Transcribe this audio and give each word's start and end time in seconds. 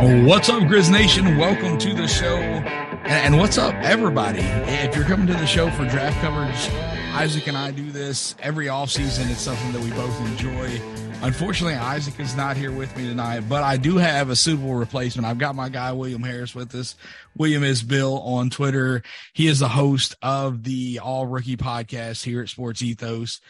What's 0.00 0.48
up, 0.48 0.62
Grizz 0.62 0.90
Nation? 0.90 1.36
Welcome 1.36 1.76
to 1.76 1.92
the 1.92 2.08
show. 2.08 2.34
And 2.34 3.36
what's 3.36 3.58
up, 3.58 3.74
everybody? 3.82 4.40
If 4.40 4.96
you're 4.96 5.04
coming 5.04 5.26
to 5.26 5.34
the 5.34 5.44
show 5.44 5.70
for 5.72 5.86
draft 5.86 6.18
coverage, 6.22 6.70
Isaac 7.12 7.46
and 7.48 7.54
I 7.54 7.70
do 7.70 7.90
this 7.90 8.34
every 8.38 8.64
offseason. 8.68 9.30
It's 9.30 9.42
something 9.42 9.72
that 9.72 9.82
we 9.82 9.90
both 9.90 10.18
enjoy. 10.22 10.80
Unfortunately, 11.20 11.74
Isaac 11.74 12.18
is 12.18 12.34
not 12.34 12.56
here 12.56 12.72
with 12.72 12.96
me 12.96 13.08
tonight, 13.08 13.40
but 13.46 13.62
I 13.62 13.76
do 13.76 13.98
have 13.98 14.30
a 14.30 14.36
suitable 14.36 14.74
replacement. 14.74 15.26
I've 15.26 15.36
got 15.36 15.54
my 15.54 15.68
guy, 15.68 15.92
William 15.92 16.22
Harris, 16.22 16.54
with 16.54 16.74
us. 16.74 16.96
William 17.36 17.62
is 17.62 17.82
Bill 17.82 18.20
on 18.20 18.48
Twitter. 18.48 19.02
He 19.34 19.48
is 19.48 19.58
the 19.58 19.68
host 19.68 20.16
of 20.22 20.64
the 20.64 21.00
All 21.00 21.26
Rookie 21.26 21.58
podcast 21.58 22.24
here 22.24 22.40
at 22.40 22.48
Sports 22.48 22.80
Ethos, 22.80 23.42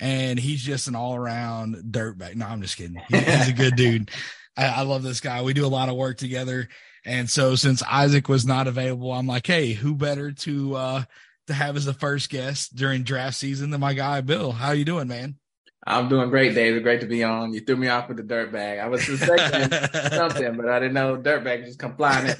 and 0.00 0.36
he's 0.36 0.64
just 0.64 0.88
an 0.88 0.96
all 0.96 1.14
around 1.14 1.76
dirtbag. 1.92 2.34
No, 2.34 2.46
I'm 2.46 2.60
just 2.60 2.76
kidding. 2.76 3.00
He's 3.08 3.48
a 3.50 3.52
good 3.52 3.76
dude. 3.76 4.10
I, 4.56 4.66
I 4.66 4.82
love 4.82 5.02
this 5.02 5.20
guy. 5.20 5.42
We 5.42 5.54
do 5.54 5.66
a 5.66 5.68
lot 5.68 5.88
of 5.88 5.96
work 5.96 6.18
together. 6.18 6.68
And 7.04 7.28
so 7.28 7.54
since 7.56 7.82
Isaac 7.82 8.28
was 8.28 8.46
not 8.46 8.68
available, 8.68 9.12
I'm 9.12 9.26
like, 9.26 9.46
hey, 9.46 9.72
who 9.72 9.94
better 9.94 10.32
to 10.32 10.74
uh 10.76 11.04
to 11.48 11.54
have 11.54 11.76
as 11.76 11.84
the 11.84 11.94
first 11.94 12.30
guest 12.30 12.76
during 12.76 13.02
draft 13.02 13.36
season 13.36 13.70
than 13.70 13.80
my 13.80 13.94
guy 13.94 14.20
Bill? 14.20 14.52
How 14.52 14.72
you 14.72 14.84
doing, 14.84 15.08
man? 15.08 15.36
I'm 15.84 16.08
doing 16.08 16.30
great, 16.30 16.54
David. 16.54 16.84
Great 16.84 17.00
to 17.00 17.08
be 17.08 17.24
on. 17.24 17.52
You 17.52 17.60
threw 17.60 17.74
me 17.74 17.88
off 17.88 18.06
with 18.06 18.16
the 18.16 18.22
dirt 18.22 18.52
bag. 18.52 18.78
I 18.78 18.86
was 18.86 19.04
suspecting 19.04 19.90
something, 20.10 20.56
but 20.56 20.68
I 20.68 20.78
didn't 20.78 20.94
know 20.94 21.16
dirt 21.16 21.42
bag 21.42 21.64
just 21.64 21.80
come 21.80 21.96
flying 21.96 22.28
in. 22.28 22.36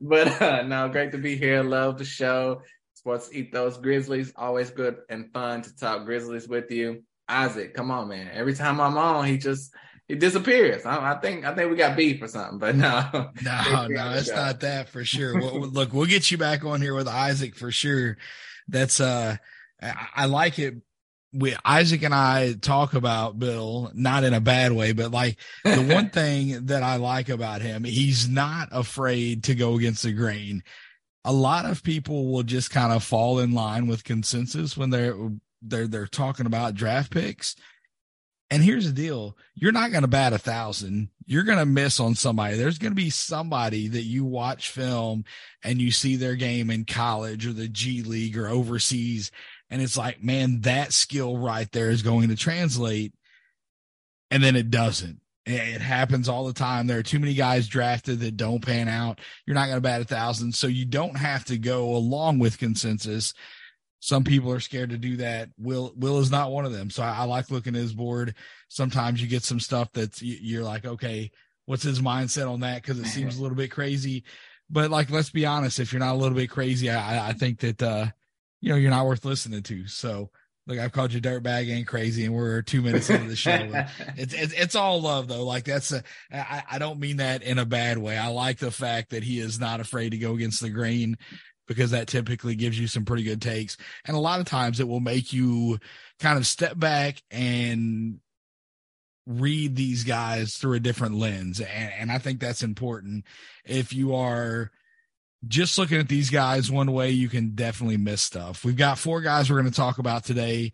But 0.00 0.40
uh, 0.40 0.62
no, 0.62 0.88
great 0.88 1.10
to 1.12 1.18
be 1.18 1.36
here. 1.36 1.64
Love 1.64 1.98
the 1.98 2.04
show. 2.04 2.62
Sports 2.94 3.30
Ethos 3.32 3.78
Grizzlies. 3.78 4.32
Always 4.36 4.70
good 4.70 4.98
and 5.08 5.32
fun 5.32 5.62
to 5.62 5.74
talk 5.74 6.04
Grizzlies 6.04 6.46
with 6.46 6.70
you. 6.70 7.02
Isaac, 7.28 7.74
come 7.74 7.90
on, 7.90 8.08
man. 8.08 8.30
Every 8.32 8.54
time 8.54 8.80
I'm 8.80 8.96
on, 8.96 9.26
he 9.26 9.38
just 9.38 9.74
he 10.08 10.14
disappears. 10.14 10.86
I, 10.86 11.12
I, 11.12 11.14
think 11.16 11.44
I 11.44 11.54
think 11.54 11.70
we 11.70 11.76
got 11.76 11.96
beef 11.96 12.22
or 12.22 12.28
something, 12.28 12.58
but 12.58 12.74
no, 12.74 13.04
no, 13.42 13.86
no, 13.88 14.12
it's 14.12 14.30
not 14.30 14.60
that 14.60 14.88
for 14.88 15.04
sure. 15.04 15.38
well, 15.38 15.60
look, 15.68 15.92
we'll 15.92 16.06
get 16.06 16.30
you 16.30 16.38
back 16.38 16.64
on 16.64 16.80
here 16.80 16.94
with 16.94 17.06
Isaac 17.06 17.54
for 17.54 17.70
sure. 17.70 18.16
That's 18.66 19.00
uh, 19.00 19.36
I, 19.82 20.08
I 20.16 20.24
like 20.24 20.58
it. 20.58 20.76
We 21.34 21.54
Isaac 21.62 22.02
and 22.02 22.14
I 22.14 22.54
talk 22.54 22.94
about 22.94 23.38
Bill, 23.38 23.90
not 23.94 24.24
in 24.24 24.32
a 24.32 24.40
bad 24.40 24.72
way, 24.72 24.92
but 24.92 25.10
like 25.10 25.36
the 25.62 25.82
one 25.82 26.08
thing 26.12 26.66
that 26.66 26.82
I 26.82 26.96
like 26.96 27.28
about 27.28 27.60
him, 27.60 27.84
he's 27.84 28.26
not 28.26 28.70
afraid 28.72 29.44
to 29.44 29.54
go 29.54 29.74
against 29.74 30.04
the 30.04 30.12
grain. 30.12 30.62
A 31.26 31.32
lot 31.32 31.66
of 31.66 31.82
people 31.82 32.32
will 32.32 32.44
just 32.44 32.70
kind 32.70 32.94
of 32.94 33.04
fall 33.04 33.40
in 33.40 33.52
line 33.52 33.86
with 33.86 34.04
consensus 34.04 34.74
when 34.74 34.88
they're 34.88 35.14
they're 35.60 35.86
they're 35.86 36.06
talking 36.06 36.46
about 36.46 36.74
draft 36.74 37.12
picks 37.12 37.56
and 38.50 38.62
here's 38.62 38.86
the 38.86 38.92
deal 38.92 39.36
you're 39.54 39.72
not 39.72 39.90
going 39.90 40.02
to 40.02 40.08
bat 40.08 40.32
a 40.32 40.38
thousand. 40.38 41.10
You're 41.26 41.42
going 41.42 41.58
to 41.58 41.66
miss 41.66 42.00
on 42.00 42.14
somebody. 42.14 42.56
There's 42.56 42.78
going 42.78 42.92
to 42.92 42.96
be 42.96 43.10
somebody 43.10 43.88
that 43.88 44.04
you 44.04 44.24
watch 44.24 44.70
film 44.70 45.24
and 45.62 45.80
you 45.80 45.90
see 45.90 46.16
their 46.16 46.36
game 46.36 46.70
in 46.70 46.84
college 46.84 47.46
or 47.46 47.52
the 47.52 47.68
G 47.68 48.02
League 48.02 48.38
or 48.38 48.48
overseas. 48.48 49.30
And 49.70 49.82
it's 49.82 49.98
like, 49.98 50.22
man, 50.22 50.62
that 50.62 50.92
skill 50.92 51.36
right 51.36 51.70
there 51.72 51.90
is 51.90 52.02
going 52.02 52.28
to 52.28 52.36
translate. 52.36 53.12
And 54.30 54.42
then 54.42 54.56
it 54.56 54.70
doesn't. 54.70 55.20
It 55.44 55.80
happens 55.80 56.28
all 56.28 56.46
the 56.46 56.52
time. 56.52 56.86
There 56.86 56.98
are 56.98 57.02
too 57.02 57.18
many 57.18 57.34
guys 57.34 57.68
drafted 57.68 58.20
that 58.20 58.36
don't 58.36 58.64
pan 58.64 58.88
out. 58.88 59.18
You're 59.46 59.54
not 59.54 59.66
going 59.66 59.78
to 59.78 59.82
bat 59.82 60.02
a 60.02 60.04
thousand. 60.04 60.54
So 60.54 60.66
you 60.66 60.84
don't 60.84 61.16
have 61.16 61.44
to 61.46 61.58
go 61.58 61.96
along 61.96 62.38
with 62.38 62.58
consensus 62.58 63.32
some 64.00 64.24
people 64.24 64.52
are 64.52 64.60
scared 64.60 64.90
to 64.90 64.98
do 64.98 65.16
that. 65.16 65.50
Will 65.58 65.92
Will 65.96 66.18
is 66.18 66.30
not 66.30 66.52
one 66.52 66.64
of 66.64 66.72
them. 66.72 66.90
So 66.90 67.02
I, 67.02 67.18
I 67.18 67.24
like 67.24 67.50
looking 67.50 67.74
at 67.74 67.82
his 67.82 67.94
board. 67.94 68.34
Sometimes 68.68 69.20
you 69.20 69.28
get 69.28 69.42
some 69.42 69.60
stuff 69.60 69.90
that's 69.92 70.22
you're 70.22 70.64
like, 70.64 70.84
okay, 70.84 71.30
what's 71.66 71.82
his 71.82 72.00
mindset 72.00 72.50
on 72.50 72.60
that? 72.60 72.82
Because 72.82 72.98
it 72.98 73.06
seems 73.06 73.38
a 73.38 73.42
little 73.42 73.56
bit 73.56 73.70
crazy. 73.70 74.24
But 74.70 74.90
like, 74.90 75.10
let's 75.10 75.30
be 75.30 75.46
honest, 75.46 75.80
if 75.80 75.92
you're 75.92 76.00
not 76.00 76.14
a 76.14 76.18
little 76.18 76.36
bit 76.36 76.50
crazy, 76.50 76.90
I, 76.90 77.30
I 77.30 77.32
think 77.32 77.60
that 77.60 77.82
uh, 77.82 78.06
you 78.60 78.70
know 78.70 78.76
you're 78.76 78.90
not 78.90 79.06
worth 79.06 79.24
listening 79.24 79.62
to. 79.64 79.86
So 79.88 80.30
look, 80.68 80.78
I've 80.78 80.92
called 80.92 81.12
you 81.12 81.20
dirtbag 81.20 81.74
and 81.74 81.86
crazy, 81.86 82.24
and 82.24 82.34
we're 82.34 82.62
two 82.62 82.82
minutes 82.82 83.10
into 83.10 83.28
the 83.28 83.36
show. 83.36 83.50
it's, 84.16 84.34
it's, 84.34 84.52
it's 84.52 84.74
all 84.76 85.00
love 85.00 85.26
though. 85.26 85.44
Like 85.44 85.64
that's 85.64 85.90
a, 85.90 86.04
I, 86.32 86.62
I 86.72 86.78
don't 86.78 87.00
mean 87.00 87.16
that 87.16 87.42
in 87.42 87.58
a 87.58 87.64
bad 87.64 87.98
way. 87.98 88.16
I 88.16 88.28
like 88.28 88.58
the 88.58 88.70
fact 88.70 89.10
that 89.10 89.24
he 89.24 89.40
is 89.40 89.58
not 89.58 89.80
afraid 89.80 90.10
to 90.10 90.18
go 90.18 90.34
against 90.34 90.60
the 90.60 90.70
grain 90.70 91.16
because 91.68 91.92
that 91.92 92.08
typically 92.08 92.56
gives 92.56 92.80
you 92.80 92.88
some 92.88 93.04
pretty 93.04 93.22
good 93.22 93.40
takes. 93.40 93.76
And 94.06 94.16
a 94.16 94.20
lot 94.20 94.40
of 94.40 94.46
times 94.46 94.80
it 94.80 94.88
will 94.88 95.00
make 95.00 95.32
you 95.32 95.78
kind 96.18 96.38
of 96.38 96.46
step 96.46 96.76
back 96.76 97.22
and 97.30 98.18
read 99.26 99.76
these 99.76 100.02
guys 100.02 100.56
through 100.56 100.72
a 100.72 100.80
different 100.80 101.14
lens. 101.14 101.60
And, 101.60 101.92
and 101.98 102.10
I 102.10 102.18
think 102.18 102.40
that's 102.40 102.62
important. 102.62 103.24
If 103.64 103.92
you 103.92 104.14
are 104.14 104.72
just 105.46 105.78
looking 105.78 105.98
at 105.98 106.08
these 106.08 106.30
guys 106.30 106.70
one 106.70 106.90
way, 106.90 107.10
you 107.10 107.28
can 107.28 107.50
definitely 107.54 107.98
miss 107.98 108.22
stuff. 108.22 108.64
We've 108.64 108.74
got 108.74 108.98
four 108.98 109.20
guys 109.20 109.50
we're 109.50 109.60
going 109.60 109.70
to 109.70 109.76
talk 109.76 109.98
about 109.98 110.24
today 110.24 110.72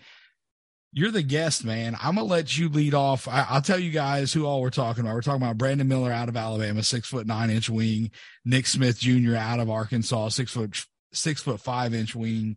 you're 0.94 1.10
the 1.10 1.22
guest, 1.22 1.64
man. 1.64 1.96
I'm 2.00 2.14
gonna 2.14 2.28
let 2.28 2.56
you 2.56 2.68
lead 2.68 2.94
off. 2.94 3.26
I, 3.26 3.54
will 3.54 3.60
tell 3.62 3.80
you 3.80 3.90
guys 3.90 4.32
who 4.32 4.46
all 4.46 4.62
we're 4.62 4.70
talking 4.70 5.02
about. 5.02 5.14
We're 5.14 5.22
talking 5.22 5.42
about 5.42 5.58
Brandon 5.58 5.88
Miller 5.88 6.12
out 6.12 6.28
of 6.28 6.36
Alabama, 6.36 6.84
six 6.84 7.08
foot 7.08 7.26
nine 7.26 7.50
inch 7.50 7.68
wing. 7.68 8.12
Nick 8.44 8.68
Smith 8.68 9.00
Jr. 9.00 9.34
out 9.34 9.58
of 9.58 9.68
Arkansas, 9.68 10.28
six 10.28 10.52
foot 10.52 10.86
six 11.12 11.42
foot 11.42 11.60
five 11.60 11.94
inch 11.94 12.14
wing. 12.14 12.56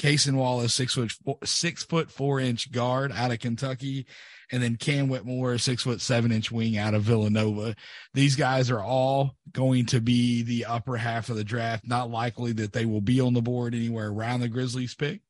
Cason 0.00 0.34
Wallace, 0.34 0.74
six 0.74 0.94
foot 0.94 1.12
four, 1.12 1.38
six 1.44 1.84
foot 1.84 2.10
four 2.10 2.40
inch 2.40 2.72
guard 2.72 3.12
out 3.12 3.30
of 3.30 3.38
Kentucky, 3.38 4.06
and 4.50 4.60
then 4.60 4.74
Cam 4.74 5.08
Whitmore, 5.08 5.56
six 5.56 5.84
foot 5.84 6.00
seven 6.00 6.32
inch 6.32 6.50
wing 6.50 6.76
out 6.76 6.92
of 6.92 7.04
Villanova. 7.04 7.76
These 8.14 8.34
guys 8.34 8.68
are 8.68 8.82
all 8.82 9.36
going 9.52 9.86
to 9.86 10.00
be 10.00 10.42
the 10.42 10.64
upper 10.64 10.96
half 10.96 11.30
of 11.30 11.36
the 11.36 11.44
draft. 11.44 11.86
Not 11.86 12.10
likely 12.10 12.52
that 12.54 12.72
they 12.72 12.84
will 12.84 13.00
be 13.00 13.20
on 13.20 13.32
the 13.32 13.42
board 13.42 13.76
anywhere 13.76 14.08
around 14.08 14.40
the 14.40 14.48
Grizzlies 14.48 14.96
pick 14.96 15.20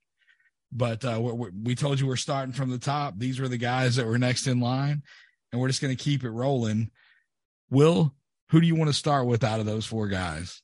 but 0.72 1.04
uh, 1.04 1.20
we, 1.20 1.50
we 1.62 1.74
told 1.74 2.00
you 2.00 2.06
we're 2.06 2.16
starting 2.16 2.52
from 2.52 2.70
the 2.70 2.78
top. 2.78 3.14
These 3.16 3.40
were 3.40 3.48
the 3.48 3.56
guys 3.56 3.96
that 3.96 4.06
were 4.06 4.18
next 4.18 4.46
in 4.46 4.60
line, 4.60 5.02
and 5.52 5.60
we're 5.60 5.68
just 5.68 5.82
going 5.82 5.96
to 5.96 6.02
keep 6.02 6.24
it 6.24 6.30
rolling. 6.30 6.90
Will, 7.70 8.14
who 8.50 8.60
do 8.60 8.66
you 8.66 8.74
want 8.74 8.88
to 8.88 8.94
start 8.94 9.26
with 9.26 9.44
out 9.44 9.60
of 9.60 9.66
those 9.66 9.86
four 9.86 10.08
guys? 10.08 10.62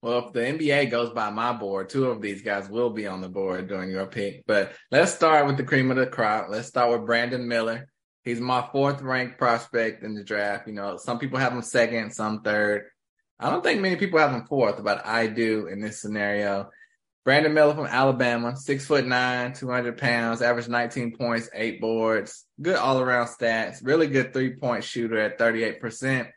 Well, 0.00 0.26
if 0.26 0.32
the 0.32 0.40
NBA 0.40 0.90
goes 0.90 1.10
by 1.10 1.30
my 1.30 1.52
board, 1.52 1.88
two 1.88 2.06
of 2.06 2.22
these 2.22 2.42
guys 2.42 2.68
will 2.68 2.90
be 2.90 3.08
on 3.08 3.20
the 3.20 3.28
board 3.28 3.66
during 3.66 3.90
your 3.90 4.06
pick. 4.06 4.44
But 4.46 4.72
let's 4.92 5.12
start 5.12 5.46
with 5.46 5.56
the 5.56 5.64
cream 5.64 5.90
of 5.90 5.96
the 5.96 6.06
crop. 6.06 6.46
Let's 6.48 6.68
start 6.68 6.92
with 6.92 7.06
Brandon 7.06 7.48
Miller. 7.48 7.88
He's 8.22 8.40
my 8.40 8.66
fourth 8.70 9.00
ranked 9.02 9.38
prospect 9.38 10.04
in 10.04 10.14
the 10.14 10.22
draft. 10.22 10.68
You 10.68 10.74
know, 10.74 10.98
some 10.98 11.18
people 11.18 11.38
have 11.38 11.52
him 11.52 11.62
second, 11.62 12.12
some 12.12 12.42
third. 12.42 12.84
I 13.40 13.50
don't 13.50 13.64
think 13.64 13.80
many 13.80 13.96
people 13.96 14.20
have 14.20 14.32
him 14.32 14.46
fourth, 14.46 14.82
but 14.84 15.04
I 15.04 15.26
do 15.26 15.66
in 15.66 15.80
this 15.80 16.00
scenario. 16.00 16.70
Brandon 17.28 17.52
Miller 17.52 17.74
from 17.74 17.84
Alabama, 17.84 18.56
six 18.56 18.86
foot 18.86 19.06
nine, 19.06 19.52
200 19.52 19.98
pounds, 19.98 20.40
average 20.40 20.66
19 20.66 21.14
points, 21.14 21.50
eight 21.52 21.78
boards, 21.78 22.46
good 22.62 22.76
all 22.76 22.98
around 23.00 23.26
stats, 23.26 23.80
really 23.82 24.06
good 24.06 24.32
three 24.32 24.56
point 24.56 24.82
shooter 24.82 25.18
at 25.18 25.38
38%. 25.38 26.30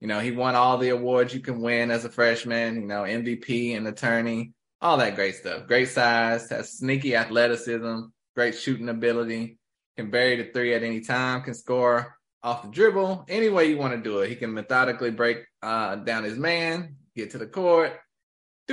You 0.00 0.08
know, 0.08 0.18
he 0.18 0.32
won 0.32 0.56
all 0.56 0.76
the 0.76 0.88
awards 0.88 1.32
you 1.32 1.38
can 1.38 1.60
win 1.60 1.92
as 1.92 2.04
a 2.04 2.10
freshman, 2.10 2.74
you 2.74 2.86
know, 2.88 3.02
MVP 3.02 3.76
and 3.76 3.86
attorney, 3.86 4.54
all 4.80 4.96
that 4.96 5.14
great 5.14 5.36
stuff. 5.36 5.68
Great 5.68 5.90
size, 5.90 6.50
has 6.50 6.78
sneaky 6.78 7.14
athleticism, 7.14 8.06
great 8.34 8.56
shooting 8.56 8.88
ability, 8.88 9.56
can 9.96 10.10
bury 10.10 10.42
the 10.42 10.50
three 10.52 10.74
at 10.74 10.82
any 10.82 11.02
time, 11.02 11.42
can 11.42 11.54
score 11.54 12.18
off 12.42 12.62
the 12.62 12.70
dribble, 12.70 13.24
any 13.28 13.50
way 13.50 13.66
you 13.66 13.76
want 13.76 13.94
to 13.94 14.02
do 14.02 14.18
it. 14.18 14.30
He 14.30 14.34
can 14.34 14.52
methodically 14.52 15.12
break 15.12 15.44
uh, 15.62 15.94
down 15.94 16.24
his 16.24 16.36
man, 16.36 16.96
get 17.14 17.30
to 17.30 17.38
the 17.38 17.46
court, 17.46 17.92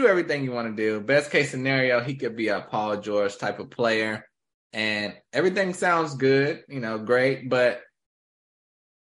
do 0.01 0.07
everything 0.07 0.43
you 0.43 0.51
want 0.51 0.75
to 0.75 0.81
do. 0.81 0.99
Best 0.99 1.31
case 1.31 1.51
scenario, 1.51 2.01
he 2.01 2.15
could 2.15 2.35
be 2.35 2.47
a 2.49 2.61
Paul 2.61 2.97
George 2.97 3.37
type 3.37 3.59
of 3.59 3.69
player. 3.69 4.25
And 4.73 5.13
everything 5.33 5.73
sounds 5.73 6.15
good, 6.15 6.63
you 6.69 6.79
know, 6.79 6.97
great, 6.97 7.49
but 7.49 7.81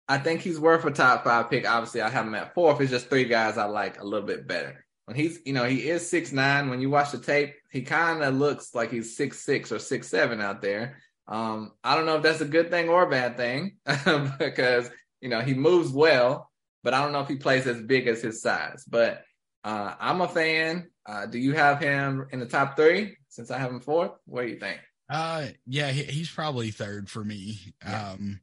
I 0.09 0.19
think 0.19 0.41
he's 0.41 0.59
worth 0.59 0.85
a 0.85 0.91
top 0.91 1.23
five 1.23 1.51
pick. 1.51 1.69
Obviously, 1.69 2.03
I 2.03 2.09
have 2.09 2.27
him 2.27 2.35
at 2.35 2.53
fourth. 2.53 2.81
It's 2.81 2.91
just 2.91 3.09
three 3.09 3.27
guys 3.27 3.57
I 3.57 3.67
like 3.67 4.01
a 4.01 4.05
little 4.05 4.27
bit 4.27 4.49
better. 4.49 4.85
When 5.05 5.17
he's, 5.17 5.39
you 5.45 5.53
know, 5.53 5.65
he 5.65 5.89
is 5.89 6.11
six 6.11 6.33
nine. 6.33 6.69
When 6.69 6.81
you 6.81 6.91
watch 6.91 7.13
the 7.13 7.19
tape, 7.19 7.55
he 7.71 7.83
kind 7.83 8.21
of 8.23 8.35
looks 8.35 8.75
like 8.75 8.91
he's 8.91 9.17
six 9.17 9.39
six 9.39 9.71
or 9.71 9.79
six 9.79 10.09
seven 10.09 10.41
out 10.41 10.63
there. 10.63 10.99
Um, 11.29 11.73
I 11.85 11.95
don't 11.95 12.07
know 12.07 12.17
if 12.17 12.25
that's 12.25 12.41
a 12.41 12.45
good 12.45 12.71
thing 12.71 12.89
or 12.89 13.05
a 13.05 13.11
bad 13.11 13.37
thing 13.37 13.77
because 14.39 14.91
you 15.21 15.29
know 15.29 15.41
he 15.41 15.55
moves 15.55 15.91
well, 15.91 16.51
but 16.83 16.93
I 16.93 17.03
don't 17.03 17.13
know 17.13 17.21
if 17.21 17.29
he 17.29 17.37
plays 17.37 17.69
as 17.69 17.81
big 17.81 18.09
as 18.09 18.21
his 18.21 18.43
size. 18.43 18.85
But 18.89 19.23
uh, 19.65 19.95
I'm 19.99 20.21
a 20.21 20.29
fan. 20.29 20.91
Uh, 21.07 21.27
do 21.27 21.39
you 21.39 21.53
have 21.55 21.81
him 21.81 22.27
in 22.31 22.41
the 22.41 22.47
top 22.47 22.77
three? 22.77 23.17
Since 23.29 23.51
I 23.51 23.59
have 23.59 23.71
him 23.71 23.81
fourth, 23.81 24.13
what 24.27 24.43
do 24.43 24.49
you 24.49 24.59
think? 24.59 24.81
Uh, 25.09 25.47
yeah, 25.67 25.91
he, 25.91 26.05
he's 26.05 26.31
probably 26.31 26.71
third 26.71 27.09
for 27.09 27.25
me. 27.25 27.59
Yeah. 27.85 28.11
Um, 28.13 28.41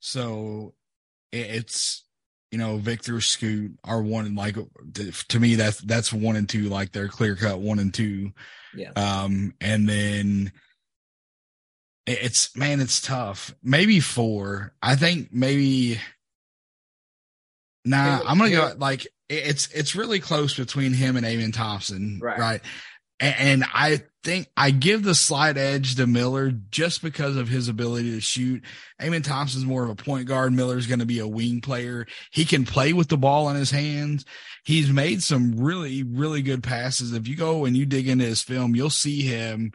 so 0.00 0.74
it, 1.32 1.46
it's 1.50 2.04
you 2.50 2.58
know 2.58 2.76
Victor 2.76 3.20
Scoot 3.20 3.78
are 3.84 4.02
one 4.02 4.26
and 4.26 4.36
like 4.36 4.56
to 5.28 5.40
me 5.40 5.56
that's 5.56 5.80
that's 5.80 6.12
one 6.12 6.36
and 6.36 6.48
two 6.48 6.68
like 6.68 6.92
they're 6.92 7.08
clear 7.08 7.36
cut 7.36 7.58
one 7.58 7.78
and 7.78 7.92
two. 7.92 8.32
Yeah. 8.74 8.92
Um, 8.96 9.54
and 9.60 9.88
then 9.88 10.52
it's 12.06 12.54
man, 12.56 12.80
it's 12.80 13.00
tough. 13.00 13.54
Maybe 13.62 14.00
four. 14.00 14.74
I 14.82 14.96
think 14.96 15.30
maybe 15.32 16.00
Nah, 17.84 18.20
I'm 18.26 18.38
gonna 18.38 18.50
go 18.50 18.72
like 18.78 19.06
it's 19.28 19.68
it's 19.68 19.96
really 19.96 20.20
close 20.20 20.56
between 20.56 20.92
him 20.92 21.16
and 21.16 21.24
Amen 21.24 21.52
Thompson, 21.52 22.20
right? 22.22 22.38
right? 22.38 22.60
And, 23.20 23.34
and 23.38 23.64
I 23.72 24.02
think 24.22 24.48
I 24.56 24.70
give 24.70 25.02
the 25.02 25.14
slight 25.14 25.56
edge 25.56 25.94
to 25.96 26.06
Miller 26.06 26.50
just 26.50 27.02
because 27.02 27.36
of 27.36 27.48
his 27.48 27.68
ability 27.68 28.12
to 28.12 28.20
shoot. 28.20 28.62
Amen 29.00 29.22
Thompson's 29.22 29.64
more 29.64 29.84
of 29.84 29.90
a 29.90 29.94
point 29.94 30.26
guard. 30.26 30.52
Miller's 30.52 30.86
going 30.86 30.98
to 30.98 31.06
be 31.06 31.20
a 31.20 31.28
wing 31.28 31.60
player. 31.60 32.06
He 32.32 32.44
can 32.44 32.64
play 32.64 32.92
with 32.92 33.08
the 33.08 33.18
ball 33.18 33.48
in 33.50 33.56
his 33.56 33.70
hands. 33.70 34.24
He's 34.64 34.90
made 34.90 35.22
some 35.22 35.56
really, 35.56 36.02
really 36.02 36.42
good 36.42 36.62
passes. 36.62 37.12
If 37.12 37.28
you 37.28 37.36
go 37.36 37.64
and 37.64 37.76
you 37.76 37.86
dig 37.86 38.08
into 38.08 38.24
his 38.24 38.42
film, 38.42 38.74
you'll 38.74 38.90
see 38.90 39.22
him 39.22 39.72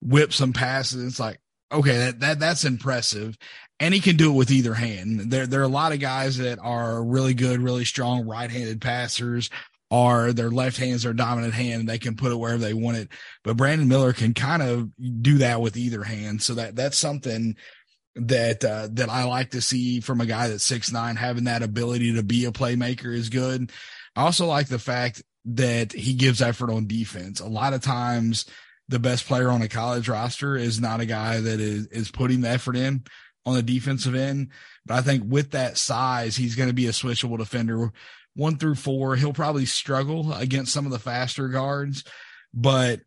whip 0.00 0.32
some 0.32 0.52
passes. 0.52 1.04
It's 1.04 1.20
like, 1.20 1.40
okay, 1.72 1.96
that, 1.96 2.20
that 2.20 2.40
that's 2.40 2.64
impressive. 2.64 3.36
And 3.80 3.94
he 3.94 4.00
can 4.00 4.16
do 4.16 4.30
it 4.30 4.36
with 4.36 4.50
either 4.50 4.74
hand. 4.74 5.30
There, 5.30 5.46
there 5.46 5.60
are 5.60 5.64
a 5.64 5.68
lot 5.68 5.92
of 5.92 6.00
guys 6.00 6.36
that 6.36 6.58
are 6.60 7.02
really 7.02 7.34
good, 7.34 7.60
really 7.60 7.86
strong 7.86 8.26
right-handed 8.26 8.80
passers 8.80 9.50
are 9.90 10.32
their 10.32 10.50
left 10.50 10.76
hands 10.76 11.02
their 11.02 11.12
dominant 11.12 11.54
hand 11.54 11.80
and 11.80 11.88
they 11.88 11.98
can 11.98 12.16
put 12.16 12.30
it 12.30 12.36
wherever 12.36 12.58
they 12.58 12.74
want 12.74 12.96
it. 12.96 13.08
But 13.42 13.56
Brandon 13.56 13.88
Miller 13.88 14.12
can 14.12 14.34
kind 14.34 14.62
of 14.62 14.90
do 15.22 15.38
that 15.38 15.60
with 15.60 15.76
either 15.76 16.04
hand. 16.04 16.42
So 16.42 16.54
that 16.54 16.76
that's 16.76 16.98
something 16.98 17.56
that 18.14 18.64
uh, 18.64 18.88
that 18.92 19.08
I 19.08 19.24
like 19.24 19.50
to 19.50 19.60
see 19.60 20.00
from 20.00 20.20
a 20.20 20.26
guy 20.26 20.48
that's 20.48 20.64
six 20.64 20.92
nine 20.92 21.16
having 21.16 21.44
that 21.44 21.62
ability 21.62 22.14
to 22.14 22.22
be 22.22 22.44
a 22.44 22.52
playmaker 22.52 23.12
is 23.12 23.30
good. 23.30 23.72
I 24.14 24.22
also 24.22 24.46
like 24.46 24.68
the 24.68 24.78
fact 24.78 25.22
that 25.46 25.92
he 25.92 26.14
gives 26.14 26.42
effort 26.42 26.70
on 26.70 26.86
defense. 26.86 27.40
A 27.40 27.46
lot 27.46 27.72
of 27.72 27.82
times 27.82 28.46
the 28.88 28.98
best 28.98 29.26
player 29.26 29.50
on 29.50 29.62
a 29.62 29.68
college 29.68 30.08
roster 30.08 30.56
is 30.56 30.80
not 30.80 31.00
a 31.00 31.06
guy 31.06 31.40
that 31.40 31.60
is 31.60 31.86
is 31.88 32.10
putting 32.10 32.42
the 32.42 32.50
effort 32.50 32.76
in 32.76 33.04
on 33.46 33.54
the 33.54 33.62
defensive 33.62 34.14
end. 34.14 34.48
But 34.86 34.94
I 34.94 35.00
think 35.02 35.24
with 35.26 35.52
that 35.52 35.78
size, 35.78 36.36
he's 36.36 36.56
going 36.56 36.68
to 36.68 36.74
be 36.74 36.86
a 36.86 36.90
switchable 36.90 37.38
defender 37.38 37.92
one 38.34 38.56
through 38.56 38.76
four. 38.76 39.16
He'll 39.16 39.32
probably 39.32 39.66
struggle 39.66 40.32
against 40.32 40.72
some 40.72 40.86
of 40.86 40.92
the 40.92 40.98
faster 40.98 41.48
guards, 41.48 42.04
but 42.54 43.00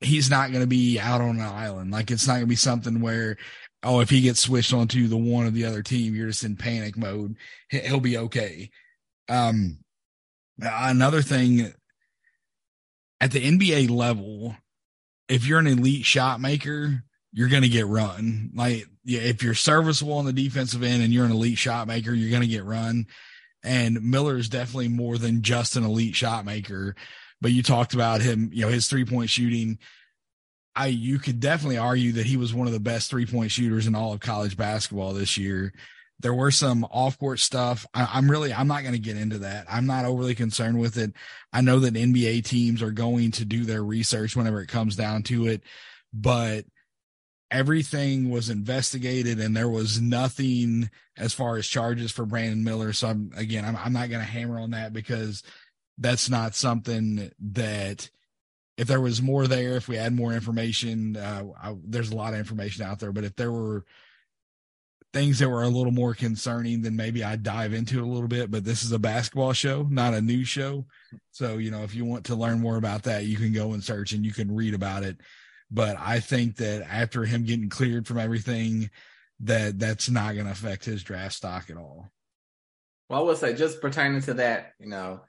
he's 0.00 0.30
not 0.30 0.50
going 0.50 0.62
to 0.62 0.68
be 0.68 0.98
out 0.98 1.20
on 1.20 1.36
an 1.36 1.42
island. 1.42 1.90
Like 1.90 2.10
it's 2.10 2.26
not 2.26 2.34
going 2.34 2.44
to 2.44 2.48
be 2.48 2.56
something 2.56 3.00
where, 3.00 3.36
oh, 3.82 4.00
if 4.00 4.10
he 4.10 4.20
gets 4.20 4.40
switched 4.40 4.72
onto 4.72 5.08
the 5.08 5.16
one 5.16 5.46
of 5.46 5.54
the 5.54 5.64
other 5.64 5.82
team, 5.82 6.14
you're 6.14 6.28
just 6.28 6.44
in 6.44 6.56
panic 6.56 6.96
mode. 6.96 7.36
He'll 7.70 8.00
be 8.00 8.18
okay. 8.18 8.70
Um, 9.28 9.78
another 10.60 11.22
thing 11.22 11.72
at 13.20 13.32
the 13.32 13.40
NBA 13.40 13.90
level, 13.90 14.56
if 15.28 15.46
you're 15.46 15.58
an 15.58 15.66
elite 15.66 16.04
shot 16.04 16.40
maker, 16.40 17.04
you're 17.34 17.48
going 17.48 17.64
to 17.64 17.68
get 17.68 17.88
run. 17.88 18.52
Like, 18.54 18.86
yeah, 19.04 19.20
if 19.20 19.42
you're 19.42 19.54
serviceable 19.54 20.14
on 20.14 20.24
the 20.24 20.32
defensive 20.32 20.84
end 20.84 21.02
and 21.02 21.12
you're 21.12 21.26
an 21.26 21.32
elite 21.32 21.58
shot 21.58 21.88
maker, 21.88 22.14
you're 22.14 22.30
going 22.30 22.42
to 22.42 22.48
get 22.48 22.64
run. 22.64 23.08
And 23.64 24.02
Miller 24.02 24.36
is 24.36 24.48
definitely 24.48 24.88
more 24.88 25.18
than 25.18 25.42
just 25.42 25.74
an 25.74 25.84
elite 25.84 26.14
shot 26.14 26.44
maker. 26.44 26.94
But 27.40 27.50
you 27.50 27.62
talked 27.62 27.92
about 27.92 28.22
him, 28.22 28.50
you 28.52 28.62
know, 28.62 28.68
his 28.68 28.88
three 28.88 29.04
point 29.04 29.30
shooting. 29.30 29.78
I 30.76 30.86
you 30.86 31.18
could 31.18 31.40
definitely 31.40 31.78
argue 31.78 32.12
that 32.12 32.26
he 32.26 32.36
was 32.36 32.54
one 32.54 32.66
of 32.68 32.72
the 32.72 32.80
best 32.80 33.10
three 33.10 33.26
point 33.26 33.50
shooters 33.50 33.86
in 33.86 33.96
all 33.96 34.12
of 34.12 34.20
college 34.20 34.56
basketball 34.56 35.12
this 35.12 35.36
year. 35.36 35.72
There 36.20 36.34
were 36.34 36.52
some 36.52 36.84
off 36.84 37.18
court 37.18 37.40
stuff. 37.40 37.84
I, 37.92 38.16
am 38.16 38.30
really 38.30 38.52
I'm 38.52 38.68
not 38.68 38.82
going 38.82 38.94
to 38.94 39.00
get 39.00 39.16
into 39.16 39.38
that. 39.38 39.66
I'm 39.68 39.86
not 39.86 40.04
overly 40.04 40.36
concerned 40.36 40.78
with 40.78 40.96
it. 40.96 41.12
I 41.52 41.62
know 41.62 41.80
that 41.80 41.94
NBA 41.94 42.44
teams 42.44 42.80
are 42.80 42.92
going 42.92 43.32
to 43.32 43.44
do 43.44 43.64
their 43.64 43.82
research 43.82 44.36
whenever 44.36 44.60
it 44.60 44.68
comes 44.68 44.94
down 44.94 45.24
to 45.24 45.48
it, 45.48 45.62
but 46.12 46.64
everything 47.50 48.30
was 48.30 48.50
investigated 48.50 49.38
and 49.38 49.56
there 49.56 49.68
was 49.68 50.00
nothing 50.00 50.90
as 51.16 51.32
far 51.32 51.56
as 51.56 51.66
charges 51.66 52.10
for 52.10 52.26
Brandon 52.26 52.64
Miller. 52.64 52.92
So 52.92 53.08
I'm 53.08 53.32
again, 53.36 53.64
I'm, 53.64 53.76
I'm 53.76 53.92
not 53.92 54.08
going 54.08 54.20
to 54.20 54.30
hammer 54.30 54.58
on 54.58 54.70
that 54.70 54.92
because 54.92 55.42
that's 55.98 56.28
not 56.28 56.54
something 56.54 57.30
that 57.52 58.10
if 58.76 58.88
there 58.88 59.00
was 59.00 59.22
more 59.22 59.46
there, 59.46 59.76
if 59.76 59.86
we 59.86 59.96
had 59.96 60.12
more 60.12 60.32
information, 60.32 61.16
uh, 61.16 61.44
I, 61.62 61.76
there's 61.84 62.10
a 62.10 62.16
lot 62.16 62.32
of 62.32 62.40
information 62.40 62.84
out 62.84 62.98
there, 62.98 63.12
but 63.12 63.24
if 63.24 63.36
there 63.36 63.52
were 63.52 63.84
things 65.12 65.38
that 65.38 65.48
were 65.48 65.62
a 65.62 65.68
little 65.68 65.92
more 65.92 66.12
concerning, 66.12 66.82
then 66.82 66.96
maybe 66.96 67.22
I'd 67.22 67.44
dive 67.44 67.72
into 67.72 68.00
it 68.00 68.02
a 68.02 68.10
little 68.10 68.26
bit, 68.26 68.50
but 68.50 68.64
this 68.64 68.82
is 68.82 68.90
a 68.90 68.98
basketball 68.98 69.52
show, 69.52 69.86
not 69.88 70.12
a 70.12 70.20
news 70.20 70.48
show. 70.48 70.86
So, 71.30 71.58
you 71.58 71.70
know, 71.70 71.84
if 71.84 71.94
you 71.94 72.04
want 72.04 72.24
to 72.24 72.34
learn 72.34 72.58
more 72.58 72.76
about 72.76 73.04
that, 73.04 73.26
you 73.26 73.36
can 73.36 73.52
go 73.52 73.74
and 73.74 73.84
search 73.84 74.12
and 74.12 74.24
you 74.24 74.32
can 74.32 74.52
read 74.52 74.74
about 74.74 75.04
it 75.04 75.18
but 75.70 75.96
I 75.98 76.20
think 76.20 76.56
that 76.56 76.86
after 76.88 77.24
him 77.24 77.44
getting 77.44 77.68
cleared 77.68 78.06
from 78.06 78.18
everything, 78.18 78.90
that 79.40 79.78
that's 79.78 80.08
not 80.08 80.34
going 80.34 80.46
to 80.46 80.52
affect 80.52 80.84
his 80.84 81.02
draft 81.02 81.34
stock 81.34 81.70
at 81.70 81.76
all. 81.76 82.08
Well, 83.08 83.20
I 83.20 83.22
will 83.22 83.36
say, 83.36 83.54
just 83.54 83.80
pertaining 83.80 84.22
to 84.22 84.34
that, 84.34 84.72
you 84.78 84.88
know, 84.88 85.20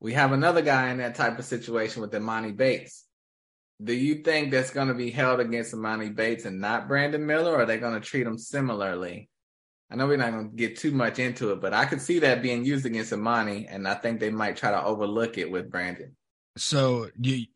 we 0.00 0.14
have 0.14 0.32
another 0.32 0.62
guy 0.62 0.90
in 0.90 0.98
that 0.98 1.14
type 1.14 1.38
of 1.38 1.44
situation 1.44 2.02
with 2.02 2.12
Emoni 2.12 2.56
Bates. 2.56 3.04
Do 3.82 3.92
you 3.92 4.16
think 4.16 4.50
that's 4.50 4.70
going 4.70 4.88
to 4.88 4.94
be 4.94 5.10
held 5.10 5.40
against 5.40 5.74
Emoni 5.74 6.14
Bates 6.14 6.44
and 6.44 6.60
not 6.60 6.88
Brandon 6.88 7.24
Miller, 7.24 7.52
or 7.52 7.62
are 7.62 7.66
they 7.66 7.78
going 7.78 7.94
to 7.94 8.06
treat 8.06 8.26
him 8.26 8.38
similarly? 8.38 9.28
I 9.90 9.96
know 9.96 10.06
we're 10.06 10.16
not 10.16 10.32
going 10.32 10.50
to 10.50 10.56
get 10.56 10.78
too 10.78 10.90
much 10.90 11.18
into 11.18 11.52
it, 11.52 11.60
but 11.60 11.74
I 11.74 11.84
could 11.84 12.00
see 12.00 12.20
that 12.20 12.42
being 12.42 12.64
used 12.64 12.86
against 12.86 13.12
Emoni, 13.12 13.66
and 13.68 13.86
I 13.86 13.94
think 13.94 14.18
they 14.18 14.30
might 14.30 14.56
try 14.56 14.70
to 14.70 14.82
overlook 14.82 15.38
it 15.38 15.50
with 15.50 15.70
Brandon. 15.70 16.16
So 16.56 17.10
you 17.20 17.46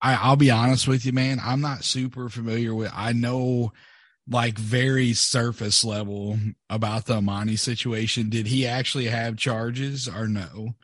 I, 0.00 0.14
I'll 0.14 0.36
be 0.36 0.50
honest 0.50 0.86
with 0.86 1.06
you, 1.06 1.12
man. 1.12 1.40
I'm 1.42 1.60
not 1.60 1.84
super 1.84 2.28
familiar 2.28 2.74
with. 2.74 2.92
I 2.94 3.12
know 3.12 3.72
like 4.28 4.58
very 4.58 5.12
surface 5.12 5.84
level 5.84 6.38
about 6.68 7.06
the 7.06 7.20
Emoni 7.20 7.58
situation. 7.58 8.28
Did 8.28 8.48
he 8.48 8.66
actually 8.66 9.06
have 9.06 9.36
charges 9.36 10.08
or 10.08 10.26
no? 10.28 10.74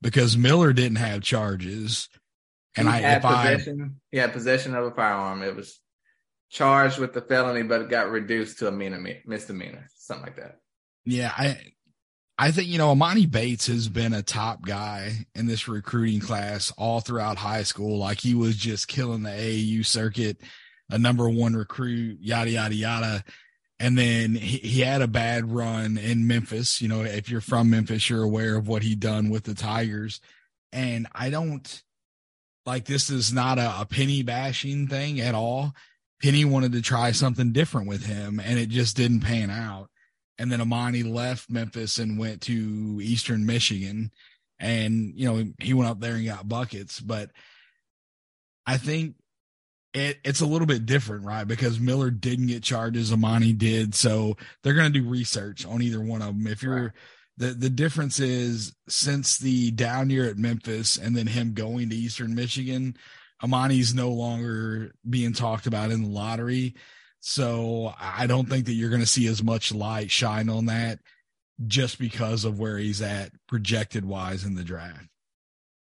Because 0.00 0.36
Miller 0.36 0.72
didn't 0.72 0.96
have 0.96 1.22
charges. 1.22 2.08
And 2.76 2.88
he 2.88 2.94
I, 2.94 3.00
had 3.00 3.22
possession, 3.22 4.00
I, 4.14 4.16
had 4.18 4.32
possession 4.32 4.74
of 4.74 4.84
a 4.84 4.90
firearm. 4.90 5.42
It 5.42 5.56
was 5.56 5.80
charged 6.50 6.98
with 6.98 7.12
the 7.12 7.22
felony, 7.22 7.62
but 7.62 7.82
it 7.82 7.90
got 7.90 8.10
reduced 8.10 8.58
to 8.58 8.68
a 8.68 8.72
misdemeanor, 8.72 9.88
something 9.96 10.26
like 10.26 10.36
that. 10.36 10.58
Yeah, 11.04 11.32
I 11.36 11.58
I 12.38 12.50
think, 12.50 12.68
you 12.68 12.76
know, 12.76 12.94
Emoni 12.94 13.30
Bates 13.30 13.66
has 13.68 13.88
been 13.88 14.12
a 14.12 14.22
top 14.22 14.60
guy 14.60 15.26
in 15.34 15.46
this 15.46 15.68
recruiting 15.68 16.20
class 16.20 16.70
all 16.76 17.00
throughout 17.00 17.38
high 17.38 17.62
school. 17.62 17.98
Like 17.98 18.20
he 18.20 18.34
was 18.34 18.56
just 18.56 18.88
killing 18.88 19.22
the 19.22 19.30
AAU 19.30 19.86
circuit, 19.86 20.36
a 20.90 20.98
number 20.98 21.28
one 21.30 21.54
recruit, 21.56 22.18
yada, 22.20 22.50
yada, 22.50 22.74
yada. 22.74 23.24
And 23.80 23.96
then 23.96 24.34
he, 24.34 24.58
he 24.58 24.80
had 24.82 25.00
a 25.00 25.08
bad 25.08 25.50
run 25.50 25.96
in 25.96 26.26
Memphis. 26.26 26.82
You 26.82 26.88
know, 26.88 27.02
if 27.02 27.30
you're 27.30 27.40
from 27.40 27.70
Memphis, 27.70 28.10
you're 28.10 28.22
aware 28.22 28.56
of 28.56 28.68
what 28.68 28.82
he 28.82 28.94
done 28.94 29.30
with 29.30 29.44
the 29.44 29.54
Tigers. 29.54 30.20
And 30.72 31.06
I 31.14 31.30
don't 31.30 31.82
like 32.66 32.84
this 32.84 33.08
is 33.08 33.32
not 33.32 33.58
a, 33.58 33.80
a 33.80 33.86
penny 33.86 34.22
bashing 34.22 34.88
thing 34.88 35.20
at 35.20 35.34
all. 35.34 35.72
Penny 36.22 36.44
wanted 36.44 36.72
to 36.72 36.82
try 36.82 37.12
something 37.12 37.52
different 37.52 37.88
with 37.88 38.04
him 38.04 38.40
and 38.40 38.58
it 38.58 38.68
just 38.68 38.94
didn't 38.94 39.20
pan 39.20 39.50
out 39.50 39.88
and 40.38 40.50
then 40.50 40.60
Emoni 40.60 41.08
left 41.10 41.50
Memphis 41.50 41.98
and 41.98 42.18
went 42.18 42.42
to 42.42 42.98
Eastern 43.02 43.46
Michigan, 43.46 44.10
and 44.58 45.12
you 45.14 45.26
know 45.26 45.44
he 45.60 45.74
went 45.74 45.90
up 45.90 46.00
there 46.00 46.14
and 46.14 46.26
got 46.26 46.48
buckets. 46.48 47.00
But 47.00 47.30
I 48.66 48.76
think 48.76 49.16
it, 49.94 50.18
it's 50.24 50.40
a 50.40 50.46
little 50.46 50.66
bit 50.66 50.86
different, 50.86 51.24
right? 51.24 51.46
Because 51.46 51.80
Miller 51.80 52.10
didn't 52.10 52.48
get 52.48 52.62
charges, 52.62 53.10
Emoni 53.10 53.56
did, 53.56 53.94
so 53.94 54.36
they're 54.62 54.74
going 54.74 54.92
to 54.92 55.00
do 55.00 55.08
research 55.08 55.64
on 55.64 55.82
either 55.82 56.00
one 56.00 56.20
of 56.20 56.28
them. 56.28 56.46
If 56.46 56.62
you're 56.62 56.82
right. 56.82 56.92
the 57.38 57.48
the 57.48 57.70
difference 57.70 58.20
is 58.20 58.74
since 58.88 59.38
the 59.38 59.70
down 59.70 60.10
year 60.10 60.28
at 60.28 60.36
Memphis 60.36 60.98
and 60.98 61.16
then 61.16 61.26
him 61.26 61.54
going 61.54 61.88
to 61.90 61.96
Eastern 61.96 62.34
Michigan, 62.34 62.96
Emoni's 63.42 63.94
no 63.94 64.10
longer 64.10 64.92
being 65.08 65.32
talked 65.32 65.66
about 65.66 65.90
in 65.90 66.02
the 66.02 66.08
lottery. 66.08 66.74
So 67.28 67.92
I 68.00 68.28
don't 68.28 68.48
think 68.48 68.66
that 68.66 68.74
you're 68.74 68.88
going 68.88 69.02
to 69.02 69.06
see 69.06 69.26
as 69.26 69.42
much 69.42 69.74
light 69.74 70.12
shine 70.12 70.48
on 70.48 70.66
that 70.66 71.00
just 71.66 71.98
because 71.98 72.44
of 72.44 72.60
where 72.60 72.78
he's 72.78 73.02
at 73.02 73.32
projected 73.48 74.04
wise 74.04 74.44
in 74.44 74.54
the 74.54 74.62
draft. 74.62 75.08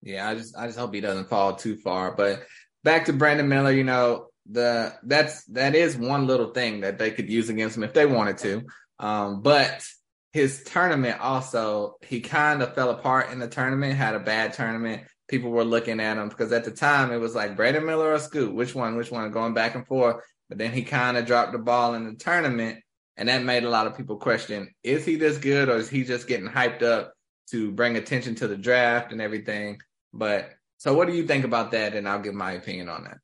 Yeah, 0.01 0.27
I 0.27 0.33
just 0.33 0.57
I 0.57 0.65
just 0.65 0.79
hope 0.79 0.95
he 0.95 0.99
doesn't 0.99 1.29
fall 1.29 1.55
too 1.55 1.75
far. 1.75 2.15
But 2.15 2.41
back 2.83 3.05
to 3.05 3.13
Brandon 3.13 3.47
Miller, 3.47 3.71
you 3.71 3.83
know, 3.83 4.29
the 4.49 4.95
that's 5.03 5.43
that 5.45 5.75
is 5.75 5.95
one 5.95 6.25
little 6.25 6.53
thing 6.53 6.81
that 6.81 6.97
they 6.97 7.11
could 7.11 7.29
use 7.29 7.49
against 7.49 7.77
him 7.77 7.83
if 7.83 7.93
they 7.93 8.07
wanted 8.07 8.39
to. 8.39 8.63
Um, 8.97 9.43
but 9.43 9.85
his 10.33 10.63
tournament 10.63 11.21
also 11.21 11.97
he 12.01 12.21
kind 12.21 12.63
of 12.63 12.73
fell 12.73 12.89
apart 12.89 13.29
in 13.31 13.37
the 13.37 13.47
tournament, 13.47 13.93
had 13.93 14.15
a 14.15 14.19
bad 14.19 14.53
tournament. 14.53 15.03
People 15.27 15.51
were 15.51 15.63
looking 15.63 15.99
at 15.99 16.17
him 16.17 16.29
because 16.29 16.51
at 16.51 16.63
the 16.63 16.71
time 16.71 17.11
it 17.11 17.17
was 17.17 17.35
like 17.35 17.55
Brandon 17.55 17.85
Miller 17.85 18.13
or 18.13 18.19
Scoot, 18.19 18.53
which 18.53 18.73
one, 18.73 18.95
which 18.95 19.11
one, 19.11 19.31
going 19.31 19.53
back 19.53 19.75
and 19.75 19.85
forth. 19.85 20.23
But 20.49 20.57
then 20.57 20.71
he 20.71 20.83
kind 20.83 21.17
of 21.17 21.25
dropped 21.25 21.51
the 21.51 21.57
ball 21.57 21.93
in 21.95 22.05
the 22.05 22.15
tournament, 22.15 22.79
and 23.17 23.27
that 23.27 23.43
made 23.43 23.63
a 23.63 23.69
lot 23.69 23.87
of 23.87 23.97
people 23.97 24.17
question: 24.17 24.73
Is 24.83 25.05
he 25.05 25.17
this 25.17 25.37
good, 25.37 25.69
or 25.69 25.77
is 25.77 25.89
he 25.89 26.03
just 26.03 26.27
getting 26.27 26.47
hyped 26.47 26.83
up 26.83 27.13
to 27.51 27.71
bring 27.71 27.97
attention 27.97 28.35
to 28.35 28.47
the 28.47 28.55
draft 28.55 29.11
and 29.11 29.21
everything? 29.21 29.81
But 30.13 30.49
so, 30.77 30.93
what 30.93 31.07
do 31.07 31.13
you 31.13 31.27
think 31.27 31.43
about 31.43 31.71
that? 31.71 31.93
And 31.93 32.07
I'll 32.07 32.21
give 32.21 32.33
my 32.33 32.53
opinion 32.53 32.87
on 32.87 33.03
that. 33.03 33.17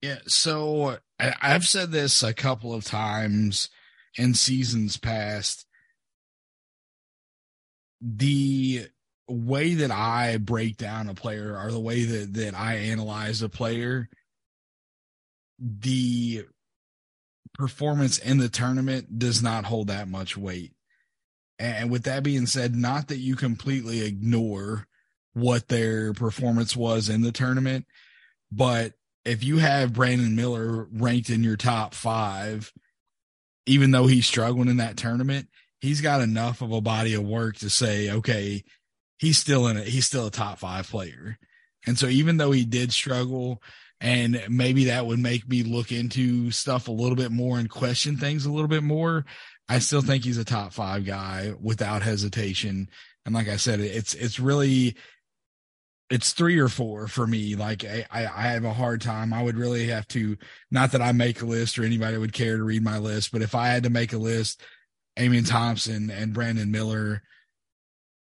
Yeah, 0.00 0.18
so 0.26 0.98
I've 1.18 1.66
said 1.66 1.90
this 1.90 2.22
a 2.22 2.32
couple 2.32 2.72
of 2.72 2.84
times 2.84 3.68
in 4.16 4.34
seasons 4.34 4.96
past. 4.96 5.66
the 8.00 8.88
way 9.30 9.74
that 9.74 9.90
I 9.90 10.36
break 10.38 10.76
down 10.76 11.08
a 11.08 11.14
player 11.14 11.56
or 11.58 11.70
the 11.70 11.80
way 11.80 12.04
that, 12.04 12.34
that 12.34 12.54
I 12.54 12.74
analyze 12.76 13.42
a 13.42 13.48
player, 13.48 14.08
the 15.58 16.44
performance 17.54 18.18
in 18.18 18.38
the 18.38 18.48
tournament 18.48 19.18
does 19.18 19.42
not 19.42 19.64
hold 19.64 19.88
that 19.88 20.08
much 20.08 20.36
weight. 20.36 20.72
And 21.58 21.90
with 21.90 22.04
that 22.04 22.22
being 22.22 22.46
said, 22.46 22.74
not 22.74 23.08
that 23.08 23.18
you 23.18 23.36
completely 23.36 24.02
ignore 24.02 24.86
what 25.34 25.68
their 25.68 26.14
performance 26.14 26.74
was 26.74 27.08
in 27.08 27.20
the 27.20 27.32
tournament, 27.32 27.86
but 28.50 28.94
if 29.24 29.44
you 29.44 29.58
have 29.58 29.92
Brandon 29.92 30.34
Miller 30.34 30.88
ranked 30.90 31.28
in 31.28 31.44
your 31.44 31.56
top 31.56 31.94
five, 31.94 32.72
even 33.66 33.90
though 33.90 34.06
he's 34.06 34.26
struggling 34.26 34.68
in 34.68 34.78
that 34.78 34.96
tournament, 34.96 35.48
he's 35.80 36.00
got 36.00 36.22
enough 36.22 36.62
of 36.62 36.72
a 36.72 36.80
body 36.80 37.14
of 37.14 37.22
work 37.22 37.56
to 37.56 37.70
say, 37.70 38.10
okay, 38.10 38.64
he's 39.20 39.38
still 39.38 39.68
in 39.68 39.76
it. 39.76 39.86
He's 39.86 40.06
still 40.06 40.26
a 40.26 40.30
top 40.30 40.58
five 40.58 40.88
player. 40.88 41.38
And 41.86 41.98
so 41.98 42.06
even 42.06 42.38
though 42.38 42.52
he 42.52 42.64
did 42.64 42.92
struggle 42.92 43.62
and 44.00 44.42
maybe 44.48 44.84
that 44.86 45.06
would 45.06 45.18
make 45.18 45.46
me 45.46 45.62
look 45.62 45.92
into 45.92 46.50
stuff 46.50 46.88
a 46.88 46.92
little 46.92 47.16
bit 47.16 47.30
more 47.30 47.58
and 47.58 47.68
question 47.68 48.16
things 48.16 48.46
a 48.46 48.50
little 48.50 48.68
bit 48.68 48.82
more, 48.82 49.26
I 49.68 49.78
still 49.78 50.00
think 50.00 50.24
he's 50.24 50.38
a 50.38 50.44
top 50.44 50.72
five 50.72 51.04
guy 51.04 51.52
without 51.60 52.02
hesitation. 52.02 52.88
And 53.26 53.34
like 53.34 53.48
I 53.48 53.56
said, 53.56 53.80
it's, 53.80 54.14
it's 54.14 54.40
really, 54.40 54.96
it's 56.08 56.32
three 56.32 56.58
or 56.58 56.68
four 56.68 57.06
for 57.06 57.26
me. 57.26 57.54
Like 57.56 57.84
I, 57.84 58.06
I 58.10 58.42
have 58.48 58.64
a 58.64 58.72
hard 58.72 59.02
time. 59.02 59.34
I 59.34 59.42
would 59.42 59.56
really 59.56 59.86
have 59.88 60.08
to, 60.08 60.38
not 60.70 60.92
that 60.92 61.02
I 61.02 61.12
make 61.12 61.42
a 61.42 61.46
list 61.46 61.78
or 61.78 61.84
anybody 61.84 62.16
would 62.16 62.32
care 62.32 62.56
to 62.56 62.64
read 62.64 62.82
my 62.82 62.98
list, 62.98 63.32
but 63.32 63.42
if 63.42 63.54
I 63.54 63.68
had 63.68 63.82
to 63.82 63.90
make 63.90 64.14
a 64.14 64.18
list, 64.18 64.62
Amen 65.18 65.44
Thompson 65.44 66.10
and 66.10 66.32
Brandon 66.32 66.70
Miller, 66.70 67.22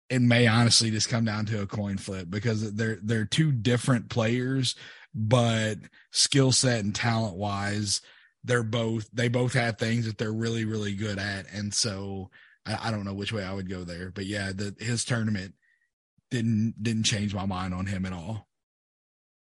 it 0.09 0.21
may 0.21 0.47
honestly 0.47 0.89
just 0.89 1.09
come 1.09 1.25
down 1.25 1.45
to 1.47 1.61
a 1.61 1.67
coin 1.67 1.97
flip 1.97 2.29
because 2.29 2.73
they're 2.73 2.97
they're 3.01 3.25
two 3.25 3.51
different 3.51 4.09
players, 4.09 4.75
but 5.13 5.75
skill 6.11 6.51
set 6.51 6.83
and 6.83 6.95
talent 6.95 7.35
wise, 7.35 8.01
they're 8.43 8.63
both 8.63 9.09
they 9.11 9.27
both 9.27 9.53
have 9.53 9.77
things 9.77 10.05
that 10.05 10.17
they're 10.17 10.31
really 10.31 10.65
really 10.65 10.93
good 10.93 11.19
at, 11.19 11.45
and 11.51 11.73
so 11.73 12.29
I, 12.65 12.87
I 12.87 12.91
don't 12.91 13.05
know 13.05 13.13
which 13.13 13.33
way 13.33 13.43
I 13.43 13.53
would 13.53 13.69
go 13.69 13.83
there, 13.83 14.11
but 14.11 14.25
yeah, 14.25 14.51
the 14.53 14.75
his 14.79 15.03
tournament 15.03 15.53
didn't 16.31 16.75
didn't 16.81 17.03
change 17.03 17.33
my 17.33 17.45
mind 17.45 17.73
on 17.73 17.85
him 17.85 18.05
at 18.05 18.13
all. 18.13 18.47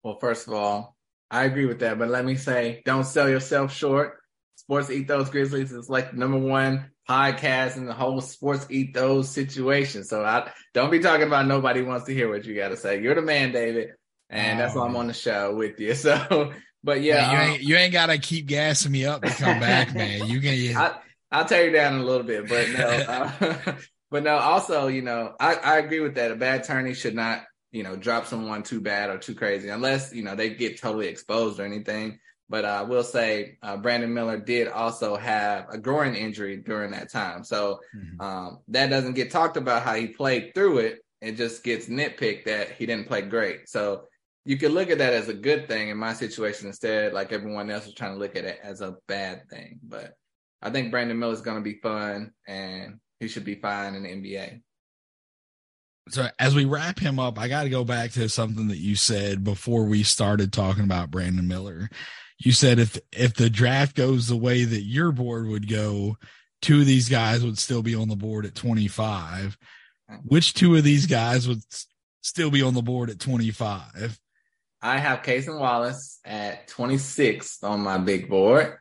Well, 0.04 0.18
first 0.20 0.48
of 0.48 0.54
all, 0.54 0.98
I 1.30 1.46
agree 1.46 1.66
with 1.66 1.80
that, 1.80 1.98
but 1.98 2.10
let 2.10 2.26
me 2.26 2.36
say, 2.36 2.82
don't 2.86 3.06
sell 3.06 3.30
yourself 3.30 3.74
short. 3.74 4.18
Sports 4.56 4.90
Ethos 4.90 5.30
Grizzlies 5.30 5.72
is 5.72 5.90
like 5.90 6.14
number 6.14 6.38
one 6.38 6.92
podcast 7.12 7.76
and 7.76 7.88
the 7.88 7.94
whole 7.94 8.22
sports 8.22 8.66
ethos 8.70 9.30
situation. 9.30 10.04
So 10.04 10.24
I 10.24 10.52
don't 10.74 10.92
be 10.92 11.00
talking 11.00 11.28
about 11.28 11.46
nobody 11.46 11.82
wants 11.82 12.06
to 12.06 12.14
hear 12.14 12.30
what 12.30 12.46
you 12.46 12.56
got 12.56 12.70
to 12.70 12.78
say. 12.78 13.02
You're 13.02 13.16
the 13.16 13.22
man, 13.22 13.52
David, 13.52 13.90
and 14.30 14.60
that's 14.60 14.76
why 14.76 14.86
I'm 14.86 14.96
on 14.96 15.08
the 15.08 15.14
show 15.14 15.54
with 15.56 15.80
you. 15.80 15.94
So, 16.02 16.54
but 16.84 17.02
yeah, 17.02 17.32
you 17.32 17.38
um, 17.38 17.50
ain't, 17.50 17.62
you 17.62 17.76
ain't 17.76 17.94
got 17.94 18.08
to 18.08 18.18
keep 18.18 18.48
gassing 18.48 18.92
me 18.92 19.06
up 19.06 19.22
to 19.22 19.30
come 19.30 19.60
back, 19.60 19.94
man. 19.96 20.28
You 20.28 20.40
can. 20.42 20.56
You... 20.56 20.78
I, 20.78 20.96
I'll 21.32 21.46
tear 21.46 21.66
you 21.66 21.72
down 21.72 22.00
a 22.00 22.04
little 22.04 22.24
bit, 22.24 22.48
but 22.50 22.70
no, 22.70 22.88
uh, 23.68 23.76
but 24.10 24.24
no. 24.24 24.38
Also, 24.38 24.88
you 24.88 25.02
know, 25.02 25.36
I, 25.40 25.56
I 25.56 25.78
agree 25.78 26.00
with 26.00 26.16
that. 26.16 26.32
A 26.32 26.36
bad 26.36 26.62
attorney 26.62 26.94
should 26.94 27.14
not, 27.14 27.44
you 27.72 27.84
know, 27.84 27.96
drop 27.96 28.26
someone 28.26 28.64
too 28.64 28.82
bad 28.82 29.10
or 29.10 29.20
too 29.20 29.36
crazy, 29.36 29.70
unless 29.70 30.14
you 30.14 30.24
know 30.24 30.36
they 30.36 30.50
get 30.50 30.82
totally 30.82 31.08
exposed 31.08 31.60
or 31.60 31.66
anything. 31.66 32.20
But 32.52 32.66
I 32.66 32.82
will 32.82 33.04
say 33.04 33.58
uh, 33.64 33.78
Brandon 33.78 34.14
Miller 34.14 34.38
did 34.38 34.68
also 34.68 35.16
have 35.16 35.68
a 35.70 35.78
groin 35.78 36.16
injury 36.16 36.58
during 36.58 36.92
that 36.92 37.10
time. 37.10 37.46
So 37.46 37.80
mm-hmm. 37.96 38.20
um, 38.20 38.60
that 38.68 38.90
doesn't 38.90 39.14
get 39.14 39.32
talked 39.32 39.56
about 39.56 39.84
how 39.84 39.96
he 39.96 40.08
played 40.08 40.54
through 40.54 40.80
it. 40.80 41.00
It 41.22 41.38
just 41.38 41.64
gets 41.64 41.86
nitpicked 41.86 42.44
that 42.46 42.72
he 42.72 42.86
didn't 42.86 43.08
play 43.08 43.22
great. 43.22 43.70
So 43.70 44.04
you 44.44 44.58
could 44.58 44.74
look 44.74 44.90
at 44.90 44.98
that 44.98 45.14
as 45.14 45.30
a 45.30 45.34
good 45.34 45.70
thing 45.70 45.88
in 45.88 45.98
my 45.98 46.12
situation 46.12 46.68
instead, 46.68 47.14
like 47.14 47.32
everyone 47.32 47.72
else 47.72 47.88
is 47.88 47.94
trying 47.94 48.16
to 48.16 48.20
look 48.20 48.36
at 48.36 48.44
it 48.44 48.60
as 48.62 48.82
a 48.82 48.98
bad 49.08 49.50
thing. 49.50 49.80
But 49.82 50.16
I 50.62 50.72
think 50.72 50.92
Brandon 50.92 51.18
Miller 51.18 51.32
is 51.32 51.42
going 51.42 51.58
to 51.58 51.64
be 51.64 51.80
fun 51.82 52.34
and 52.46 53.00
he 53.22 53.30
should 53.30 53.46
be 53.46 53.56
fine 53.56 53.96
in 53.96 54.04
the 54.04 54.10
NBA. 54.10 54.62
So 56.10 56.28
as 56.38 56.54
we 56.54 56.66
wrap 56.66 57.00
him 57.00 57.18
up, 57.18 57.40
I 57.40 57.48
got 57.48 57.64
to 57.64 57.70
go 57.70 57.86
back 57.86 58.12
to 58.12 58.28
something 58.28 58.68
that 58.68 58.80
you 58.80 58.98
said 58.98 59.46
before 59.46 59.86
we 59.86 60.04
started 60.04 60.52
talking 60.52 60.84
about 60.84 61.12
Brandon 61.12 61.48
Miller 61.48 61.90
you 62.46 62.52
said 62.52 62.80
if 62.80 63.00
if 63.12 63.36
the 63.36 63.50
draft 63.50 63.96
goes 63.96 64.28
the 64.28 64.36
way 64.36 64.64
that 64.64 64.82
your 64.82 65.12
board 65.12 65.48
would 65.48 65.70
go, 65.70 66.18
two 66.62 66.80
of 66.82 66.86
these 66.86 67.10
guys 67.10 67.44
would 67.44 67.58
still 67.58 67.84
be 67.84 67.96
on 67.96 68.10
the 68.10 68.16
board 68.16 68.46
at 68.46 68.56
25. 68.56 69.58
Which 70.26 70.54
two 70.54 70.76
of 70.76 70.84
these 70.84 71.06
guys 71.06 71.48
would 71.48 71.62
still 72.22 72.52
be 72.52 72.62
on 72.62 72.74
the 72.74 72.82
board 72.82 73.10
at 73.10 73.20
25? 73.20 74.20
I 74.82 74.98
have 74.98 75.22
Cason 75.22 75.60
Wallace 75.60 76.20
at 76.26 76.68
26 76.68 77.64
on 77.64 77.82
my 77.82 77.98
big 77.98 78.28
board. 78.28 78.78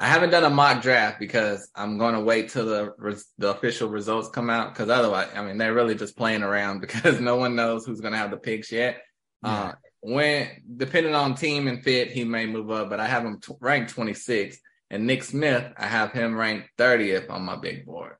I 0.00 0.06
haven't 0.06 0.30
done 0.30 0.44
a 0.44 0.50
mock 0.50 0.82
draft 0.82 1.18
because 1.18 1.70
I'm 1.74 1.98
going 1.98 2.14
to 2.14 2.20
wait 2.20 2.50
till 2.50 2.66
the 2.66 3.24
the 3.38 3.50
official 3.50 3.88
results 3.88 4.28
come 4.28 4.50
out 4.50 4.74
because 4.74 4.90
otherwise, 4.90 5.28
I 5.34 5.42
mean, 5.42 5.58
they're 5.58 5.74
really 5.74 5.94
just 5.94 6.16
playing 6.16 6.42
around 6.42 6.80
because 6.82 7.20
no 7.20 7.36
one 7.36 7.56
knows 7.56 7.86
who's 7.86 8.00
going 8.00 8.12
to 8.12 8.18
have 8.18 8.30
the 8.30 8.36
picks 8.36 8.70
yet. 8.70 9.02
Yeah. 9.42 9.50
Uh, 9.50 9.72
when 10.08 10.48
depending 10.76 11.14
on 11.14 11.34
team 11.34 11.68
and 11.68 11.82
fit, 11.82 12.10
he 12.10 12.24
may 12.24 12.46
move 12.46 12.70
up, 12.70 12.88
but 12.88 13.00
I 13.00 13.06
have 13.06 13.24
him 13.24 13.40
t- 13.40 13.54
ranked 13.60 13.90
26. 13.90 14.58
And 14.90 15.06
Nick 15.06 15.22
Smith, 15.22 15.70
I 15.76 15.86
have 15.86 16.12
him 16.12 16.34
ranked 16.34 16.68
30th 16.78 17.30
on 17.30 17.42
my 17.42 17.56
big 17.56 17.84
board. 17.84 18.14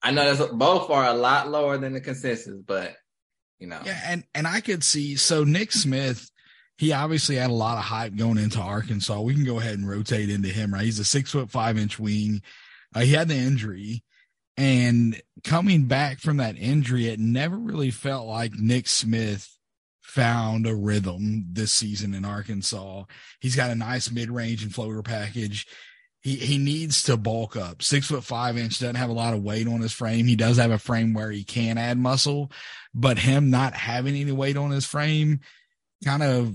I 0.00 0.12
know 0.12 0.32
that's 0.32 0.52
both 0.52 0.90
are 0.90 1.06
a 1.06 1.14
lot 1.14 1.50
lower 1.50 1.76
than 1.76 1.92
the 1.92 2.00
consensus, 2.00 2.54
but 2.64 2.94
you 3.58 3.66
know. 3.66 3.80
Yeah, 3.84 4.00
and 4.06 4.22
and 4.32 4.46
I 4.46 4.60
could 4.60 4.84
see 4.84 5.16
so 5.16 5.42
Nick 5.42 5.72
Smith, 5.72 6.30
he 6.76 6.92
obviously 6.92 7.34
had 7.34 7.50
a 7.50 7.54
lot 7.54 7.78
of 7.78 7.84
hype 7.84 8.14
going 8.14 8.38
into 8.38 8.60
Arkansas. 8.60 9.20
We 9.20 9.34
can 9.34 9.44
go 9.44 9.58
ahead 9.58 9.74
and 9.74 9.88
rotate 9.88 10.30
into 10.30 10.48
him, 10.48 10.72
right? 10.72 10.84
He's 10.84 11.00
a 11.00 11.04
six 11.04 11.32
foot 11.32 11.50
five 11.50 11.76
inch 11.76 11.98
wing. 11.98 12.42
Uh, 12.94 13.00
he 13.00 13.12
had 13.12 13.26
the 13.26 13.34
injury, 13.34 14.04
and 14.56 15.20
coming 15.42 15.86
back 15.86 16.20
from 16.20 16.36
that 16.36 16.56
injury, 16.56 17.08
it 17.08 17.18
never 17.18 17.56
really 17.56 17.90
felt 17.90 18.28
like 18.28 18.52
Nick 18.54 18.86
Smith 18.86 19.57
found 20.08 20.66
a 20.66 20.74
rhythm 20.74 21.44
this 21.52 21.70
season 21.70 22.14
in 22.14 22.24
Arkansas. 22.24 23.04
He's 23.40 23.54
got 23.54 23.70
a 23.70 23.74
nice 23.74 24.10
mid 24.10 24.30
range 24.30 24.62
and 24.62 24.74
floater 24.74 25.02
package. 25.02 25.66
He 26.22 26.36
he 26.36 26.56
needs 26.56 27.02
to 27.04 27.16
bulk 27.16 27.56
up. 27.56 27.82
Six 27.82 28.06
foot 28.08 28.24
five 28.24 28.56
inch 28.56 28.80
doesn't 28.80 28.96
have 28.96 29.10
a 29.10 29.14
lot 29.14 29.34
of 29.34 29.42
weight 29.42 29.68
on 29.68 29.80
his 29.80 29.92
frame. 29.92 30.26
He 30.26 30.34
does 30.34 30.56
have 30.56 30.70
a 30.70 30.78
frame 30.78 31.12
where 31.12 31.30
he 31.30 31.44
can 31.44 31.76
add 31.76 31.98
muscle, 31.98 32.50
but 32.94 33.18
him 33.18 33.50
not 33.50 33.74
having 33.74 34.16
any 34.16 34.32
weight 34.32 34.56
on 34.56 34.70
his 34.70 34.86
frame 34.86 35.40
kind 36.04 36.22
of 36.22 36.54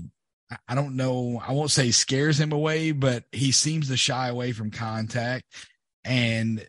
I 0.68 0.74
don't 0.74 0.96
know, 0.96 1.40
I 1.46 1.52
won't 1.52 1.70
say 1.70 1.90
scares 1.90 2.38
him 2.38 2.52
away, 2.52 2.92
but 2.92 3.24
he 3.32 3.52
seems 3.52 3.88
to 3.88 3.96
shy 3.96 4.28
away 4.28 4.52
from 4.52 4.70
contact. 4.70 5.44
And 6.04 6.66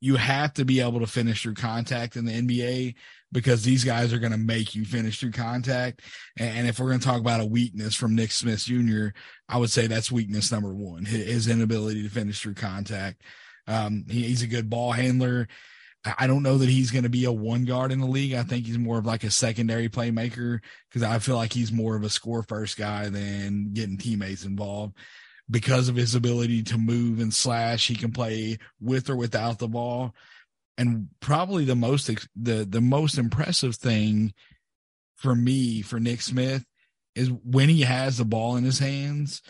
you 0.00 0.16
have 0.16 0.52
to 0.54 0.64
be 0.64 0.80
able 0.80 1.00
to 1.00 1.06
finish 1.06 1.42
through 1.42 1.54
contact 1.54 2.16
in 2.16 2.26
the 2.26 2.32
NBA 2.32 2.94
because 3.34 3.64
these 3.64 3.82
guys 3.82 4.12
are 4.12 4.20
going 4.20 4.32
to 4.32 4.38
make 4.38 4.76
you 4.76 4.84
finish 4.84 5.18
through 5.18 5.32
contact. 5.32 6.00
And 6.38 6.68
if 6.68 6.78
we're 6.78 6.86
going 6.86 7.00
to 7.00 7.06
talk 7.06 7.20
about 7.20 7.40
a 7.40 7.44
weakness 7.44 7.96
from 7.96 8.14
Nick 8.14 8.30
Smith 8.30 8.64
Jr., 8.64 9.08
I 9.48 9.58
would 9.58 9.70
say 9.70 9.88
that's 9.88 10.10
weakness 10.10 10.52
number 10.52 10.72
one, 10.72 11.04
his 11.04 11.48
inability 11.48 12.04
to 12.04 12.08
finish 12.08 12.40
through 12.40 12.54
contact. 12.54 13.22
Um, 13.66 14.04
he, 14.08 14.22
he's 14.22 14.42
a 14.42 14.46
good 14.46 14.70
ball 14.70 14.92
handler. 14.92 15.48
I 16.18 16.26
don't 16.26 16.42
know 16.44 16.58
that 16.58 16.68
he's 16.68 16.92
going 16.92 17.04
to 17.04 17.10
be 17.10 17.24
a 17.24 17.32
one 17.32 17.64
guard 17.64 17.90
in 17.90 17.98
the 17.98 18.06
league. 18.06 18.34
I 18.34 18.44
think 18.44 18.66
he's 18.66 18.78
more 18.78 18.98
of 18.98 19.06
like 19.06 19.24
a 19.24 19.30
secondary 19.30 19.88
playmaker 19.88 20.60
because 20.88 21.02
I 21.02 21.18
feel 21.18 21.36
like 21.36 21.52
he's 21.52 21.72
more 21.72 21.96
of 21.96 22.04
a 22.04 22.10
score 22.10 22.42
first 22.44 22.76
guy 22.76 23.08
than 23.08 23.72
getting 23.72 23.98
teammates 23.98 24.44
involved. 24.44 24.96
Because 25.50 25.88
of 25.88 25.96
his 25.96 26.14
ability 26.14 26.62
to 26.64 26.78
move 26.78 27.20
and 27.20 27.34
slash, 27.34 27.88
he 27.88 27.96
can 27.96 28.12
play 28.12 28.58
with 28.80 29.10
or 29.10 29.16
without 29.16 29.58
the 29.58 29.68
ball 29.68 30.14
and 30.76 31.08
probably 31.20 31.64
the 31.64 31.76
most 31.76 32.10
the 32.34 32.64
the 32.64 32.80
most 32.80 33.18
impressive 33.18 33.76
thing 33.76 34.32
for 35.16 35.34
me 35.34 35.82
for 35.82 36.00
Nick 36.00 36.20
Smith 36.20 36.64
is 37.14 37.30
when 37.30 37.68
he 37.68 37.82
has 37.82 38.18
the 38.18 38.24
ball 38.24 38.56
in 38.56 38.64
his 38.64 38.78
hands, 38.78 39.40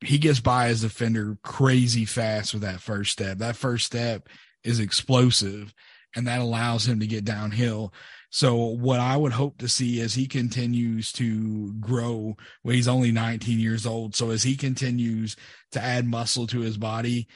he 0.00 0.18
gets 0.18 0.40
by 0.40 0.68
his 0.68 0.82
defender 0.82 1.36
crazy 1.42 2.04
fast 2.04 2.52
with 2.52 2.62
that 2.62 2.80
first 2.80 3.12
step. 3.12 3.38
That 3.38 3.56
first 3.56 3.86
step 3.86 4.28
is 4.62 4.78
explosive 4.78 5.74
and 6.14 6.26
that 6.26 6.40
allows 6.40 6.86
him 6.86 7.00
to 7.00 7.06
get 7.06 7.24
downhill. 7.24 7.92
So 8.30 8.56
what 8.56 9.00
I 9.00 9.16
would 9.16 9.32
hope 9.32 9.58
to 9.58 9.68
see 9.68 10.00
as 10.00 10.14
he 10.14 10.26
continues 10.26 11.12
to 11.12 11.72
grow, 11.74 12.36
well, 12.62 12.74
he's 12.74 12.88
only 12.88 13.12
19 13.12 13.58
years 13.58 13.86
old. 13.86 14.14
So 14.14 14.30
as 14.30 14.42
he 14.42 14.56
continues 14.56 15.36
to 15.72 15.82
add 15.82 16.06
muscle 16.06 16.46
to 16.48 16.60
his 16.60 16.76
body, 16.76 17.28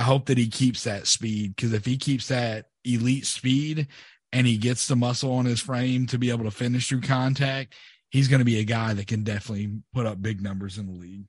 I 0.00 0.02
hope 0.02 0.26
that 0.26 0.38
he 0.38 0.48
keeps 0.48 0.84
that 0.84 1.06
speed 1.06 1.54
because 1.54 1.74
if 1.74 1.84
he 1.84 1.98
keeps 1.98 2.28
that 2.28 2.68
elite 2.86 3.26
speed 3.26 3.88
and 4.32 4.46
he 4.46 4.56
gets 4.56 4.88
the 4.88 4.96
muscle 4.96 5.30
on 5.34 5.44
his 5.44 5.60
frame 5.60 6.06
to 6.06 6.16
be 6.16 6.30
able 6.30 6.44
to 6.44 6.50
finish 6.50 6.88
through 6.88 7.02
contact, 7.02 7.74
he's 8.08 8.26
going 8.26 8.38
to 8.38 8.46
be 8.46 8.60
a 8.60 8.64
guy 8.64 8.94
that 8.94 9.08
can 9.08 9.24
definitely 9.24 9.82
put 9.92 10.06
up 10.06 10.22
big 10.22 10.40
numbers 10.40 10.78
in 10.78 10.86
the 10.86 10.98
league. 10.98 11.26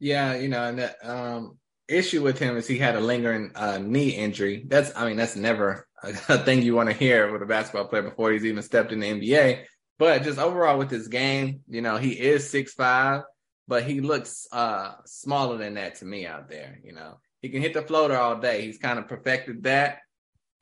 Yeah, 0.00 0.34
you 0.36 0.48
know, 0.48 0.64
and 0.64 0.78
that, 0.78 0.96
um, 1.02 1.58
issue 1.88 2.22
with 2.22 2.38
him 2.38 2.56
is 2.56 2.66
he 2.66 2.78
had 2.78 2.96
a 2.96 3.00
lingering 3.00 3.50
uh, 3.54 3.76
knee 3.76 4.12
injury. 4.12 4.64
That's, 4.66 4.90
I 4.96 5.06
mean, 5.06 5.18
that's 5.18 5.36
never 5.36 5.86
a, 6.02 6.08
a 6.30 6.38
thing 6.38 6.62
you 6.62 6.74
want 6.74 6.88
to 6.88 6.96
hear 6.96 7.30
with 7.30 7.42
a 7.42 7.46
basketball 7.46 7.88
player 7.88 8.04
before 8.04 8.32
he's 8.32 8.46
even 8.46 8.62
stepped 8.62 8.92
in 8.92 9.00
the 9.00 9.10
NBA. 9.10 9.64
But 9.98 10.22
just 10.22 10.38
overall 10.38 10.78
with 10.78 10.90
his 10.90 11.08
game, 11.08 11.60
you 11.68 11.82
know, 11.82 11.98
he 11.98 12.12
is 12.12 12.48
six 12.48 12.72
five, 12.72 13.24
but 13.66 13.82
he 13.82 14.00
looks 14.00 14.46
uh 14.52 14.92
smaller 15.04 15.58
than 15.58 15.74
that 15.74 15.96
to 15.96 16.06
me 16.06 16.24
out 16.24 16.48
there. 16.48 16.78
You 16.82 16.94
know, 16.94 17.18
he 17.42 17.48
can 17.48 17.62
hit 17.62 17.74
the 17.74 17.82
floater 17.82 18.16
all 18.16 18.40
day. 18.40 18.62
He's 18.62 18.78
kind 18.78 18.98
of 18.98 19.08
perfected 19.08 19.62
that. 19.64 19.98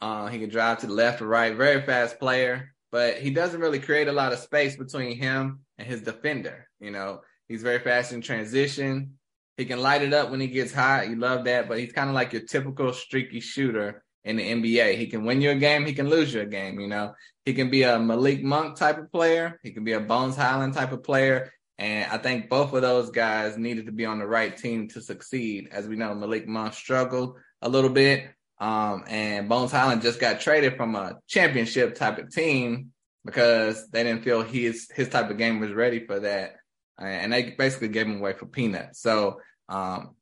Uh, 0.01 0.27
he 0.27 0.39
can 0.39 0.51
drive 0.51 0.79
to 0.79 0.87
the 0.87 0.93
left 0.93 1.23
or 1.23 1.27
right. 1.27 1.57
Very 1.57 1.83
fast 1.83 2.19
player, 2.19 2.75
but 2.93 3.17
he 3.17 3.31
doesn't 3.31 3.61
really 3.61 3.79
create 3.79 4.09
a 4.09 4.13
lot 4.13 4.33
of 4.33 4.39
space 4.39 4.77
between 4.77 5.17
him 5.17 5.61
and 5.79 5.89
his 5.89 6.03
defender. 6.03 6.69
You 6.81 6.91
know, 6.91 7.21
he's 7.49 7.63
very 7.63 7.79
fast 7.79 8.13
in 8.13 8.21
transition. 8.21 9.19
He 9.57 9.65
can 9.65 9.81
light 9.81 10.03
it 10.03 10.13
up 10.13 10.31
when 10.31 10.41
he 10.41 10.49
gets 10.49 10.73
hot. 10.73 11.09
You 11.09 11.17
love 11.17 11.45
that, 11.45 11.67
but 11.67 11.79
he's 11.79 11.93
kind 11.93 12.11
of 12.11 12.15
like 12.15 12.33
your 12.33 12.43
typical 12.43 12.93
streaky 12.93 13.41
shooter 13.41 14.05
in 14.25 14.37
the 14.37 14.43
NBA. 14.43 14.99
He 14.99 15.07
can 15.07 15.25
win 15.25 15.41
you 15.41 15.51
a 15.51 15.55
game, 15.55 15.87
he 15.87 15.95
can 15.95 16.11
lose 16.11 16.35
you 16.35 16.43
a 16.43 16.47
game, 16.47 16.79
you 16.79 16.89
know. 16.89 17.15
He 17.45 17.55
can 17.55 17.71
be 17.71 17.85
a 17.85 17.99
Malik 17.99 18.43
Monk 18.43 18.77
type 18.77 18.99
of 18.99 19.11
player, 19.11 19.59
he 19.63 19.71
can 19.71 19.85
be 19.85 19.93
a 19.93 20.01
Bones 20.01 20.37
Hyland 20.37 20.75
type 20.75 20.93
of 20.93 21.03
player. 21.03 21.53
And 21.79 22.11
I 22.11 22.19
think 22.19 22.49
both 22.49 22.73
of 22.73 22.83
those 22.83 23.11
guys 23.11 23.59
needed 23.59 23.87
to 23.87 23.93
be 23.93 24.07
on 24.07 24.19
the 24.19 24.27
right 24.27 24.57
team 24.57 24.89
to 24.89 25.03
succeed. 25.03 25.69
As 25.71 25.87
we 25.87 25.97
know, 25.97 26.15
Malik 26.15 26.49
Monk 26.49 26.73
struggled 26.75 27.37
a 27.61 27.69
little 27.69 27.91
bit. 27.91 28.31
Um, 28.59 29.05
and 29.09 29.49
Bones 29.49 29.73
Hyland 29.73 30.01
just 30.01 30.19
got 30.19 30.41
traded 30.41 30.77
from 30.77 30.95
a 30.95 31.19
championship 31.29 31.95
type 31.95 32.19
of 32.19 32.31
team 32.31 32.93
because 33.27 33.89
they 33.91 34.03
didn't 34.03 34.25
feel 34.25 34.43
his 34.43 34.89
his 34.95 35.11
type 35.11 35.29
of 35.31 35.37
game 35.37 35.61
was 35.61 35.73
ready 35.73 36.07
for 36.07 36.21
that. 36.21 36.57
And 36.99 37.31
they 37.31 37.51
basically 37.51 37.89
gave 37.89 38.07
him 38.07 38.19
away 38.19 38.33
for 38.33 38.47
peanuts. 38.47 39.03
So 39.03 39.41
um, 39.69 40.15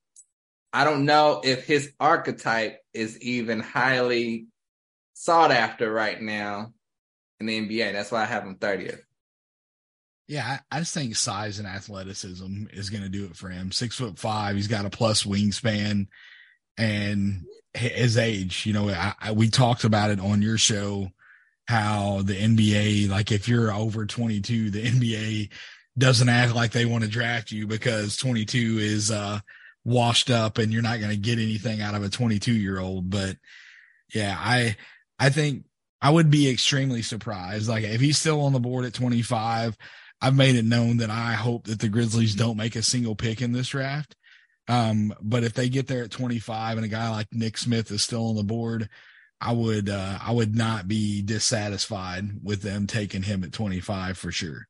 I 0.72 0.82
don't 0.82 1.04
know 1.04 1.40
if 1.44 1.64
his 1.64 1.92
archetype 2.00 2.80
is 2.92 3.20
even 3.20 3.60
highly 3.60 4.48
sought 5.12 5.52
after 5.52 5.92
right 5.92 6.20
now 6.20 6.72
in 7.38 7.46
the 7.46 7.60
NBA. 7.60 7.92
That's 7.92 8.10
why 8.10 8.22
I 8.22 8.26
have 8.26 8.42
him 8.42 8.56
30th. 8.56 8.98
Yeah, 10.26 10.60
I, 10.70 10.78
just 10.78 10.94
think 10.94 11.16
size 11.16 11.58
and 11.58 11.68
athleticism 11.68 12.66
is 12.72 12.88
going 12.88 13.02
to 13.02 13.10
do 13.10 13.26
it 13.26 13.36
for 13.36 13.50
him. 13.50 13.72
Six 13.72 13.96
foot 13.96 14.18
five, 14.18 14.56
he's 14.56 14.68
got 14.68 14.86
a 14.86 14.90
plus 14.90 15.24
wingspan, 15.24 16.06
and 16.78 17.44
his 17.74 18.16
age. 18.16 18.64
You 18.64 18.72
know, 18.72 18.88
I, 18.88 19.14
I, 19.20 19.32
we 19.32 19.50
talked 19.50 19.84
about 19.84 20.10
it 20.10 20.20
on 20.20 20.40
your 20.40 20.56
show 20.56 21.10
how 21.66 22.22
the 22.22 22.34
NBA, 22.34 23.08
like 23.08 23.32
if 23.32 23.48
you're 23.48 23.72
over 23.72 24.06
22, 24.06 24.70
the 24.70 24.84
NBA 24.86 25.50
doesn't 25.96 26.28
act 26.28 26.54
like 26.54 26.72
they 26.72 26.86
want 26.86 27.04
to 27.04 27.10
draft 27.10 27.52
you 27.52 27.66
because 27.66 28.16
22 28.16 28.78
is 28.80 29.10
uh 29.10 29.38
washed 29.84 30.30
up 30.30 30.58
and 30.58 30.72
you're 30.72 30.82
not 30.82 30.98
going 30.98 31.10
to 31.10 31.16
get 31.16 31.38
anything 31.38 31.80
out 31.80 31.94
of 31.94 32.02
a 32.02 32.08
22 32.08 32.52
year 32.52 32.80
old. 32.80 33.10
But 33.10 33.36
yeah, 34.14 34.36
I, 34.38 34.76
I 35.18 35.30
think 35.30 35.64
I 36.00 36.10
would 36.10 36.30
be 36.30 36.48
extremely 36.50 37.02
surprised. 37.02 37.68
Like 37.68 37.84
if 37.84 38.00
he's 38.00 38.18
still 38.18 38.42
on 38.42 38.52
the 38.52 38.60
board 38.60 38.86
at 38.86 38.94
25, 38.94 39.76
I've 40.20 40.36
made 40.36 40.56
it 40.56 40.64
known 40.64 40.98
that 40.98 41.10
I 41.10 41.32
hope 41.32 41.64
that 41.64 41.80
the 41.80 41.88
Grizzlies 41.88 42.34
don't 42.34 42.56
make 42.56 42.76
a 42.76 42.82
single 42.82 43.14
pick 43.14 43.42
in 43.42 43.52
this 43.52 43.68
draft. 43.68 44.16
Um, 44.68 45.12
but 45.20 45.44
if 45.44 45.52
they 45.52 45.68
get 45.68 45.86
there 45.86 46.04
at 46.04 46.10
25 46.10 46.78
and 46.78 46.86
a 46.86 46.88
guy 46.88 47.10
like 47.10 47.26
Nick 47.32 47.58
Smith 47.58 47.90
is 47.90 48.02
still 48.02 48.28
on 48.28 48.36
the 48.36 48.42
board, 48.42 48.88
I 49.40 49.52
would, 49.52 49.90
uh, 49.90 50.18
I 50.22 50.32
would 50.32 50.56
not 50.56 50.88
be 50.88 51.20
dissatisfied 51.20 52.42
with 52.42 52.62
them 52.62 52.86
taking 52.86 53.22
him 53.22 53.44
at 53.44 53.52
25 53.52 54.16
for 54.16 54.32
sure. 54.32 54.66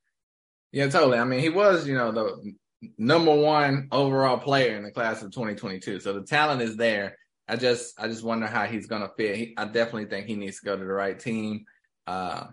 Yeah, 0.72 0.88
totally. 0.88 1.18
I 1.18 1.24
mean, 1.24 1.38
he 1.38 1.50
was, 1.50 1.86
you 1.86 1.94
know, 1.94 2.10
the 2.10 2.54
number 2.98 3.34
one 3.34 3.88
overall 3.92 4.38
player 4.38 4.76
in 4.76 4.82
the 4.82 4.90
class 4.90 5.22
of 5.22 5.30
2022. 5.30 6.00
So 6.00 6.12
the 6.14 6.26
talent 6.26 6.62
is 6.62 6.76
there. 6.76 7.16
I 7.46 7.56
just 7.56 8.00
I 8.00 8.08
just 8.08 8.24
wonder 8.24 8.46
how 8.46 8.64
he's 8.64 8.86
gonna 8.86 9.10
fit. 9.16 9.36
He, 9.36 9.54
I 9.56 9.66
definitely 9.66 10.06
think 10.06 10.26
he 10.26 10.34
needs 10.34 10.60
to 10.60 10.64
go 10.64 10.76
to 10.76 10.84
the 10.84 10.92
right 10.92 11.18
team. 11.18 11.66
Uh, 12.06 12.46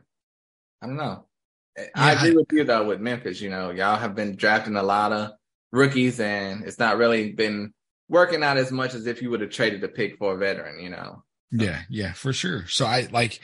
I 0.81 0.85
don't 0.87 0.97
know. 0.97 1.25
Yeah, 1.81 1.89
I 1.95 2.13
agree 2.13 2.35
with 2.35 2.51
you 2.51 2.63
though 2.63 2.85
with 2.85 2.99
Memphis. 2.99 3.41
You 3.41 3.49
know, 3.49 3.71
y'all 3.71 3.97
have 3.97 4.15
been 4.15 4.35
drafting 4.35 4.75
a 4.75 4.83
lot 4.83 5.11
of 5.11 5.31
rookies, 5.71 6.19
and 6.19 6.63
it's 6.65 6.79
not 6.79 6.97
really 6.97 7.31
been 7.31 7.73
working 8.09 8.43
out 8.43 8.57
as 8.57 8.71
much 8.71 8.93
as 8.93 9.07
if 9.07 9.21
you 9.21 9.29
would 9.29 9.41
have 9.41 9.51
traded 9.51 9.83
a 9.83 9.87
pick 9.87 10.17
for 10.17 10.33
a 10.33 10.37
veteran. 10.37 10.79
You 10.81 10.89
know. 10.89 11.23
Yeah, 11.51 11.81
yeah, 11.89 12.13
for 12.13 12.31
sure. 12.31 12.65
So 12.67 12.85
I 12.85 13.07
like 13.11 13.41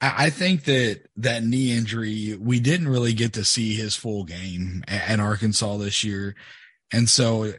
I 0.00 0.30
think 0.30 0.64
that 0.64 1.00
that 1.16 1.42
knee 1.42 1.76
injury, 1.76 2.36
we 2.40 2.60
didn't 2.60 2.88
really 2.88 3.12
get 3.12 3.32
to 3.32 3.44
see 3.44 3.74
his 3.74 3.96
full 3.96 4.22
game 4.22 4.84
at 4.86 5.18
Arkansas 5.18 5.76
this 5.78 6.04
year. 6.04 6.36
And 6.92 7.08
so 7.08 7.52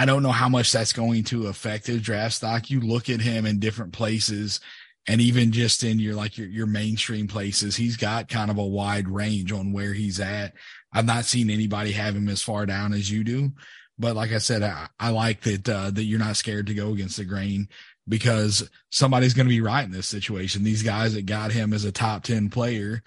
I 0.00 0.04
don't 0.04 0.24
know 0.24 0.32
how 0.32 0.48
much 0.48 0.72
that's 0.72 0.92
going 0.92 1.24
to 1.24 1.46
affect 1.46 1.86
his 1.86 2.02
draft 2.02 2.34
stock. 2.34 2.70
You 2.70 2.80
look 2.80 3.08
at 3.08 3.20
him 3.20 3.46
in 3.46 3.60
different 3.60 3.92
places 3.92 4.60
and 5.06 5.20
even 5.20 5.52
just 5.52 5.82
in 5.82 5.98
your 5.98 6.14
like 6.14 6.38
your, 6.38 6.48
your 6.48 6.66
mainstream 6.66 7.26
places, 7.26 7.76
he's 7.76 7.96
got 7.96 8.28
kind 8.28 8.50
of 8.50 8.58
a 8.58 8.66
wide 8.66 9.08
range 9.08 9.52
on 9.52 9.72
where 9.72 9.92
he's 9.92 10.20
at. 10.20 10.54
I've 10.92 11.06
not 11.06 11.24
seen 11.24 11.50
anybody 11.50 11.92
have 11.92 12.16
him 12.16 12.28
as 12.28 12.42
far 12.42 12.66
down 12.66 12.92
as 12.92 13.10
you 13.10 13.24
do. 13.24 13.52
But 13.98 14.16
like 14.16 14.32
I 14.32 14.38
said, 14.38 14.62
I, 14.62 14.88
I 14.98 15.10
like 15.10 15.42
that 15.42 15.68
uh, 15.68 15.90
that 15.90 16.04
you're 16.04 16.18
not 16.18 16.36
scared 16.36 16.66
to 16.68 16.74
go 16.74 16.92
against 16.92 17.18
the 17.18 17.24
grain 17.24 17.68
because 18.08 18.68
somebody's 18.90 19.34
going 19.34 19.46
to 19.46 19.50
be 19.50 19.60
right 19.60 19.84
in 19.84 19.90
this 19.90 20.08
situation. 20.08 20.64
These 20.64 20.82
guys 20.82 21.14
that 21.14 21.26
got 21.26 21.52
him 21.52 21.72
as 21.72 21.84
a 21.84 21.92
top 21.92 22.22
10 22.24 22.48
player, 22.48 23.02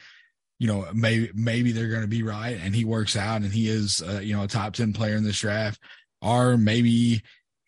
you 0.59 0.67
know, 0.67 0.87
maybe, 0.93 1.31
maybe 1.33 1.71
they're 1.71 1.89
going 1.89 2.03
to 2.03 2.07
be 2.07 2.23
right 2.23 2.59
and 2.61 2.75
he 2.75 2.85
works 2.85 3.17
out 3.17 3.41
and 3.41 3.51
he 3.51 3.67
is, 3.67 4.03
uh, 4.07 4.19
you 4.19 4.35
know, 4.35 4.43
a 4.43 4.47
top 4.47 4.73
10 4.73 4.93
player 4.93 5.15
in 5.15 5.23
this 5.23 5.39
draft, 5.39 5.79
or 6.21 6.57
maybe 6.57 7.23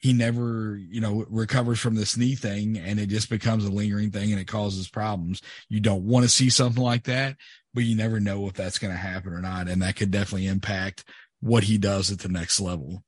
he 0.05 0.13
never, 0.13 0.77
you 0.77 1.01
know, 1.01 1.25
recovers 1.31 1.79
from 1.79 1.95
this 1.95 2.15
knee 2.15 2.35
thing 2.35 2.77
and 2.77 2.99
it 2.99 3.07
just 3.07 3.27
becomes 3.27 3.65
a 3.65 3.71
lingering 3.71 4.11
thing 4.11 4.31
and 4.31 4.39
it 4.39 4.45
causes 4.45 4.87
problems. 4.87 5.41
You 5.67 5.79
don't 5.79 6.05
want 6.05 6.23
to 6.25 6.29
see 6.29 6.51
something 6.51 6.83
like 6.83 7.05
that, 7.05 7.37
but 7.73 7.85
you 7.85 7.95
never 7.95 8.19
know 8.19 8.45
if 8.45 8.53
that's 8.53 8.77
going 8.77 8.93
to 8.93 8.99
happen 8.99 9.33
or 9.33 9.41
not. 9.41 9.67
And 9.67 9.81
that 9.81 9.95
could 9.95 10.11
definitely 10.11 10.45
impact 10.45 11.05
what 11.41 11.63
he 11.63 11.79
does 11.79 12.11
at 12.11 12.19
the 12.19 12.29
next 12.29 12.59
level. 12.59 13.03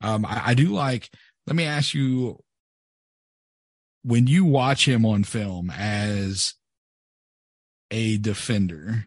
Um, 0.00 0.24
I, 0.24 0.42
I 0.46 0.54
do 0.54 0.68
like, 0.68 1.10
let 1.46 1.54
me 1.54 1.64
ask 1.64 1.92
you 1.92 2.42
when 4.02 4.26
you 4.26 4.46
watch 4.46 4.88
him 4.88 5.04
on 5.04 5.24
film 5.24 5.70
as 5.70 6.54
a 7.90 8.16
defender, 8.16 9.04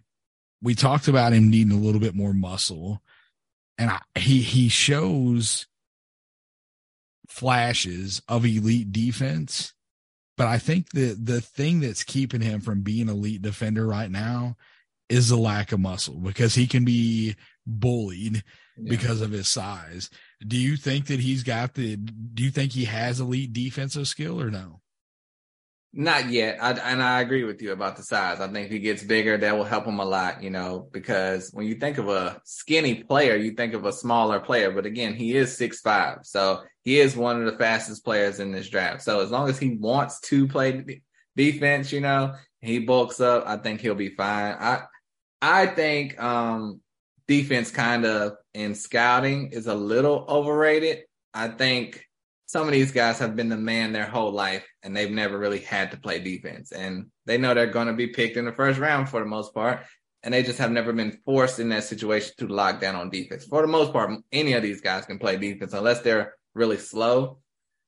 we 0.61 0.75
talked 0.75 1.07
about 1.07 1.33
him 1.33 1.49
needing 1.49 1.73
a 1.73 1.81
little 1.81 2.01
bit 2.01 2.13
more 2.13 2.33
muscle, 2.33 3.01
and 3.79 3.89
I, 3.89 3.99
he 4.13 4.41
he 4.41 4.69
shows 4.69 5.65
flashes 7.31 8.21
of 8.27 8.45
elite 8.45 8.91
defense. 8.91 9.73
But 10.37 10.47
I 10.47 10.57
think 10.57 10.89
the 10.91 11.17
the 11.19 11.41
thing 11.41 11.79
that's 11.79 12.03
keeping 12.03 12.41
him 12.41 12.61
from 12.61 12.81
being 12.81 13.09
elite 13.09 13.41
defender 13.41 13.87
right 13.87 14.11
now 14.11 14.57
is 15.09 15.29
the 15.29 15.37
lack 15.37 15.71
of 15.71 15.79
muscle 15.79 16.15
because 16.15 16.55
he 16.55 16.67
can 16.67 16.83
be 16.83 17.35
bullied 17.65 18.43
yeah. 18.77 18.89
because 18.89 19.21
of 19.21 19.31
his 19.31 19.47
size. 19.47 20.09
Do 20.45 20.57
you 20.57 20.75
think 20.77 21.07
that 21.07 21.19
he's 21.19 21.43
got 21.43 21.73
the 21.73 21.95
do 21.95 22.43
you 22.43 22.51
think 22.51 22.73
he 22.73 22.85
has 22.85 23.19
elite 23.19 23.53
defensive 23.53 24.07
skill 24.07 24.41
or 24.41 24.51
no? 24.51 24.81
Not 25.93 26.29
yet. 26.29 26.57
I, 26.63 26.71
and 26.71 27.03
I 27.03 27.19
agree 27.19 27.43
with 27.43 27.61
you 27.61 27.73
about 27.73 27.97
the 27.97 28.03
size. 28.03 28.39
I 28.39 28.47
think 28.47 28.67
if 28.67 28.71
he 28.71 28.79
gets 28.79 29.03
bigger, 29.03 29.37
that 29.37 29.57
will 29.57 29.65
help 29.65 29.85
him 29.85 29.99
a 29.99 30.05
lot, 30.05 30.41
you 30.41 30.49
know, 30.49 30.87
because 30.93 31.49
when 31.51 31.67
you 31.67 31.75
think 31.75 31.97
of 31.97 32.07
a 32.07 32.39
skinny 32.45 33.03
player, 33.03 33.35
you 33.35 33.51
think 33.51 33.73
of 33.73 33.83
a 33.85 33.91
smaller 33.91 34.39
player. 34.39 34.71
But 34.71 34.85
again, 34.85 35.15
he 35.15 35.35
is 35.35 35.57
six 35.57 35.81
five, 35.81 36.19
So 36.23 36.61
he 36.83 36.99
is 37.01 37.17
one 37.17 37.41
of 37.41 37.51
the 37.51 37.57
fastest 37.57 38.05
players 38.05 38.39
in 38.39 38.53
this 38.53 38.69
draft. 38.69 39.01
So 39.01 39.19
as 39.19 39.31
long 39.31 39.49
as 39.49 39.59
he 39.59 39.75
wants 39.75 40.21
to 40.21 40.47
play 40.47 41.01
defense, 41.35 41.91
you 41.91 41.99
know, 41.99 42.35
he 42.61 42.79
bulks 42.79 43.19
up, 43.19 43.43
I 43.45 43.57
think 43.57 43.81
he'll 43.81 43.93
be 43.93 44.15
fine. 44.15 44.55
I 44.57 44.83
I 45.41 45.65
think 45.65 46.21
um 46.21 46.79
defense 47.27 47.69
kind 47.69 48.05
of 48.05 48.33
in 48.53 48.75
scouting 48.75 49.51
is 49.51 49.67
a 49.67 49.75
little 49.75 50.25
overrated. 50.29 51.03
I 51.33 51.49
think 51.49 52.05
some 52.51 52.67
of 52.67 52.73
these 52.73 52.91
guys 52.91 53.17
have 53.19 53.33
been 53.37 53.47
the 53.47 53.55
man 53.55 53.93
their 53.93 54.05
whole 54.05 54.33
life 54.33 54.67
and 54.83 54.93
they've 54.93 55.09
never 55.09 55.39
really 55.39 55.59
had 55.59 55.89
to 55.91 55.97
play 55.97 56.19
defense. 56.19 56.73
And 56.73 57.05
they 57.25 57.37
know 57.37 57.53
they're 57.53 57.67
going 57.67 57.87
to 57.87 57.93
be 57.93 58.07
picked 58.07 58.35
in 58.35 58.43
the 58.43 58.51
first 58.51 58.77
round 58.77 59.07
for 59.07 59.21
the 59.21 59.25
most 59.25 59.53
part. 59.53 59.85
And 60.21 60.33
they 60.33 60.43
just 60.43 60.59
have 60.59 60.69
never 60.69 60.91
been 60.91 61.17
forced 61.23 61.61
in 61.61 61.69
that 61.69 61.85
situation 61.85 62.33
to 62.39 62.47
lock 62.47 62.81
down 62.81 62.95
on 62.95 63.09
defense. 63.09 63.45
For 63.45 63.61
the 63.61 63.69
most 63.69 63.93
part, 63.93 64.19
any 64.33 64.51
of 64.51 64.63
these 64.63 64.81
guys 64.81 65.05
can 65.05 65.17
play 65.17 65.37
defense 65.37 65.71
unless 65.71 66.01
they're 66.01 66.33
really 66.53 66.75
slow. 66.75 67.37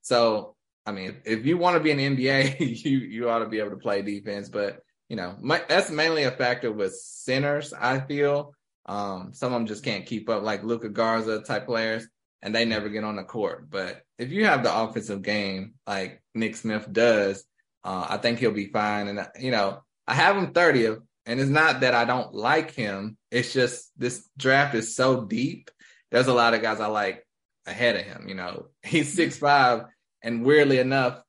So, 0.02 0.56
I 0.86 0.94
mean, 0.94 1.18
if 1.26 1.46
you 1.46 1.58
want 1.58 1.76
to 1.76 1.84
be 1.84 1.92
an 1.92 2.00
NBA, 2.00 2.86
you, 2.86 3.00
you 3.00 3.30
ought 3.30 3.40
to 3.40 3.50
be 3.50 3.60
able 3.60 3.72
to 3.72 3.76
play 3.76 4.02
defense. 4.02 4.48
But, 4.48 4.80
you 5.10 5.18
know, 5.18 5.36
my, 5.42 5.62
that's 5.68 5.90
mainly 5.90 6.24
a 6.24 6.32
factor 6.32 6.72
with 6.72 6.96
centers, 6.96 7.74
I 7.74 8.00
feel. 8.00 8.56
Um, 8.86 9.34
some 9.34 9.52
of 9.52 9.60
them 9.60 9.68
just 9.68 9.84
can't 9.84 10.06
keep 10.06 10.30
up, 10.30 10.42
like 10.42 10.64
Luka 10.64 10.88
Garza 10.88 11.42
type 11.42 11.66
players 11.66 12.08
and 12.42 12.56
they 12.56 12.64
never 12.64 12.88
get 12.88 13.04
on 13.04 13.18
the 13.18 13.24
court. 13.24 13.70
But 13.70 14.03
if 14.18 14.32
you 14.32 14.46
have 14.46 14.64
the 14.64 14.76
offensive 14.76 15.22
game 15.22 15.74
like 15.88 16.22
Nick 16.34 16.56
Smith 16.56 16.92
does, 16.92 17.44
uh, 17.84 18.08
I 18.10 18.18
think 18.18 18.40
he'll 18.40 18.52
be 18.52 18.68
fine. 18.68 19.08
And 19.08 19.28
you 19.40 19.52
know, 19.52 19.82
I 20.08 20.14
have 20.14 20.38
him 20.38 20.54
30th, 20.54 21.02
and 21.26 21.40
it's 21.40 21.50
not 21.50 21.82
that 21.82 21.94
I 21.94 22.06
don't 22.06 22.34
like 22.34 22.72
him. 22.72 23.18
It's 23.32 23.54
just 23.54 23.92
this 23.98 24.28
draft 24.38 24.76
is 24.76 24.96
so 24.96 25.26
deep. 25.26 25.72
There's 26.12 26.28
a 26.28 26.34
lot 26.34 26.54
of 26.54 26.62
guys 26.62 26.80
I 26.80 26.88
like 26.88 27.26
ahead 27.66 27.96
of 27.96 28.04
him. 28.04 28.28
You 28.28 28.36
know, 28.36 28.68
he's 28.84 29.14
six 29.14 29.38
five, 29.38 29.86
and 30.22 30.46
weirdly 30.46 30.80
enough, 30.80 31.22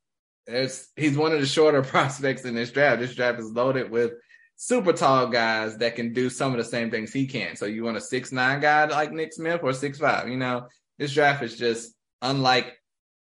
there's 0.47 0.87
he's 0.95 1.17
one 1.17 1.33
of 1.33 1.39
the 1.39 1.45
shorter 1.45 1.81
prospects 1.83 2.45
in 2.45 2.55
this 2.55 2.71
draft. 2.71 2.99
This 3.01 3.15
draft 3.15 3.39
is 3.39 3.51
loaded 3.51 3.89
with 3.89 4.13
super 4.57 4.93
tall 4.93 5.27
guys 5.27 5.77
that 5.77 5.95
can 5.95 6.13
do 6.13 6.29
some 6.29 6.51
of 6.51 6.57
the 6.57 6.63
same 6.63 6.89
things 6.89 7.11
he 7.11 7.27
can. 7.27 7.55
So 7.55 7.65
you 7.65 7.83
want 7.83 7.97
a 7.97 8.01
six 8.01 8.31
nine 8.31 8.61
guy 8.61 8.85
like 8.85 9.11
Nick 9.11 9.33
Smith 9.33 9.61
or 9.63 9.73
six 9.73 9.99
five? 9.99 10.29
You 10.29 10.37
know, 10.37 10.67
this 10.97 11.13
draft 11.13 11.43
is 11.43 11.57
just 11.57 11.94
unlike 12.25 12.77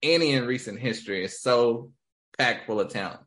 any 0.03 0.33
in 0.33 0.47
recent 0.47 0.79
history. 0.79 1.25
It's 1.25 1.41
so 1.41 1.91
packed 2.39 2.67
full 2.67 2.81
of 2.81 2.91
talent. 2.91 3.21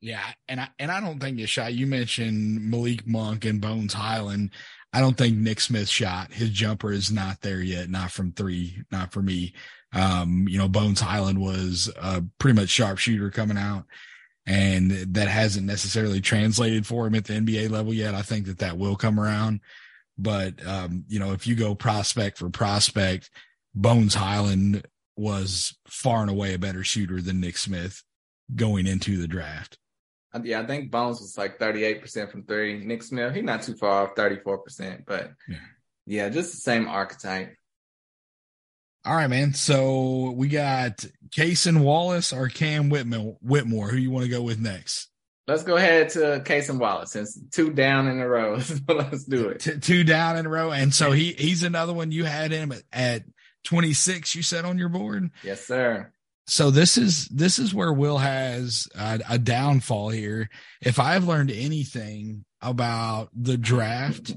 Yeah, 0.00 0.22
and 0.48 0.60
I 0.60 0.68
and 0.78 0.90
I 0.90 1.00
don't 1.00 1.18
think 1.18 1.40
it's 1.40 1.50
shot. 1.50 1.72
You 1.72 1.86
mentioned 1.86 2.70
Malik 2.70 3.06
Monk 3.06 3.44
and 3.46 3.60
Bones 3.60 3.94
Hyland. 3.94 4.50
I 4.92 5.00
don't 5.00 5.16
think 5.16 5.36
Nick 5.36 5.60
Smith 5.60 5.88
shot. 5.88 6.32
His 6.32 6.50
jumper 6.50 6.92
is 6.92 7.10
not 7.10 7.40
there 7.40 7.60
yet, 7.60 7.88
not 7.88 8.12
from 8.12 8.32
three, 8.32 8.82
not 8.92 9.12
for 9.12 9.22
me. 9.22 9.54
Um, 9.92 10.46
you 10.48 10.58
know, 10.58 10.68
Bones 10.68 11.00
Hyland 11.00 11.40
was 11.40 11.90
a 11.96 12.22
pretty 12.38 12.60
much 12.60 12.68
sharpshooter 12.68 13.30
coming 13.30 13.56
out, 13.56 13.86
and 14.46 14.90
that 15.14 15.28
hasn't 15.28 15.66
necessarily 15.66 16.20
translated 16.20 16.86
for 16.86 17.06
him 17.06 17.14
at 17.14 17.24
the 17.24 17.34
NBA 17.34 17.70
level 17.70 17.94
yet. 17.94 18.14
I 18.14 18.22
think 18.22 18.46
that 18.46 18.58
that 18.58 18.76
will 18.76 18.96
come 18.96 19.18
around. 19.18 19.60
But, 20.18 20.64
um, 20.66 21.04
you 21.08 21.18
know, 21.18 21.32
if 21.32 21.46
you 21.46 21.54
go 21.54 21.74
prospect 21.74 22.38
for 22.38 22.50
prospect, 22.50 23.30
Bones 23.74 24.14
Hyland 24.14 24.86
was 25.16 25.76
far 25.86 26.22
and 26.22 26.30
away 26.30 26.54
a 26.54 26.58
better 26.58 26.84
shooter 26.84 27.20
than 27.20 27.40
Nick 27.40 27.56
Smith 27.56 28.02
going 28.54 28.86
into 28.86 29.16
the 29.16 29.28
draft. 29.28 29.78
Yeah, 30.42 30.60
I 30.60 30.66
think 30.66 30.90
Bones 30.90 31.20
was 31.20 31.38
like 31.38 31.60
38% 31.60 32.30
from 32.30 32.42
three. 32.42 32.84
Nick 32.84 33.04
Smith, 33.04 33.34
he's 33.34 33.44
not 33.44 33.62
too 33.62 33.76
far 33.76 34.08
off, 34.08 34.16
34%. 34.16 35.04
But 35.06 35.30
yeah, 35.48 35.56
yeah 36.06 36.28
just 36.28 36.50
the 36.50 36.58
same 36.58 36.88
archetype. 36.88 37.54
All 39.04 39.14
right, 39.14 39.28
man. 39.28 39.52
So 39.52 40.30
we 40.30 40.48
got 40.48 41.04
Cason 41.28 41.82
Wallace 41.82 42.32
or 42.32 42.48
Cam 42.48 42.88
Whitmore. 42.88 43.36
Whitmore, 43.42 43.88
who 43.88 43.98
you 43.98 44.10
want 44.10 44.24
to 44.24 44.30
go 44.30 44.42
with 44.42 44.58
next? 44.58 45.08
Let's 45.46 45.62
go 45.62 45.76
ahead 45.76 46.08
to 46.10 46.42
Cason 46.42 46.78
Wallace. 46.78 47.12
Since 47.12 47.38
two 47.52 47.70
down 47.70 48.08
in 48.08 48.18
a 48.18 48.26
row, 48.26 48.54
let's 48.88 49.24
do 49.24 49.48
it. 49.48 49.60
T- 49.60 49.78
two 49.78 50.04
down 50.04 50.38
in 50.38 50.46
a 50.46 50.48
row, 50.48 50.72
and 50.72 50.92
so 50.92 51.12
he 51.12 51.32
he's 51.34 51.62
another 51.62 51.92
one. 51.92 52.12
You 52.12 52.24
had 52.24 52.50
him 52.50 52.72
at, 52.72 52.82
at 52.92 53.22
26. 53.64 54.34
You 54.34 54.42
said 54.42 54.64
on 54.64 54.78
your 54.78 54.88
board. 54.88 55.30
Yes, 55.42 55.66
sir 55.66 56.12
so 56.46 56.70
this 56.70 56.98
is 56.98 57.26
this 57.28 57.58
is 57.58 57.72
where 57.72 57.92
Will 57.92 58.18
has 58.18 58.88
a, 58.94 59.20
a, 59.30 59.38
downfall 59.38 60.10
here. 60.10 60.50
If 60.82 60.98
I've 60.98 61.26
learned 61.26 61.50
anything 61.50 62.44
about 62.60 63.30
the 63.34 63.56
draft, 63.56 64.34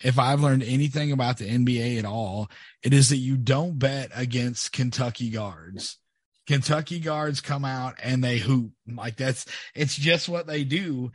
if 0.00 0.18
I've 0.18 0.42
learned 0.42 0.62
anything 0.62 1.12
about 1.12 1.38
the 1.38 1.48
NBA 1.48 1.98
at 1.98 2.04
all, 2.04 2.50
it 2.82 2.92
is 2.92 3.08
that 3.08 3.16
you 3.16 3.36
don't 3.36 3.78
bet 3.78 4.10
against 4.14 4.72
Kentucky 4.72 5.30
guards. 5.30 5.98
Kentucky 6.46 7.00
guards 7.00 7.40
come 7.40 7.64
out 7.64 7.94
and 8.02 8.22
they 8.22 8.38
hoop 8.38 8.72
like 8.86 9.16
that's 9.16 9.46
it's 9.74 9.96
just 9.96 10.28
what 10.28 10.46
they 10.46 10.62
do. 10.62 11.10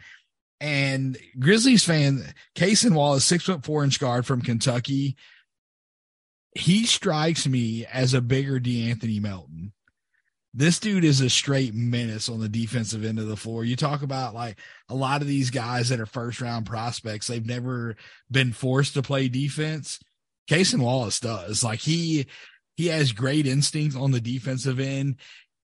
And 0.60 1.18
Grizzlies 1.40 1.84
fan, 1.84 2.24
Cason 2.56 2.94
Wallace 2.94 3.26
six 3.26 3.44
foot 3.44 3.64
four 3.64 3.84
inch 3.84 4.00
guard 4.00 4.26
from 4.26 4.42
Kentucky. 4.42 5.18
He 6.54 6.86
strikes 6.86 7.48
me 7.48 7.86
as 7.86 8.14
a 8.14 8.22
bigger 8.22 8.60
De'Anthony 8.60 9.22
Melton 9.22 9.74
this 10.54 10.80
dude 10.80 11.06
is 11.06 11.22
a 11.22 11.30
straight 11.30 11.74
menace 11.74 12.28
on 12.28 12.40
the 12.40 12.50
defensive 12.50 13.06
end 13.06 13.20
of 13.20 13.28
the 13.28 13.38
floor. 13.38 13.64
You 13.64 13.76
talk 13.76 14.02
about 14.02 14.34
like 14.34 14.60
a 14.90 14.96
lot 14.96 15.22
of 15.22 15.28
these 15.28 15.50
guys 15.50 15.90
that 15.90 16.00
are 16.00 16.06
first 16.06 16.42
round 16.42 16.66
prospects, 16.66 17.28
they've 17.28 17.46
never 17.46 17.96
been 18.30 18.52
forced 18.52 18.96
to 18.96 19.02
play 19.02 19.30
defense. 19.30 20.00
Cason 20.50 20.82
Wallace 20.82 21.20
does. 21.20 21.64
Like 21.64 21.80
he 21.80 22.28
he 22.76 22.88
has 22.88 23.14
great 23.14 23.48
instincts 23.48 23.96
on 23.96 24.12
the 24.12 24.20
defensive 24.20 24.80
end. 24.80 25.18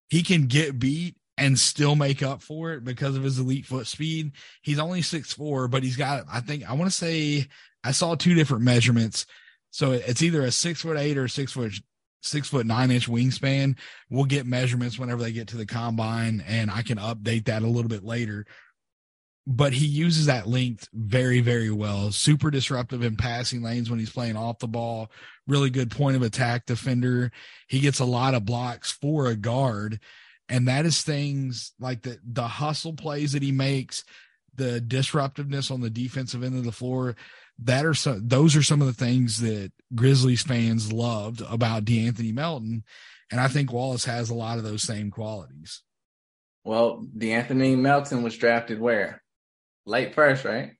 He 0.10 0.24
can 0.24 0.48
get 0.48 0.80
beat 0.80 1.18
and 1.38 1.60
still 1.60 1.96
make 1.96 2.24
up 2.24 2.42
for 2.42 2.72
it 2.72 2.84
because 2.84 3.18
of 3.18 3.24
his 3.24 3.40
elite 3.40 3.66
foot 3.66 3.88
speed. 3.88 4.32
He's 4.62 4.80
only 4.80 5.02
six 5.02 5.34
four, 5.34 5.68
but 5.68 5.84
he's 5.84 5.98
got 5.98 6.24
I 6.32 6.40
think 6.40 6.68
I 6.68 6.74
want 6.74 6.90
to 6.90 6.98
say 6.98 7.48
I 7.84 7.92
saw 7.92 8.16
two 8.16 8.36
different 8.36 8.64
measurements. 8.64 9.26
So 9.72 9.92
it's 9.92 10.22
either 10.22 10.42
a 10.42 10.52
six 10.52 10.82
foot 10.82 10.98
eight 10.98 11.18
or 11.18 11.28
six 11.28 11.52
foot 11.52 11.74
six 12.22 12.50
foot 12.50 12.66
nine 12.66 12.92
inch 12.92 13.10
wingspan. 13.10 13.78
We'll 14.10 14.26
get 14.26 14.46
measurements 14.46 14.98
whenever 14.98 15.22
they 15.22 15.32
get 15.32 15.50
to 15.50 15.58
the 15.58 15.66
combine, 15.66 16.44
and 16.48 16.72
I 16.72 16.82
can 16.82 16.98
update 16.98 17.46
that 17.46 17.64
a 17.64 17.68
little 17.68 17.90
bit 17.90 18.04
later. 18.04 18.46
But 19.50 19.72
he 19.72 19.86
uses 19.86 20.26
that 20.26 20.48
length 20.48 20.90
very, 20.94 21.40
very 21.40 21.72
well. 21.72 22.12
Super 22.12 22.52
disruptive 22.52 23.02
in 23.02 23.16
passing 23.16 23.62
lanes 23.62 23.90
when 23.90 23.98
he's 23.98 24.10
playing 24.10 24.36
off 24.36 24.60
the 24.60 24.68
ball. 24.68 25.10
Really 25.48 25.70
good 25.70 25.90
point 25.90 26.18
of 26.18 26.22
attack 26.22 26.66
defender. 26.66 27.32
He 27.70 27.80
gets 27.80 28.00
a 28.00 28.06
lot 28.06 28.34
of 28.34 28.44
blocks 28.44 28.92
for 28.92 29.28
a 29.28 29.38
guard. 29.38 30.02
And 30.50 30.68
that 30.68 30.86
is 30.86 31.02
things 31.02 31.74
like 31.80 32.02
the 32.02 32.18
the 32.26 32.48
hustle 32.48 32.94
plays 32.94 33.34
that 33.34 33.44
he 33.44 33.54
makes, 33.54 34.04
the 34.56 34.82
disruptiveness 34.82 35.72
on 35.72 35.80
the 35.80 35.90
defensive 35.90 36.44
end 36.44 36.58
of 36.58 36.66
the 36.66 36.72
floor 36.74 37.16
that 37.64 37.86
are 37.86 37.94
some 37.94 38.28
those 38.28 38.56
are 38.56 38.64
some 38.64 38.82
of 38.82 38.88
the 38.88 38.94
things 38.94 39.42
that 39.42 39.72
Grizzlies 39.94 40.44
fans 40.44 40.92
loved 40.92 41.42
about 41.42 41.86
De'Anthony 41.86 42.34
Melton. 42.34 42.84
And 43.32 43.42
I 43.42 43.48
think 43.48 43.74
Wallace 43.74 44.06
has 44.06 44.30
a 44.30 44.36
lot 44.36 44.58
of 44.58 44.64
those 44.64 44.84
same 44.84 45.12
qualities. 45.12 45.82
Well, 46.64 47.06
De'Anthony 47.18 47.78
Melton 47.78 48.24
was 48.24 48.38
drafted 48.38 48.80
where? 48.80 49.22
Late 49.86 50.14
first, 50.14 50.46
right? 50.46 50.74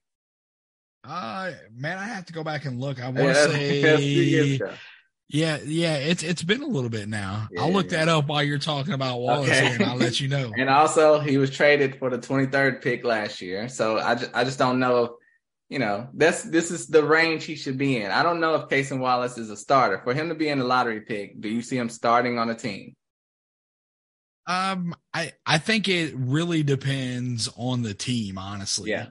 Uh 1.04 1.52
man, 1.74 1.98
I 1.98 2.04
have 2.04 2.26
to 2.26 2.32
go 2.32 2.44
back 2.44 2.64
and 2.64 2.80
look. 2.80 3.02
I 3.02 3.08
want 3.08 3.34
to 3.34 3.34
say 3.52 4.60
yeah, 5.30 5.58
yeah, 5.62 5.96
it's 5.96 6.22
it's 6.22 6.42
been 6.42 6.62
a 6.62 6.66
little 6.66 6.88
bit 6.88 7.06
now. 7.06 7.48
Yeah, 7.52 7.60
I'll 7.60 7.72
look 7.72 7.90
yeah. 7.90 8.06
that 8.06 8.08
up 8.08 8.28
while 8.28 8.42
you're 8.42 8.58
talking 8.58 8.94
about 8.94 9.20
Wallace 9.20 9.50
okay. 9.50 9.74
and 9.74 9.84
I'll 9.84 9.96
let 9.96 10.20
you 10.20 10.28
know. 10.28 10.52
and 10.56 10.70
also, 10.70 11.20
he 11.20 11.36
was 11.36 11.50
traded 11.50 11.98
for 11.98 12.08
the 12.08 12.18
23rd 12.18 12.80
pick 12.80 13.04
last 13.04 13.42
year, 13.42 13.68
so 13.68 13.98
I 13.98 14.14
just, 14.14 14.30
I 14.32 14.44
just 14.44 14.58
don't 14.58 14.78
know 14.78 15.18
you 15.68 15.78
know, 15.78 16.08
that's 16.14 16.42
this 16.42 16.70
is 16.70 16.86
the 16.86 17.04
range 17.04 17.44
he 17.44 17.54
should 17.54 17.76
be 17.76 18.00
in. 18.00 18.10
I 18.10 18.22
don't 18.22 18.40
know 18.40 18.54
if 18.54 18.68
Cason 18.68 19.00
Wallace 19.00 19.36
is 19.36 19.50
a 19.50 19.56
starter. 19.56 20.00
For 20.02 20.14
him 20.14 20.30
to 20.30 20.34
be 20.34 20.48
in 20.48 20.58
the 20.58 20.64
lottery 20.64 21.02
pick, 21.02 21.40
do 21.40 21.48
you 21.48 21.60
see 21.60 21.76
him 21.76 21.90
starting 21.90 22.38
on 22.38 22.48
a 22.48 22.54
team? 22.54 22.94
Um, 24.46 24.94
I 25.12 25.32
I 25.44 25.58
think 25.58 25.88
it 25.88 26.14
really 26.16 26.62
depends 26.62 27.50
on 27.56 27.82
the 27.82 27.92
team, 27.92 28.38
honestly. 28.38 28.90
Yeah, 28.90 29.08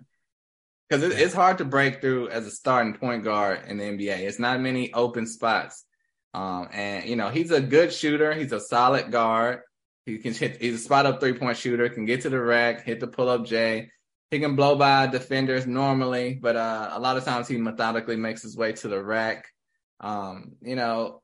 because 0.89 1.03
it, 1.03 1.11
it's 1.11 1.35
hard 1.35 1.59
to 1.59 1.65
break 1.65 2.01
through 2.01 2.29
as 2.29 2.47
a 2.47 2.51
starting 2.51 2.95
point 2.95 3.23
guard 3.23 3.61
in 3.67 3.77
the 3.77 3.83
NBA. 3.83 4.19
It's 4.21 4.39
not 4.39 4.59
many 4.59 4.91
open 4.93 5.27
spots. 5.27 5.85
Um, 6.33 6.69
and 6.71 7.05
you 7.07 7.15
know 7.15 7.29
he's 7.29 7.51
a 7.51 7.61
good 7.61 7.93
shooter. 7.93 8.33
He's 8.33 8.51
a 8.51 8.59
solid 8.59 9.11
guard. 9.11 9.61
He 10.07 10.17
can 10.17 10.33
hit. 10.33 10.59
He's 10.59 10.75
a 10.75 10.83
spot 10.83 11.05
up 11.05 11.19
three 11.19 11.33
point 11.33 11.57
shooter. 11.57 11.87
Can 11.89 12.05
get 12.05 12.21
to 12.21 12.29
the 12.29 12.41
rack, 12.41 12.83
hit 12.83 12.99
the 12.99 13.07
pull 13.07 13.29
up 13.29 13.45
J 13.45 13.91
he 14.31 14.39
can 14.39 14.55
blow 14.55 14.75
by 14.75 15.07
defenders 15.07 15.65
normally, 15.65 16.37
but 16.41 16.55
uh, 16.55 16.89
a 16.93 16.99
lot 16.99 17.17
of 17.17 17.23
times 17.23 17.47
he 17.47 17.57
methodically 17.57 18.17
makes 18.17 18.41
his 18.41 18.57
way 18.57 18.73
to 18.73 18.87
the 18.87 19.01
rack. 19.01 19.47
Um, 20.01 20.53
you 20.61 20.75
know, 20.75 21.21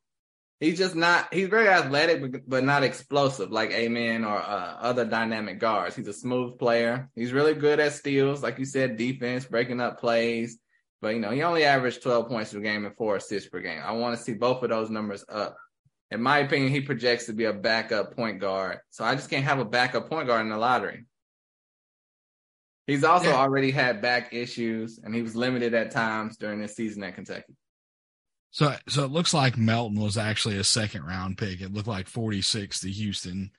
he's 0.59 0.77
just 0.77 0.95
not. 0.95 1.33
He's 1.33 1.49
very 1.49 1.67
athletic, 1.67 2.47
but 2.47 2.63
not 2.63 2.83
explosive 2.83 3.51
like 3.51 3.71
Amen 3.71 4.23
or 4.23 4.37
uh, 4.37 4.77
other 4.79 5.05
dynamic 5.05 5.59
guards. 5.59 5.95
He's 5.95 6.07
a 6.07 6.13
smooth 6.13 6.57
player. 6.57 7.09
He's 7.13 7.33
really 7.33 7.53
good 7.53 7.79
at 7.79 7.93
steals, 7.93 8.41
like 8.41 8.57
you 8.57 8.65
said, 8.65 8.97
defense, 8.97 9.45
breaking 9.45 9.81
up 9.81 9.99
plays. 9.99 10.57
But 11.01 11.15
you 11.15 11.19
know, 11.19 11.31
he 11.31 11.43
only 11.43 11.65
averaged 11.65 12.01
12 12.01 12.29
points 12.29 12.53
per 12.53 12.61
game 12.61 12.85
and 12.85 12.95
four 12.95 13.17
assists 13.17 13.49
per 13.49 13.59
game. 13.59 13.81
I 13.83 13.91
want 13.91 14.17
to 14.17 14.23
see 14.23 14.33
both 14.33 14.63
of 14.63 14.69
those 14.69 14.89
numbers 14.89 15.25
up. 15.27 15.57
In 16.09 16.21
my 16.21 16.39
opinion, 16.39 16.71
he 16.71 16.79
projects 16.79 17.25
to 17.25 17.33
be 17.33 17.45
a 17.45 17.53
backup 17.53 18.15
point 18.15 18.39
guard. 18.39 18.79
So 18.91 19.03
I 19.03 19.15
just 19.15 19.29
can't 19.29 19.43
have 19.43 19.59
a 19.59 19.65
backup 19.65 20.09
point 20.09 20.27
guard 20.27 20.41
in 20.41 20.49
the 20.49 20.57
lottery. 20.57 21.05
He's 22.85 23.03
also 23.03 23.29
yeah. 23.29 23.35
already 23.35 23.71
had 23.71 24.01
back 24.01 24.33
issues, 24.33 24.99
and 25.01 25.15
he 25.15 25.21
was 25.21 25.35
limited 25.35 25.73
at 25.73 25.91
times 25.91 26.35
during 26.37 26.61
this 26.61 26.75
season 26.75 27.03
at 27.03 27.15
Kentucky. 27.15 27.55
So, 28.51 28.75
so 28.87 29.05
it 29.05 29.11
looks 29.11 29.33
like 29.33 29.57
Melton 29.57 29.99
was 29.99 30.17
actually 30.17 30.57
a 30.57 30.63
second 30.63 31.05
round 31.05 31.37
pick. 31.37 31.61
It 31.61 31.73
looked 31.73 31.87
like 31.87 32.07
46 32.07 32.81
to 32.81 32.89
Houston, 32.89 33.51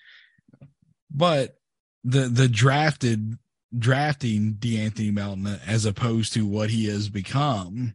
but 1.10 1.56
the 2.04 2.28
the 2.28 2.48
drafted 2.48 3.38
drafting 3.76 4.54
De'Anthony 4.54 5.12
Melton 5.12 5.58
as 5.66 5.84
opposed 5.84 6.34
to 6.34 6.46
what 6.46 6.70
he 6.70 6.86
has 6.86 7.08
become 7.08 7.94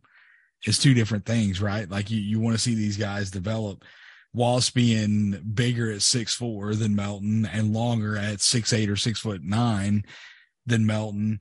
is 0.65 0.78
two 0.78 0.94
different 0.94 1.26
things, 1.26 1.62
right? 1.62 1.89
Like 1.89 2.12
you, 2.12 2.20
you 2.20 2.39
want 2.39 2.56
to 2.56 2.62
see 2.62 2.76
these 2.76 2.98
guys 2.98 3.32
develop. 3.32 3.86
Wallace 4.34 4.70
being 4.70 5.42
bigger 5.54 5.92
at 5.92 6.02
six 6.02 6.36
four 6.36 6.76
than 6.76 6.96
Melton 6.96 7.46
and 7.46 7.74
longer 7.74 8.18
at 8.18 8.42
six 8.42 8.74
eight 8.74 8.89
or 8.89 8.96
six 8.96 9.20
foot 9.20 9.44
nine 9.44 10.04
than 10.69 10.86
Melton. 10.86 11.39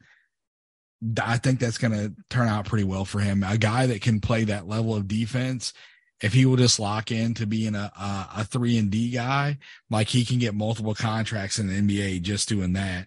I 1.23 1.39
think 1.39 1.61
that's 1.61 1.79
going 1.79 1.93
to 1.93 2.13
turn 2.29 2.49
out 2.49 2.67
pretty 2.67 2.85
well 2.85 3.05
for 3.05 3.21
him. 3.21 3.45
A 3.45 3.57
guy 3.57 3.87
that 3.87 4.03
can 4.03 4.21
play 4.21 4.43
that 4.45 4.67
level 4.67 4.97
of 4.97 5.07
defense, 5.07 5.73
if 6.21 6.33
he 6.33 6.45
will 6.45 6.57
just 6.57 6.81
lock 6.81 7.13
in 7.13 7.35
to 7.35 7.47
being 7.47 7.77
a, 7.77 7.93
a, 7.97 8.29
a 8.39 8.45
three 8.45 8.77
and 8.77 8.91
D 8.91 9.11
guy, 9.11 9.59
like 9.91 10.09
he 10.09 10.25
can 10.25 10.41
get 10.41 10.55
multiple 10.55 10.95
contracts 10.95 11.59
in 11.61 11.69
the 11.69 11.81
NBA 11.81 12.23
just 12.23 12.49
doing 12.49 12.73
that. 12.73 13.07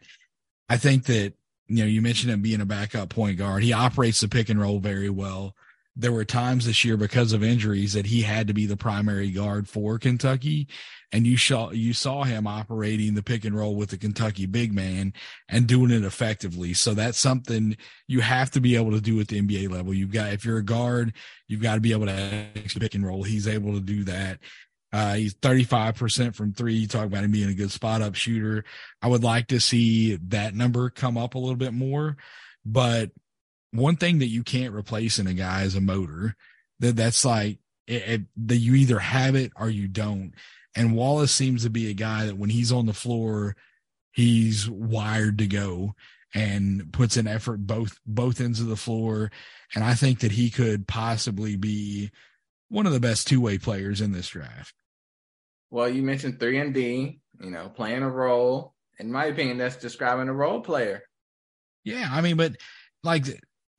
I 0.70 0.78
think 0.78 1.04
that, 1.08 1.34
you 1.68 1.84
know, 1.84 1.86
you 1.86 2.02
mentioned 2.02 2.32
him 2.32 2.42
being 2.42 2.62
a 2.62 2.66
backup 2.66 3.10
point 3.10 3.38
guard. 3.38 3.64
He 3.64 3.74
operates 3.74 4.22
the 4.22 4.30
pick 4.30 4.48
and 4.48 4.62
roll 4.62 4.80
very 4.80 5.10
well. 5.10 5.54
there 5.96 6.12
were 6.12 6.26
times 6.26 6.66
this 6.66 6.86
year 6.86 6.98
because 6.98 7.34
of 7.34 7.44
injuries 7.44 7.94
that 7.94 8.06
he 8.06 8.22
had 8.22 8.48
to 8.48 8.54
be 8.54 8.66
the 8.66 8.78
primary 8.78 9.30
guard 9.30 9.68
for 9.68 10.00
Kentucky. 10.00 10.68
And 11.14 11.28
you 11.28 11.38
saw, 11.38 11.72
you 11.72 11.94
saw 11.94 12.24
him 12.24 12.48
operating 12.48 13.16
the 13.16 13.24
pick 13.24 13.44
and 13.44 13.56
roll 13.56 13.76
with 13.76 13.90
the 13.90 13.98
Kentucky 13.98 14.46
big 14.46 14.74
man 14.74 15.14
and 15.50 15.68
doing 15.68 15.92
it 15.92 16.06
effectively. 16.06 16.74
So 16.74 16.94
that's 16.94 17.20
something 17.20 17.76
you 18.08 18.22
have 18.22 18.52
to 18.52 18.62
be 18.62 18.76
able 18.76 18.92
to 18.92 19.02
do 19.02 19.20
at 19.20 19.28
the 19.28 19.42
NBA 19.42 19.70
level. 19.70 19.94
You've 19.94 20.14
got, 20.14 20.32
if 20.32 20.46
you're 20.46 20.60
a 20.60 20.64
guard, 20.64 21.14
you've 21.48 21.62
got 21.62 21.76
to 21.76 21.82
be 21.82 21.92
able 21.92 22.06
to 22.06 22.46
pick 22.80 22.96
and 22.96 23.06
roll. 23.06 23.24
He's 23.24 23.48
able 23.48 23.74
to 23.74 23.82
do 23.82 24.06
that. 24.06 24.40
Uh, 24.94 25.16
he's 25.16 25.34
35% 25.36 26.36
from 26.36 26.54
three. 26.54 26.76
You 26.76 26.88
talk 26.88 27.06
about 27.06 27.24
him 27.24 27.32
being 27.32 27.50
a 27.50 27.54
good 27.54 27.72
spot 27.72 28.02
up 28.02 28.16
shooter. 28.16 28.64
I 29.02 29.08
would 29.08 29.24
like 29.24 29.48
to 29.48 29.60
see 29.60 30.18
that 30.28 30.54
number 30.54 30.90
come 30.90 31.18
up 31.18 31.36
a 31.36 31.40
little 31.40 31.56
bit 31.56 31.74
more, 31.74 32.18
but 32.66 33.12
one 33.72 33.96
thing 33.96 34.20
that 34.20 34.28
you 34.28 34.44
can't 34.44 34.76
replace 34.76 35.18
in 35.18 35.28
a 35.28 35.34
guy 35.34 35.64
is 35.64 35.76
a 35.76 35.82
motor. 35.82 36.36
That 36.80 36.96
that's 36.96 37.24
like 37.24 37.60
it, 37.88 38.04
it, 38.08 38.22
that 38.48 38.58
you 38.58 38.76
either 38.76 39.00
have 39.00 39.36
it 39.36 39.52
or 39.56 39.70
you 39.70 39.88
don't. 39.88 40.34
And 40.76 40.96
Wallace 40.96 41.32
seems 41.32 41.64
to 41.64 41.70
be 41.70 41.90
a 41.90 41.94
guy 41.94 42.26
that 42.26 42.38
when 42.38 42.50
he's 42.50 42.72
on 42.72 42.86
the 42.86 42.94
floor, 42.94 43.56
he's 44.12 44.70
wired 44.70 45.38
to 45.40 45.48
go 45.48 45.96
and 46.34 46.92
puts 46.94 47.18
an 47.18 47.28
effort 47.28 47.58
both 47.68 48.00
both 48.06 48.40
ends 48.40 48.62
of 48.62 48.68
the 48.68 48.78
floor. 48.78 49.32
And 49.76 49.84
I 49.84 49.94
think 49.94 50.20
that 50.22 50.32
he 50.32 50.50
could 50.50 50.88
possibly 50.88 51.58
be 51.58 52.12
one 52.70 52.88
of 52.88 52.94
the 52.94 53.00
best 53.02 53.28
two 53.28 53.42
way 53.42 53.58
players 53.58 54.00
in 54.00 54.14
this 54.14 54.30
draft. 54.30 54.74
Well, 55.70 55.90
you 55.90 56.04
mentioned 56.04 56.40
three 56.40 56.58
and 56.58 56.74
D, 56.74 57.20
you 57.40 57.52
know, 57.52 57.70
playing 57.70 58.04
a 58.04 58.10
role. 58.10 58.74
In 59.00 59.12
my 59.12 59.26
opinion, 59.26 59.58
that's 59.58 59.78
describing 59.78 60.30
a 60.30 60.34
role 60.34 60.62
player. 60.62 61.04
Yeah, 61.84 62.08
I 62.12 62.22
mean, 62.22 62.38
but 62.38 62.56
like 63.04 63.26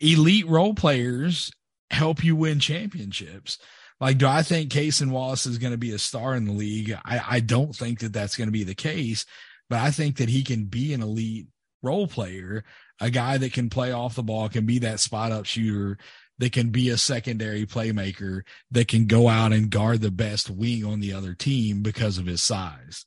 elite 0.00 0.46
role 0.48 0.74
players 0.74 1.50
help 1.90 2.24
you 2.24 2.35
win 2.35 2.59
championships. 2.59 3.59
Like, 4.03 4.19
do 4.19 4.27
I 4.27 4.43
think 4.43 4.73
Cason 4.73 5.12
Wallace 5.12 5.47
is 5.47 5.59
going 5.59 5.71
to 5.71 5.79
be 5.79 5.93
a 5.93 5.99
star 5.99 6.35
in 6.35 6.45
the 6.45 6.53
league? 6.53 6.93
I, 7.05 7.23
I 7.25 7.41
don't 7.41 7.73
think 7.73 8.01
that 8.01 8.12
that's 8.12 8.37
going 8.37 8.49
to 8.49 8.53
be 8.53 8.65
the 8.65 8.75
case, 8.75 9.25
but 9.71 9.79
I 9.79 9.93
think 9.93 10.17
that 10.17 10.29
he 10.29 10.43
can 10.43 10.65
be 10.65 10.93
an 10.93 11.03
elite 11.03 11.47
role 11.85 12.09
player, 12.09 12.65
a 13.01 13.11
guy 13.11 13.38
that 13.38 13.53
can 13.53 13.71
play 13.71 13.93
off 13.93 14.17
the 14.17 14.25
ball, 14.25 14.49
can 14.49 14.67
be 14.67 14.81
that 14.81 14.99
spot 14.99 15.31
up 15.31 15.47
shooter, 15.47 15.99
that 16.38 16.51
can 16.51 16.71
be 16.71 16.88
a 16.88 16.99
secondary 16.99 17.65
playmaker, 17.65 18.43
that 18.73 18.88
can 18.88 19.07
go 19.07 19.29
out 19.29 19.53
and 19.53 19.71
guard 19.71 20.01
the 20.01 20.11
best 20.11 20.51
wing 20.51 20.85
on 20.85 20.99
the 20.99 21.12
other 21.12 21.35
team 21.35 21.81
because 21.81 22.19
of 22.19 22.27
his 22.27 22.43
size. 22.43 23.07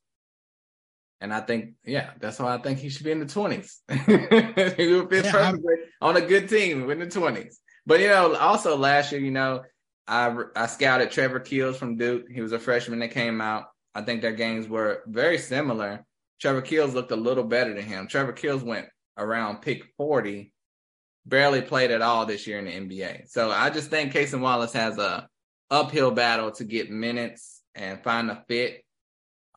And 1.19 1.33
I 1.33 1.41
think, 1.41 1.73
yeah, 1.83 2.11
that's 2.21 2.39
why 2.39 2.55
I 2.55 2.57
think 2.59 2.79
he 2.79 2.87
should 2.87 3.03
be 3.03 3.11
in 3.11 3.19
the 3.19 3.25
20s. 3.25 3.79
he 4.77 4.93
would 4.93 5.09
fit 5.09 5.25
yeah, 5.25 5.31
perfectly 5.31 5.75
on 5.99 6.15
a 6.15 6.21
good 6.21 6.47
team 6.47 6.89
in 6.89 6.99
the 6.99 7.07
20s. 7.07 7.55
But, 7.85 7.99
you 7.99 8.07
know, 8.07 8.33
also 8.35 8.77
last 8.77 9.11
year, 9.11 9.19
you 9.19 9.31
know, 9.31 9.63
I, 10.07 10.35
I 10.55 10.67
scouted 10.67 11.11
Trevor 11.11 11.39
Keels 11.39 11.77
from 11.77 11.97
Duke. 11.97 12.25
He 12.31 12.41
was 12.41 12.51
a 12.51 12.59
freshman 12.59 12.99
that 12.99 13.11
came 13.11 13.41
out. 13.41 13.65
I 13.93 14.01
think 14.01 14.21
their 14.21 14.33
games 14.33 14.67
were 14.67 15.03
very 15.07 15.37
similar. 15.37 16.05
Trevor 16.39 16.61
Keels 16.61 16.93
looked 16.93 17.11
a 17.11 17.15
little 17.15 17.43
better 17.43 17.73
than 17.73 17.83
him. 17.83 18.07
Trevor 18.07 18.33
Keels 18.33 18.63
went 18.63 18.87
around 19.17 19.61
pick 19.61 19.85
40, 19.97 20.51
barely 21.25 21.61
played 21.61 21.91
at 21.91 22.01
all 22.01 22.25
this 22.25 22.45
year 22.45 22.59
in 22.59 22.65
the 22.65 22.71
NBA. 22.71 23.29
So 23.29 23.51
I 23.51 23.69
just 23.69 23.89
think 23.89 24.13
Cason 24.13 24.41
Wallace 24.41 24.73
has 24.73 24.97
a 24.97 25.27
uphill 25.71 26.11
battle 26.11 26.51
to 26.51 26.63
get 26.63 26.91
minutes 26.91 27.61
and 27.73 28.03
find 28.03 28.29
a 28.29 28.43
fit 28.47 28.85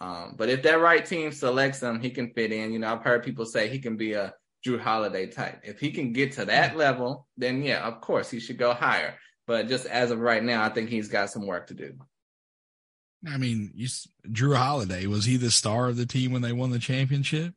um, 0.01 0.35
but 0.37 0.49
if 0.49 0.63
that 0.63 0.81
right 0.81 1.05
team 1.05 1.33
selects 1.33 1.83
him, 1.83 2.01
he 2.01 2.11
can 2.11 2.33
fit 2.33 2.53
in. 2.53 2.73
You 2.73 2.79
know, 2.79 2.93
I've 2.93 3.03
heard 3.03 3.25
people 3.25 3.45
say 3.45 3.69
he 3.69 3.81
can 3.81 3.97
be 3.97 4.13
a 4.13 4.33
Jrue 4.65 4.81
Holiday 4.81 5.27
type. 5.27 5.61
If 5.65 5.81
he 5.81 5.91
can 5.91 6.13
get 6.13 6.33
to 6.33 6.45
that 6.47 6.77
level, 6.77 7.27
then 7.37 7.63
yeah, 7.63 7.87
of 7.87 8.01
course 8.01 8.31
he 8.31 8.41
should 8.41 8.59
go 8.59 8.73
higher. 8.73 9.15
But 9.49 9.67
just 9.69 9.87
as 9.87 10.11
of 10.11 10.21
right 10.21 10.45
now, 10.45 10.63
I 10.63 10.69
think 10.69 10.91
he's 10.91 11.09
got 11.09 11.31
some 11.31 11.47
work 11.47 11.69
to 11.69 11.75
do. 11.75 11.95
I 13.27 13.39
mean, 13.39 13.73
you, 13.75 13.89
Jrue 14.29 14.55
Holiday 14.55 15.07
was 15.07 15.25
he 15.25 15.39
the 15.39 15.51
star 15.51 15.89
of 15.89 15.97
the 15.97 16.05
team 16.05 16.33
when 16.33 16.43
they 16.43 16.53
won 16.53 16.71
the 16.71 16.79
championship? 16.79 17.55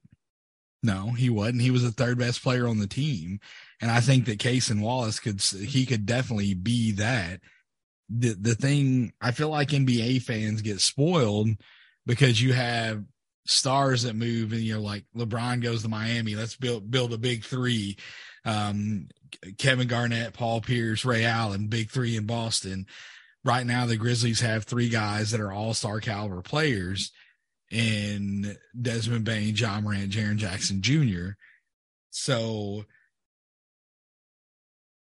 No, 0.81 1.11
he 1.11 1.29
wasn't. 1.29 1.61
He 1.61 1.69
was 1.69 1.83
the 1.83 1.91
third 1.91 2.17
best 2.17 2.41
player 2.41 2.65
on 2.65 2.79
the 2.79 2.87
team, 2.87 3.41
and 3.81 3.91
I 3.91 3.99
think 3.99 4.25
that 4.25 4.39
Cason 4.39 4.81
Wallace 4.81 5.19
could 5.19 5.41
he 5.41 5.85
could 5.85 6.05
definitely 6.05 6.53
be 6.53 6.93
that. 6.93 7.41
The 8.09 8.33
the 8.39 8.55
thing 8.55 9.11
I 9.19 9.31
feel 9.31 9.49
like 9.49 9.69
NBA 9.69 10.23
fans 10.23 10.61
get 10.61 10.79
spoiled 10.79 11.49
because 12.05 12.41
you 12.41 12.53
have 12.53 13.03
stars 13.45 14.03
that 14.03 14.15
move 14.15 14.53
and 14.53 14.61
you 14.61 14.75
know 14.75 14.81
like 14.81 15.03
LeBron 15.15 15.61
goes 15.61 15.81
to 15.81 15.89
Miami 15.89 16.35
let's 16.35 16.55
build 16.55 16.89
build 16.91 17.11
a 17.11 17.17
big 17.17 17.43
3 17.43 17.97
um, 18.45 19.07
Kevin 19.57 19.87
Garnett 19.87 20.33
Paul 20.33 20.61
Pierce 20.61 21.05
Ray 21.05 21.25
Allen 21.25 21.67
big 21.67 21.89
3 21.89 22.17
in 22.17 22.25
Boston 22.25 22.85
right 23.43 23.65
now 23.65 23.85
the 23.85 23.97
Grizzlies 23.97 24.41
have 24.41 24.63
three 24.63 24.89
guys 24.89 25.31
that 25.31 25.41
are 25.41 25.51
all-star 25.51 25.99
caliber 25.99 26.41
players 26.41 27.11
in 27.69 28.57
Desmond 28.79 29.25
Bane 29.25 29.55
Ja 29.55 29.79
Morant 29.79 30.11
Jaren 30.11 30.37
Jackson 30.37 30.81
Jr. 30.81 31.31
so 32.09 32.85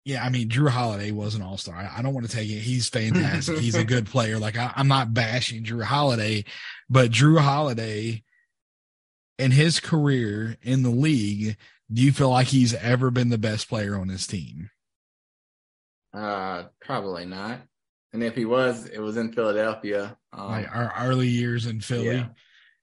yeah, 0.03 0.23
I 0.23 0.29
mean, 0.29 0.49
Jrue 0.49 0.69
Holiday 0.69 1.11
was 1.11 1.35
an 1.35 1.43
all 1.43 1.57
star. 1.57 1.75
I, 1.75 2.01
don't 2.01 2.13
want 2.13 2.27
to 2.27 2.35
take 2.35 2.49
it. 2.49 2.59
He's 2.59 2.89
fantastic. 2.89 3.59
He's 3.59 3.75
a 3.75 3.83
good 3.83 4.07
player. 4.07 4.39
Like 4.39 4.57
I, 4.57 4.73
am 4.75 4.87
not 4.87 5.13
bashing 5.13 5.63
Jrue 5.63 5.83
Holiday, 5.83 6.43
but 6.89 7.11
Jrue 7.11 7.39
Holiday 7.39 8.23
in 9.37 9.51
his 9.51 9.79
career 9.79 10.57
in 10.63 10.81
the 10.81 10.89
league, 10.89 11.55
do 11.91 12.01
you 12.01 12.11
feel 12.11 12.29
like 12.29 12.47
he's 12.47 12.73
ever 12.73 13.11
been 13.11 13.29
the 13.29 13.37
best 13.37 13.67
player 13.67 13.95
on 13.95 14.09
his 14.09 14.27
team? 14.27 14.69
Uh, 16.13 16.63
probably 16.81 17.25
not. 17.25 17.61
And 18.13 18.23
if 18.23 18.35
he 18.35 18.45
was, 18.45 18.85
it 18.87 18.99
was 18.99 19.17
in 19.17 19.31
Philadelphia. 19.31 20.17
Um, 20.33 20.51
like 20.51 20.75
our 20.75 20.93
early 20.99 21.27
years 21.27 21.65
in 21.65 21.81
Philly. 21.81 22.17
Yeah. 22.17 22.27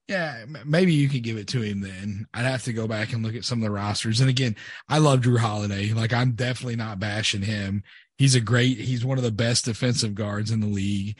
Yeah, 0.08 0.46
maybe 0.64 0.94
you 0.94 1.06
could 1.06 1.22
give 1.22 1.36
it 1.36 1.48
to 1.48 1.60
him 1.60 1.82
then. 1.82 2.26
I'd 2.32 2.46
have 2.46 2.64
to 2.64 2.72
go 2.72 2.88
back 2.88 3.12
and 3.12 3.22
look 3.22 3.34
at 3.34 3.44
some 3.44 3.58
of 3.58 3.62
the 3.62 3.70
rosters. 3.70 4.22
And 4.22 4.30
again, 4.30 4.56
I 4.88 4.96
love 4.96 5.20
Jrue 5.20 5.38
Holiday. 5.38 5.92
Like 5.92 6.14
I'm 6.14 6.32
definitely 6.32 6.76
not 6.76 6.98
bashing 6.98 7.42
him. 7.42 7.82
He's 8.16 8.34
a 8.34 8.40
great, 8.40 8.78
he's 8.78 9.04
one 9.04 9.18
of 9.18 9.24
the 9.24 9.30
best 9.30 9.66
defensive 9.66 10.14
guards 10.14 10.50
in 10.50 10.60
the 10.60 10.66
league. 10.66 11.18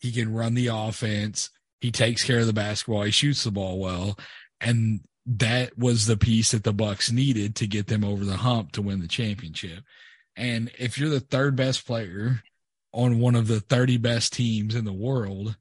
He 0.00 0.10
can 0.10 0.34
run 0.34 0.54
the 0.54 0.66
offense. 0.66 1.48
He 1.80 1.92
takes 1.92 2.24
care 2.24 2.40
of 2.40 2.46
the 2.46 2.52
basketball. 2.52 3.02
He 3.02 3.12
shoots 3.12 3.44
the 3.44 3.52
ball 3.52 3.78
well. 3.78 4.18
And 4.60 5.02
that 5.26 5.78
was 5.78 6.06
the 6.06 6.16
piece 6.16 6.50
that 6.52 6.64
the 6.64 6.72
Bucks 6.72 7.10
needed 7.10 7.56
to 7.56 7.66
get 7.66 7.86
them 7.86 8.04
over 8.04 8.24
the 8.24 8.36
hump 8.36 8.72
to 8.72 8.82
win 8.82 9.00
the 9.00 9.08
championship. 9.08 9.82
And 10.36 10.70
if 10.78 10.98
you're 10.98 11.10
the 11.10 11.20
third 11.20 11.56
best 11.56 11.86
player 11.86 12.42
on 12.92 13.20
one 13.20 13.34
of 13.34 13.48
the 13.48 13.60
30 13.60 13.96
best 13.98 14.32
teams 14.32 14.74
in 14.74 14.84
the 14.84 14.92
world, 14.92 15.56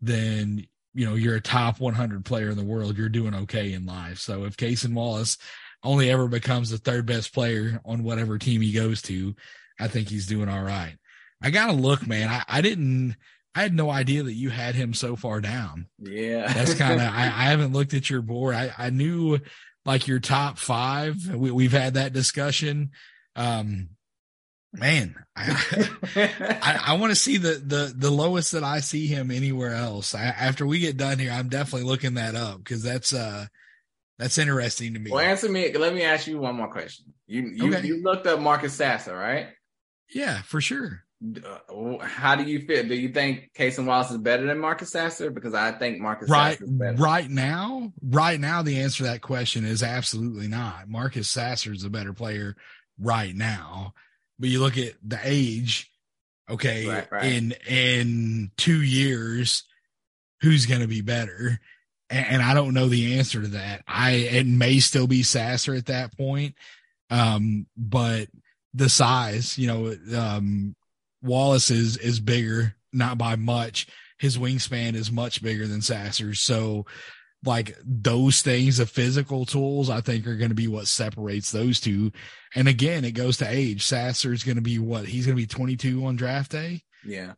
then 0.00 0.66
you 0.94 1.06
know 1.06 1.14
you're 1.14 1.36
a 1.36 1.40
top 1.40 1.80
100 1.80 2.24
player 2.24 2.50
in 2.50 2.56
the 2.56 2.64
world, 2.64 2.96
you're 2.96 3.08
doing 3.08 3.34
okay 3.34 3.72
in 3.72 3.86
life. 3.86 4.18
So 4.18 4.44
if 4.44 4.56
Cason 4.56 4.94
Wallace 4.94 5.38
only 5.82 6.10
ever 6.10 6.28
becomes 6.28 6.70
the 6.70 6.78
third 6.78 7.06
best 7.06 7.32
player 7.32 7.80
on 7.84 8.02
whatever 8.02 8.38
team 8.38 8.60
he 8.60 8.72
goes 8.72 9.02
to, 9.02 9.34
I 9.78 9.88
think 9.88 10.08
he's 10.08 10.26
doing 10.26 10.48
all 10.48 10.62
right. 10.62 10.96
I 11.42 11.50
gotta 11.50 11.72
look, 11.72 12.06
man. 12.06 12.28
I, 12.28 12.44
I 12.48 12.60
didn't. 12.60 13.16
I 13.54 13.62
had 13.62 13.74
no 13.74 13.90
idea 13.90 14.22
that 14.22 14.32
you 14.32 14.50
had 14.50 14.74
him 14.74 14.94
so 14.94 15.16
far 15.16 15.40
down. 15.40 15.88
Yeah, 15.98 16.52
that's 16.52 16.74
kind 16.74 17.00
of. 17.00 17.00
I, 17.12 17.24
I 17.24 17.44
haven't 17.50 17.72
looked 17.72 17.94
at 17.94 18.08
your 18.08 18.22
board. 18.22 18.54
I 18.54 18.72
I 18.78 18.90
knew 18.90 19.38
like 19.84 20.06
your 20.06 20.20
top 20.20 20.58
five. 20.58 21.26
We, 21.26 21.50
we've 21.50 21.72
had 21.72 21.94
that 21.94 22.12
discussion. 22.12 22.90
Um, 23.36 23.90
man, 24.72 25.14
I, 25.36 25.88
I, 26.62 26.80
I 26.88 26.92
want 26.94 27.10
to 27.10 27.16
see 27.16 27.36
the, 27.36 27.54
the, 27.54 27.92
the 27.96 28.10
lowest 28.10 28.52
that 28.52 28.64
I 28.64 28.80
see 28.80 29.06
him 29.06 29.30
anywhere 29.30 29.74
else. 29.74 30.14
I, 30.14 30.24
after 30.24 30.66
we 30.66 30.78
get 30.78 30.96
done 30.96 31.18
here, 31.18 31.32
I'm 31.32 31.48
definitely 31.48 31.88
looking 31.88 32.14
that 32.14 32.34
up 32.34 32.58
because 32.58 32.82
that's, 32.82 33.12
uh, 33.12 33.46
that's 34.18 34.38
interesting 34.38 34.94
to 34.94 35.00
me. 35.00 35.10
Well, 35.10 35.20
answer 35.20 35.48
me. 35.48 35.72
Let 35.72 35.94
me 35.94 36.02
ask 36.02 36.26
you 36.26 36.38
one 36.38 36.56
more 36.56 36.70
question. 36.70 37.06
You, 37.26 37.50
you, 37.54 37.74
okay. 37.74 37.86
you 37.86 38.02
looked 38.02 38.26
up 38.26 38.40
Marcus 38.40 38.74
Sasser, 38.74 39.16
right? 39.16 39.48
Yeah, 40.12 40.42
for 40.42 40.60
sure. 40.60 41.04
Uh, 41.22 41.98
how 42.02 42.34
do 42.34 42.44
you 42.44 42.60
feel? 42.60 42.88
Do 42.88 42.94
you 42.94 43.10
think 43.10 43.50
Cason 43.54 43.84
Wallace 43.84 44.10
is 44.10 44.18
better 44.18 44.46
than 44.46 44.58
Marcus 44.58 44.90
Sasser? 44.90 45.30
Because 45.30 45.52
I 45.52 45.72
think 45.72 46.00
Marcus 46.00 46.30
right 46.30 46.58
right 46.96 47.28
now, 47.28 47.92
right 48.02 48.40
now, 48.40 48.62
the 48.62 48.80
answer 48.80 48.98
to 48.98 49.10
that 49.10 49.20
question 49.20 49.64
is 49.64 49.82
absolutely 49.82 50.48
not. 50.48 50.88
Marcus 50.88 51.28
Sasser 51.28 51.72
is 51.72 51.84
a 51.84 51.90
better 51.90 52.14
player 52.14 52.56
right 52.98 53.34
now 53.34 53.92
but 54.40 54.48
you 54.48 54.58
look 54.58 54.78
at 54.78 54.94
the 55.06 55.20
age, 55.22 55.92
okay, 56.48 56.86
right, 56.86 57.12
right. 57.12 57.24
in 57.24 57.54
in 57.68 58.50
two 58.56 58.82
years, 58.82 59.64
who's 60.40 60.66
going 60.66 60.80
to 60.80 60.88
be 60.88 61.02
better? 61.02 61.60
And, 62.08 62.26
and, 62.26 62.42
I 62.42 62.54
don't 62.54 62.74
know 62.74 62.88
the 62.88 63.18
answer 63.18 63.42
to 63.42 63.48
that. 63.48 63.84
I 63.86 64.12
it 64.12 64.46
may 64.46 64.80
still 64.80 65.06
be 65.06 65.22
Sasser 65.22 65.74
at 65.74 65.86
that 65.86 66.16
point, 66.16 66.54
um, 67.10 67.66
but 67.76 68.28
the 68.72 68.88
size, 68.88 69.58
you 69.58 69.66
know, 69.66 69.94
um, 70.18 70.74
Wallace 71.22 71.70
is 71.70 71.96
is 71.96 72.20
bigger, 72.20 72.76
not 72.92 73.18
by 73.18 73.36
much. 73.36 73.86
His 74.18 74.38
wingspan 74.38 74.94
is 74.94 75.10
much 75.10 75.42
bigger 75.42 75.66
than 75.66 75.80
Sasser's, 75.80 76.42
so 76.42 76.86
like 77.44 77.76
those 77.84 78.42
things, 78.42 78.76
the 78.76 78.86
physical 78.86 79.46
tools, 79.46 79.88
I 79.88 80.00
think 80.00 80.26
are 80.26 80.36
going 80.36 80.50
to 80.50 80.54
be 80.54 80.68
what 80.68 80.86
separates 80.86 81.50
those 81.50 81.80
two. 81.80 82.12
And 82.54 82.68
again, 82.68 83.04
it 83.04 83.12
goes 83.12 83.38
to 83.38 83.48
age. 83.48 83.86
Sasser's 83.86 84.44
going 84.44 84.56
to 84.56 84.62
be 84.62 84.78
what? 84.78 85.06
He's 85.06 85.26
going 85.26 85.36
to 85.36 85.42
be 85.42 85.46
22 85.46 86.04
on 86.04 86.16
draft 86.16 86.52
day. 86.52 86.82
Yeah. 87.04 87.32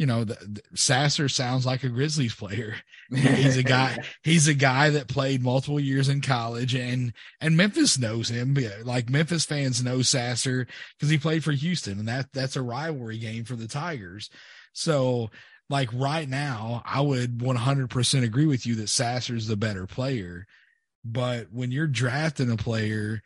You 0.00 0.06
know, 0.06 0.24
the, 0.24 0.34
the, 0.34 0.62
Sasser 0.74 1.28
sounds 1.28 1.66
like 1.66 1.84
a 1.84 1.90
Grizzlies 1.90 2.34
player. 2.34 2.76
He's 3.10 3.58
a 3.58 3.62
guy. 3.62 3.98
he's 4.22 4.48
a 4.48 4.54
guy 4.54 4.88
that 4.88 5.08
played 5.08 5.42
multiple 5.42 5.78
years 5.78 6.08
in 6.08 6.22
college, 6.22 6.74
and 6.74 7.12
and 7.38 7.54
Memphis 7.54 7.98
knows 7.98 8.30
him. 8.30 8.56
Like 8.82 9.10
Memphis 9.10 9.44
fans 9.44 9.84
know 9.84 10.00
Sasser 10.00 10.66
because 10.96 11.10
he 11.10 11.18
played 11.18 11.44
for 11.44 11.52
Houston, 11.52 11.98
and 11.98 12.08
that 12.08 12.32
that's 12.32 12.56
a 12.56 12.62
rivalry 12.62 13.18
game 13.18 13.44
for 13.44 13.56
the 13.56 13.68
Tigers. 13.68 14.30
So 14.72 15.30
like 15.68 15.90
right 15.92 16.28
now, 16.28 16.82
I 16.86 17.02
would 17.02 17.38
100% 17.38 18.24
agree 18.24 18.46
with 18.46 18.66
you 18.66 18.76
that 18.76 18.88
Sasser's 18.88 19.48
the 19.48 19.56
better 19.56 19.86
player. 19.86 20.46
But 21.04 21.48
when 21.52 21.72
you're 21.72 21.86
drafting 21.86 22.50
a 22.50 22.56
player 22.56 23.20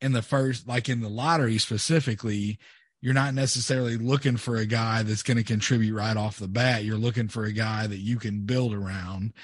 in 0.00 0.12
the 0.12 0.22
first, 0.22 0.68
like 0.68 0.88
in 0.88 1.00
the 1.00 1.08
lottery 1.08 1.58
specifically, 1.58 2.58
you're 3.04 3.12
not 3.12 3.34
necessarily 3.34 3.98
looking 3.98 4.38
for 4.38 4.56
a 4.56 4.64
guy 4.64 5.02
that's 5.02 5.22
going 5.22 5.36
to 5.36 5.44
contribute 5.44 5.94
right 5.94 6.16
off 6.16 6.38
the 6.38 6.48
bat. 6.48 6.84
You're 6.84 6.96
looking 6.96 7.28
for 7.28 7.44
a 7.44 7.52
guy 7.52 7.86
that 7.86 7.98
you 7.98 8.16
can 8.16 8.46
build 8.46 8.72
around. 8.72 9.34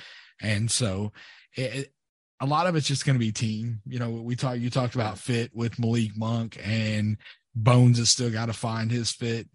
And 0.40 0.70
so 0.70 1.12
it, 1.52 1.92
a 2.40 2.46
lot 2.46 2.66
of 2.66 2.74
it's 2.74 2.86
just 2.86 3.04
going 3.04 3.16
to 3.16 3.20
be 3.20 3.32
team. 3.32 3.82
You 3.84 3.98
know, 3.98 4.12
we 4.12 4.34
talked, 4.34 4.60
you 4.60 4.70
talked 4.70 4.94
about 4.94 5.18
fit 5.18 5.50
with 5.54 5.78
Malik 5.78 6.16
Monk 6.16 6.58
and 6.64 7.18
Bones 7.54 7.98
has 7.98 8.08
still 8.08 8.30
got 8.30 8.46
to 8.46 8.54
find 8.54 8.90
his 8.90 9.10
fit. 9.10 9.46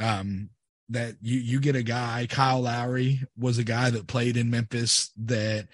Um, 0.00 0.48
that 0.88 1.16
you 1.20 1.38
you 1.38 1.60
get 1.60 1.76
a 1.76 1.82
guy 1.82 2.26
Kyle 2.28 2.60
Lowry 2.60 3.22
was 3.38 3.56
a 3.56 3.64
guy 3.64 3.88
that 3.88 4.06
played 4.06 4.36
in 4.36 4.50
Memphis 4.50 5.10
that 5.16 5.68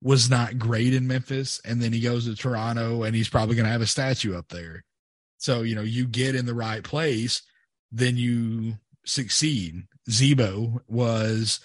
was 0.00 0.30
not 0.30 0.56
great 0.56 0.94
in 0.94 1.08
Memphis 1.08 1.60
and 1.64 1.82
then 1.82 1.92
he 1.92 2.00
goes 2.00 2.26
to 2.26 2.36
Toronto 2.36 3.02
and 3.02 3.16
he's 3.16 3.28
probably 3.28 3.56
going 3.56 3.66
to 3.66 3.72
have 3.72 3.80
a 3.80 3.86
statue 3.86 4.36
up 4.36 4.48
there. 4.50 4.84
So, 5.42 5.62
you 5.62 5.74
know, 5.74 5.82
you 5.82 6.06
get 6.06 6.36
in 6.36 6.46
the 6.46 6.54
right 6.54 6.84
place, 6.84 7.42
then 7.90 8.16
you 8.16 8.74
succeed. 9.04 9.88
Z-Bo 10.08 10.82
was 10.86 11.58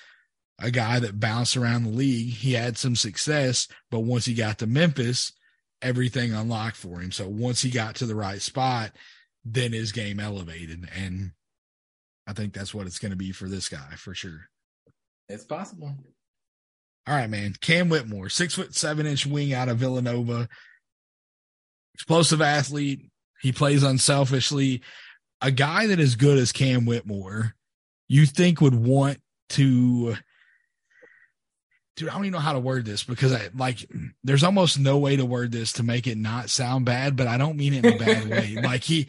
a 0.59 0.71
guy 0.71 0.99
that 0.99 1.19
bounced 1.19 1.55
around 1.55 1.83
the 1.83 1.91
league. 1.91 2.33
He 2.33 2.53
had 2.53 2.75
some 2.75 2.95
success, 2.95 3.67
but 3.91 3.99
once 3.99 4.25
he 4.25 4.33
got 4.33 4.57
to 4.59 4.65
Memphis, 4.65 5.31
everything 5.79 6.33
unlocked 6.33 6.75
for 6.75 7.01
him. 7.01 7.11
So 7.11 7.27
once 7.27 7.61
he 7.61 7.69
got 7.69 7.93
to 7.97 8.07
the 8.07 8.15
right 8.15 8.41
spot, 8.41 8.93
then 9.45 9.73
his 9.73 9.91
game 9.91 10.19
elevated 10.19 10.89
and 10.95 11.33
I 12.25 12.33
think 12.33 12.53
that's 12.53 12.73
what 12.73 12.87
it's 12.87 12.97
going 12.97 13.11
to 13.11 13.15
be 13.15 13.31
for 13.31 13.47
this 13.47 13.69
guy 13.69 13.93
for 13.95 14.15
sure. 14.15 14.49
It's 15.29 15.45
possible. 15.45 15.95
All 17.07 17.15
right, 17.15 17.29
man. 17.29 17.53
Cam 17.61 17.89
Whitmore, 17.89 18.29
six 18.29 18.55
foot 18.55 18.73
seven 18.73 19.05
inch 19.05 19.27
wing 19.27 19.53
out 19.53 19.69
of 19.69 19.77
Villanova, 19.77 20.49
explosive 21.93 22.41
athlete. 22.41 23.11
He 23.41 23.51
plays 23.51 23.83
unselfishly. 23.83 24.81
A 25.41 25.51
guy 25.51 25.87
that 25.87 25.99
is 25.99 26.15
good 26.15 26.37
as 26.37 26.51
Cam 26.51 26.85
Whitmore, 26.85 27.55
you 28.07 28.25
think 28.25 28.61
would 28.61 28.75
want 28.75 29.19
to. 29.49 30.15
Dude, 31.95 32.09
I 32.09 32.13
don't 32.13 32.25
even 32.25 32.33
know 32.33 32.39
how 32.39 32.53
to 32.53 32.59
word 32.59 32.85
this 32.85 33.03
because 33.03 33.33
I 33.33 33.49
like 33.55 33.79
there's 34.23 34.43
almost 34.43 34.79
no 34.79 34.97
way 34.99 35.15
to 35.15 35.25
word 35.25 35.51
this 35.51 35.73
to 35.73 35.83
make 35.83 36.05
it 36.05 36.17
not 36.17 36.49
sound 36.49 36.85
bad, 36.85 37.15
but 37.15 37.27
I 37.27 37.37
don't 37.37 37.57
mean 37.57 37.73
it 37.73 37.85
in 37.85 37.93
a 37.93 37.97
bad 37.97 38.29
way. 38.29 38.55
Like 38.61 38.83
he 38.83 39.07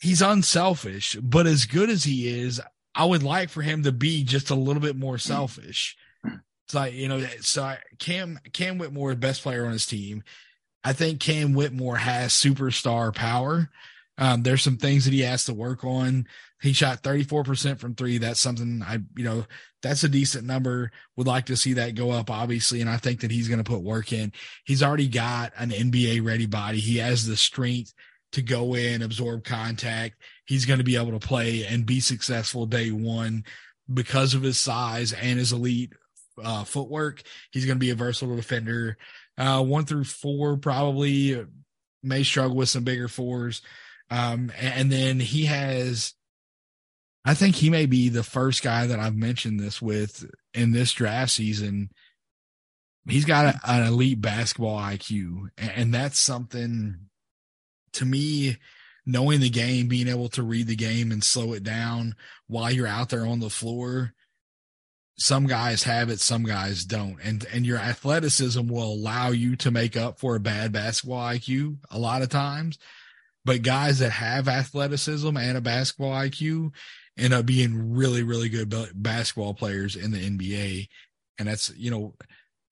he's 0.00 0.22
unselfish, 0.22 1.16
but 1.16 1.46
as 1.46 1.64
good 1.64 1.90
as 1.90 2.04
he 2.04 2.28
is, 2.28 2.60
I 2.94 3.04
would 3.04 3.22
like 3.22 3.50
for 3.50 3.62
him 3.62 3.84
to 3.84 3.92
be 3.92 4.24
just 4.24 4.50
a 4.50 4.56
little 4.56 4.82
bit 4.82 4.96
more 4.96 5.18
selfish. 5.18 5.96
It's 6.24 6.74
like, 6.74 6.94
you 6.94 7.08
know, 7.08 7.24
so 7.40 7.76
Cam 7.98 8.38
Cam 8.52 8.78
Whitmore, 8.78 9.12
is 9.12 9.16
best 9.16 9.42
player 9.42 9.64
on 9.64 9.72
his 9.72 9.86
team. 9.86 10.22
I 10.84 10.92
think 10.92 11.20
Cam 11.20 11.54
Whitmore 11.54 11.96
has 11.96 12.32
superstar 12.32 13.14
power. 13.14 13.70
Um, 14.16 14.42
there's 14.42 14.62
some 14.62 14.76
things 14.76 15.04
that 15.04 15.14
he 15.14 15.20
has 15.20 15.44
to 15.44 15.54
work 15.54 15.84
on. 15.84 16.26
He 16.60 16.72
shot 16.72 17.02
34% 17.04 17.78
from 17.78 17.94
three. 17.94 18.18
That's 18.18 18.40
something 18.40 18.82
I, 18.82 18.98
you 19.16 19.24
know, 19.24 19.46
that's 19.80 20.02
a 20.02 20.08
decent 20.08 20.44
number. 20.44 20.90
Would 21.16 21.26
like 21.26 21.46
to 21.46 21.56
see 21.56 21.74
that 21.74 21.94
go 21.94 22.10
up, 22.10 22.30
obviously. 22.30 22.80
And 22.80 22.90
I 22.90 22.96
think 22.96 23.20
that 23.20 23.30
he's 23.30 23.48
going 23.48 23.62
to 23.62 23.70
put 23.70 23.82
work 23.82 24.12
in. 24.12 24.32
He's 24.64 24.82
already 24.82 25.06
got 25.06 25.52
an 25.56 25.70
NBA 25.70 26.24
ready 26.24 26.46
body. 26.46 26.80
He 26.80 26.96
has 26.96 27.26
the 27.26 27.36
strength 27.36 27.94
to 28.32 28.42
go 28.42 28.74
in, 28.74 29.02
absorb 29.02 29.44
contact. 29.44 30.16
He's 30.46 30.66
going 30.66 30.78
to 30.78 30.84
be 30.84 30.96
able 30.96 31.18
to 31.18 31.26
play 31.26 31.64
and 31.64 31.86
be 31.86 32.00
successful 32.00 32.66
day 32.66 32.90
one 32.90 33.44
because 33.92 34.34
of 34.34 34.42
his 34.42 34.58
size 34.58 35.12
and 35.12 35.38
his 35.38 35.52
elite 35.52 35.92
uh, 36.42 36.64
footwork. 36.64 37.22
He's 37.52 37.66
going 37.66 37.76
to 37.76 37.84
be 37.84 37.90
a 37.90 37.94
versatile 37.94 38.36
defender. 38.36 38.98
Uh, 39.38 39.62
one 39.62 39.84
through 39.84 40.04
four 40.04 40.56
probably 40.56 41.46
may 42.02 42.24
struggle 42.24 42.56
with 42.56 42.68
some 42.68 42.84
bigger 42.84 43.08
fours. 43.08 43.62
Um, 44.10 44.50
and 44.58 44.90
then 44.90 45.20
he 45.20 45.44
has, 45.44 46.14
I 47.24 47.34
think 47.34 47.54
he 47.54 47.70
may 47.70 47.86
be 47.86 48.08
the 48.08 48.24
first 48.24 48.62
guy 48.62 48.86
that 48.86 48.98
I've 48.98 49.16
mentioned 49.16 49.60
this 49.60 49.80
with 49.80 50.28
in 50.54 50.72
this 50.72 50.92
draft 50.92 51.30
season. 51.30 51.90
He's 53.06 53.24
got 53.24 53.54
a, 53.54 53.60
an 53.64 53.86
elite 53.86 54.20
basketball 54.20 54.78
IQ, 54.78 55.50
and 55.56 55.94
that's 55.94 56.18
something 56.18 56.96
to 57.92 58.04
me, 58.04 58.56
knowing 59.06 59.40
the 59.40 59.50
game, 59.50 59.88
being 59.88 60.08
able 60.08 60.28
to 60.30 60.42
read 60.42 60.66
the 60.66 60.76
game 60.76 61.12
and 61.12 61.22
slow 61.22 61.52
it 61.52 61.62
down 61.62 62.14
while 62.46 62.70
you're 62.70 62.86
out 62.86 63.08
there 63.10 63.26
on 63.26 63.40
the 63.40 63.50
floor, 63.50 64.14
some 65.18 65.46
guys 65.46 65.82
have 65.82 66.08
it, 66.08 66.20
some 66.20 66.44
guys 66.44 66.84
don't. 66.84 67.18
And 67.22 67.44
and 67.52 67.66
your 67.66 67.78
athleticism 67.78 68.66
will 68.68 68.92
allow 68.92 69.30
you 69.30 69.56
to 69.56 69.70
make 69.70 69.96
up 69.96 70.18
for 70.18 70.36
a 70.36 70.40
bad 70.40 70.72
basketball 70.72 71.20
IQ 71.20 71.78
a 71.90 71.98
lot 71.98 72.22
of 72.22 72.28
times. 72.28 72.78
But 73.44 73.62
guys 73.62 73.98
that 73.98 74.10
have 74.10 74.46
athleticism 74.46 75.36
and 75.36 75.56
a 75.56 75.60
basketball 75.60 76.12
IQ 76.12 76.72
end 77.18 77.34
up 77.34 77.46
being 77.46 77.94
really, 77.94 78.22
really 78.22 78.48
good 78.48 78.72
basketball 78.94 79.54
players 79.54 79.96
in 79.96 80.12
the 80.12 80.18
NBA. 80.18 80.88
And 81.38 81.48
that's, 81.48 81.74
you 81.76 81.90
know, 81.90 82.14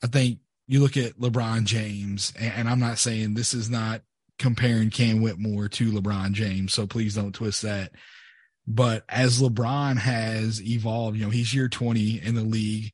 I 0.03 0.07
think 0.07 0.39
you 0.69 0.81
look 0.81 0.97
at 0.97 1.19
LeBron 1.19 1.65
James, 1.65 2.33
and 2.39 2.69
I'm 2.69 2.81
not 2.81 2.99
saying 2.99 3.35
this 3.35 3.55
is 3.55 3.71
not 3.71 4.03
comparing 4.39 4.91
Cam 4.91 5.23
Whitmore 5.23 5.69
to 5.69 5.93
LeBron 5.93 6.33
James. 6.33 6.75
So 6.75 6.87
please 6.87 7.15
don't 7.15 7.35
twist 7.35 7.63
that. 7.63 7.93
But 8.67 9.05
as 9.09 9.41
LeBron 9.41 9.99
has 9.99 10.61
evolved, 10.63 11.17
you 11.17 11.25
know, 11.25 11.31
he's 11.31 11.55
year 11.55 11.69
20 11.69 12.21
in 12.23 12.35
the 12.35 12.43
league. 12.43 12.93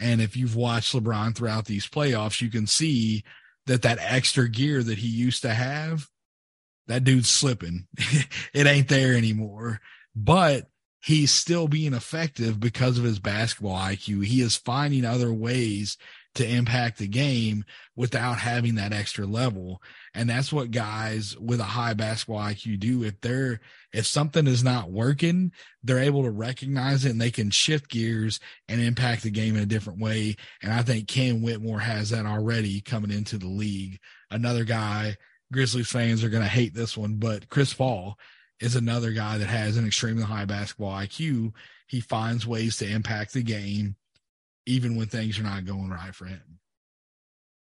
And 0.00 0.20
if 0.20 0.36
you've 0.36 0.56
watched 0.56 0.94
LeBron 0.94 1.34
throughout 1.34 1.66
these 1.66 1.86
playoffs, 1.86 2.40
you 2.40 2.50
can 2.50 2.66
see 2.66 3.22
that 3.66 3.82
that 3.82 3.98
extra 4.00 4.48
gear 4.48 4.82
that 4.82 4.98
he 4.98 5.06
used 5.06 5.42
to 5.42 5.54
have, 5.54 6.08
that 6.88 7.04
dude's 7.04 7.28
slipping. 7.28 7.86
it 8.52 8.66
ain't 8.66 8.88
there 8.88 9.14
anymore. 9.14 9.80
But 10.16 10.68
he's 11.02 11.30
still 11.30 11.68
being 11.68 11.94
effective 11.94 12.58
because 12.58 12.98
of 12.98 13.04
his 13.04 13.20
basketball 13.20 13.76
IQ. 13.76 14.24
He 14.24 14.40
is 14.40 14.56
finding 14.56 15.04
other 15.04 15.32
ways 15.32 15.96
to 16.34 16.48
impact 16.48 16.98
the 16.98 17.06
game 17.06 17.64
without 17.94 18.38
having 18.38 18.76
that 18.76 18.92
extra 18.92 19.26
level. 19.26 19.82
And 20.14 20.28
that's 20.28 20.52
what 20.52 20.70
guys 20.70 21.36
with 21.38 21.60
a 21.60 21.64
high 21.64 21.94
basketball 21.94 22.40
IQ 22.40 22.80
do. 22.80 23.04
If 23.04 23.20
they're, 23.20 23.60
if 23.92 24.06
something 24.06 24.46
is 24.46 24.64
not 24.64 24.90
working, 24.90 25.52
they're 25.82 25.98
able 25.98 26.22
to 26.22 26.30
recognize 26.30 27.04
it 27.04 27.10
and 27.10 27.20
they 27.20 27.30
can 27.30 27.50
shift 27.50 27.90
gears 27.90 28.40
and 28.68 28.80
impact 28.80 29.22
the 29.22 29.30
game 29.30 29.56
in 29.56 29.62
a 29.62 29.66
different 29.66 30.00
way. 30.00 30.36
And 30.62 30.72
I 30.72 30.82
think 30.82 31.06
Cam 31.06 31.42
Whitmore 31.42 31.80
has 31.80 32.10
that 32.10 32.24
already 32.24 32.80
coming 32.80 33.10
into 33.10 33.36
the 33.36 33.48
league. 33.48 33.98
Another 34.30 34.64
guy, 34.64 35.18
Grizzlies 35.52 35.90
fans 35.90 36.24
are 36.24 36.30
going 36.30 36.42
to 36.42 36.48
hate 36.48 36.72
this 36.72 36.96
one, 36.96 37.16
but 37.16 37.50
Chris 37.50 37.74
Paul 37.74 38.18
is 38.58 38.74
another 38.74 39.10
guy 39.10 39.36
that 39.36 39.48
has 39.48 39.76
an 39.76 39.86
extremely 39.86 40.22
high 40.22 40.46
basketball 40.46 40.92
IQ. 40.92 41.52
He 41.88 42.00
finds 42.00 42.46
ways 42.46 42.78
to 42.78 42.88
impact 42.88 43.34
the 43.34 43.42
game 43.42 43.96
even 44.66 44.96
when 44.96 45.08
things 45.08 45.38
are 45.38 45.44
not 45.44 45.64
going 45.64 45.90
right 45.90 46.14
for 46.14 46.26
him. 46.26 46.58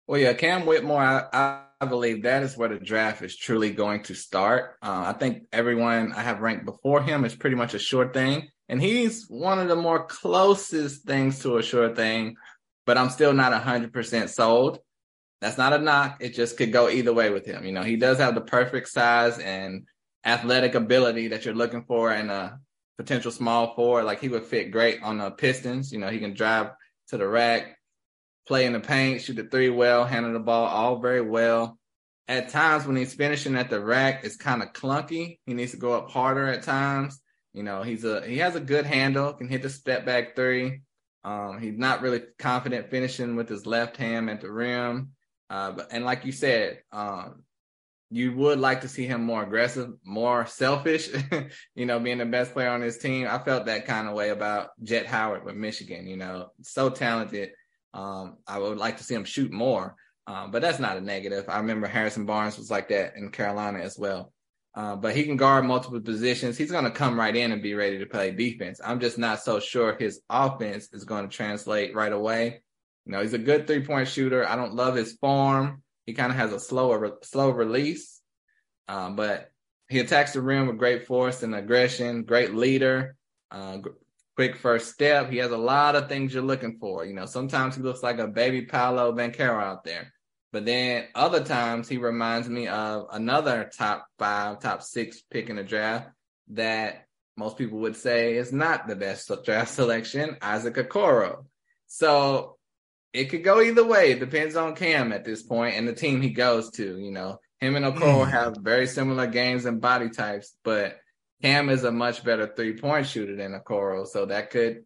Well, 0.08 0.19
yeah, 0.19 0.34
Cam 0.34 0.65
Whitmore, 0.65 1.01
I, 1.01 1.63
I 1.81 1.86
believe 1.86 2.23
that 2.23 2.43
is 2.43 2.55
where 2.55 2.69
the 2.69 2.79
draft 2.79 3.21
is 3.23 3.36
truly 3.36 3.71
going 3.71 4.03
to 4.03 4.13
start. 4.13 4.75
Uh, 4.81 5.05
I 5.08 5.13
think 5.13 5.43
everyone 5.51 6.13
I 6.13 6.21
have 6.21 6.41
ranked 6.41 6.65
before 6.65 7.01
him 7.01 7.26
is 7.26 7.36
pretty 7.36 7.55
much 7.55 7.74
a 7.74 7.80
sure 7.80 8.11
thing. 8.13 8.49
And 8.69 8.82
he's 8.82 9.26
one 9.28 9.59
of 9.59 9.67
the 9.67 9.76
more 9.76 10.05
closest 10.05 11.03
things 11.03 11.39
to 11.39 11.57
a 11.57 11.63
sure 11.63 11.93
thing, 11.93 12.36
but 12.86 12.97
I'm 12.97 13.09
still 13.09 13.34
not 13.34 13.51
100% 13.51 14.30
sold. 14.30 14.80
That's 15.41 15.57
not 15.57 15.74
a 15.74 15.80
knock. 15.80 16.17
It 16.22 16.34
just 16.34 16.57
could 16.57 16.72
go 16.72 16.89
either 16.89 17.13
way 17.13 17.30
with 17.30 17.45
him. 17.45 17.65
You 17.65 17.72
know, 17.72 17.84
he 17.84 17.97
does 17.97 18.17
have 18.19 18.36
the 18.36 18.41
perfect 18.41 18.89
size 18.89 19.38
and 19.39 19.86
athletic 20.24 20.76
ability 20.76 21.30
that 21.30 21.45
you're 21.45 21.53
looking 21.53 21.84
for 21.84 22.13
in 22.13 22.30
a 22.30 22.59
potential 22.97 23.32
small 23.32 23.76
forward. 23.76 24.05
Like 24.05 24.22
he 24.22 24.30
would 24.30 24.43
fit 24.43 24.72
great 24.72 25.01
on 25.03 25.17
the 25.17 25.32
Pistons. 25.32 25.91
You 25.91 25.99
know, 25.99 26.09
he 26.09 26.19
can 26.19 26.34
drive 26.34 26.69
to 27.10 27.18
the 27.18 27.28
rack, 27.28 27.78
play 28.47 28.66
in 28.66 28.74
the 28.74 28.80
paint, 28.80 29.22
shoot 29.22 29.36
the 29.36 29.43
three 29.43 29.70
well, 29.70 30.06
handle 30.06 30.34
the 30.34 30.39
ball 30.39 30.66
all 30.66 30.99
very 30.99 31.22
well. 31.22 31.78
At 32.28 32.49
times 32.49 32.86
when 32.86 32.95
he's 32.95 33.14
finishing 33.14 33.56
at 33.56 33.70
the 33.70 33.80
rack, 33.80 34.24
it's 34.24 34.36
kind 34.36 34.64
of 34.64 34.74
clunky. 34.74 35.39
He 35.45 35.53
needs 35.53 35.72
to 35.72 35.78
go 35.78 35.93
up 35.93 36.10
harder 36.10 36.47
at 36.47 36.64
times. 36.64 37.22
You 37.53 37.64
know, 37.64 37.84
he's 37.84 38.03
a 38.03 38.26
he 38.26 38.39
has 38.39 38.56
a 38.56 38.60
good 38.60 38.86
handle, 38.86 39.32
can 39.34 39.47
hit 39.47 39.62
the 39.62 39.70
step 39.70 40.06
back 40.06 40.36
three. 40.36 40.82
Um, 41.24 41.60
he's 41.60 41.78
not 41.78 42.01
really 42.01 42.22
confident 42.38 42.89
finishing 42.89 43.36
with 43.36 43.47
his 43.47 43.66
left 43.66 43.97
hand 43.97 44.30
at 44.30 44.41
the 44.41 44.51
rim. 44.51 45.12
Uh, 45.49 45.72
but, 45.72 45.88
and 45.91 46.03
like 46.03 46.26
you 46.26 46.32
said, 46.32 46.82
um, 46.91 47.44
you 48.16 48.32
would 48.32 48.61
like 48.61 48.80
to 48.80 48.88
see 48.88 49.05
him 49.05 49.26
more 49.26 49.43
aggressive, 49.43 49.89
more 50.05 50.45
selfish, 50.45 51.09
you 51.76 51.86
know, 51.86 51.99
being 51.99 52.20
the 52.20 52.26
best 52.26 52.53
player 52.53 52.70
on 52.70 52.80
his 52.80 52.97
team. 52.97 53.28
I 53.30 53.39
felt 53.39 53.66
that 53.66 53.86
kind 53.86 54.07
of 54.07 54.13
way 54.13 54.30
about 54.30 54.70
Jett 54.82 55.05
Howard 55.05 55.43
with 55.43 55.55
Michigan, 55.57 56.07
you 56.07 56.16
know, 56.16 56.51
so 56.61 56.89
talented. 56.89 57.49
Um, 57.93 58.38
I 58.47 58.57
would 58.57 58.78
like 58.78 58.99
to 58.99 59.03
see 59.03 59.16
him 59.16 59.26
shoot 59.26 59.51
more, 59.51 59.97
um, 60.28 60.51
but 60.51 60.61
that's 60.61 60.80
not 60.80 60.95
a 60.95 61.01
negative. 61.01 61.49
I 61.49 61.57
remember 61.57 61.88
Harrison 61.88 62.26
Barnes 62.26 62.57
was 62.57 62.72
like 62.72 62.88
that 62.88 63.18
in 63.18 63.32
Carolina 63.32 63.80
as 63.80 63.99
well. 63.99 64.32
Uh, 64.74 64.95
but 64.95 65.13
he 65.13 65.26
can 65.26 65.36
guard 65.36 65.66
multiple 65.66 65.99
positions. 65.99 66.57
He's 66.57 66.72
going 66.72 66.86
to 66.86 66.91
come 66.91 67.20
right 67.20 67.36
in 67.36 67.51
and 67.51 67.61
be 67.61 67.74
ready 67.74 67.97
to 67.99 68.05
play 68.05 68.32
defense. 68.32 68.80
I'm 68.82 69.01
just 69.01 69.18
not 69.18 69.41
so 69.41 69.59
sure 69.59 69.93
his 69.93 70.22
offense 70.30 70.88
is 70.93 71.03
going 71.03 71.28
to 71.28 71.36
translate 71.36 71.93
right 71.93 72.13
away. 72.13 72.61
You 73.05 73.11
know, 73.11 73.22
he's 73.22 73.34
a 73.34 73.39
good 73.39 73.68
three 73.68 73.84
point 73.86 74.07
shooter. 74.07 74.47
I 74.47 74.55
don't 74.55 74.74
love 74.74 74.95
his 74.95 75.18
form. 75.18 75.82
He 76.06 76.14
kind 76.14 76.32
of 76.32 76.38
has 76.38 76.53
a 76.53 76.60
slower, 76.60 77.18
slow 77.24 77.49
release, 77.49 78.22
um, 78.88 79.16
but 79.16 79.51
he 79.89 79.99
attacks 79.99 80.34
the 80.34 80.41
rim 80.41 80.68
with 80.68 80.78
great 80.78 81.08
force 81.08 81.43
and 81.43 81.56
aggression. 81.56 82.24
Great 82.24 82.53
leader, 82.53 83.16
uh, 83.51 83.78
g- 83.78 83.89
quick 84.36 84.56
first 84.56 84.91
step. 84.91 85.30
He 85.30 85.38
has 85.38 85.51
a 85.51 85.58
lot 85.58 85.95
of 85.95 86.10
things 86.10 86.34
you're 86.34 86.43
looking 86.43 86.78
for. 86.80 87.06
You 87.06 87.14
know, 87.14 87.26
sometimes 87.26 87.76
he 87.76 87.82
looks 87.82 88.03
like 88.03 88.20
a 88.20 88.28
baby 88.28 88.64
Paolo 88.64 89.12
Banchero 89.14 89.62
out 89.62 89.84
there, 89.84 90.14
but 90.51 90.66
then 90.66 91.06
other 91.16 91.43
times 91.43 91.88
he 91.88 91.97
reminds 91.97 92.49
me 92.49 92.68
of 92.68 93.08
another 93.12 93.70
top 93.76 94.08
five, 94.18 94.60
top 94.60 94.82
six 94.82 95.22
pick 95.30 95.49
in 95.49 95.56
the 95.56 95.64
draft 95.64 96.10
that 96.49 97.06
most 97.38 97.58
people 97.58 97.80
would 97.80 97.95
say 97.95 98.36
is 98.36 98.53
not 98.53 98.88
the 98.88 98.95
best 98.95 99.32
draft 99.43 99.72
selection, 99.74 100.38
Isaac 100.41 100.76
Okoro. 100.76 101.45
So 101.88 102.55
it 103.16 103.30
could 103.30 103.43
go 103.43 103.61
either 103.61 103.86
way. 103.86 104.11
It 104.11 104.20
depends 104.20 104.55
on 104.55 104.76
Cam 104.76 105.11
at 105.11 105.26
this 105.26 105.41
point 105.41 105.76
and 105.76 105.88
the 105.88 105.93
team 105.93 106.22
he 106.22 106.30
goes 106.30 106.70
to. 106.72 106.97
You 106.97 107.11
know, 107.11 107.39
him 107.59 107.76
and 107.76 107.86
Okoro 107.86 108.26
mm. 108.26 108.32
have 108.32 108.57
very 108.57 108.88
similar 108.88 109.28
games 109.28 109.66
and 109.66 109.82
body 109.82 110.09
types, 110.09 110.55
but 110.63 110.97
Cam 111.41 111.70
is 111.70 111.84
a 111.84 111.91
much 111.91 112.24
better 112.24 112.47
three 112.47 112.78
point 112.78 113.07
shooter 113.07 113.36
than 113.36 113.59
Okoro, 113.59 114.07
so 114.07 114.26
that 114.26 114.49
could 114.49 114.86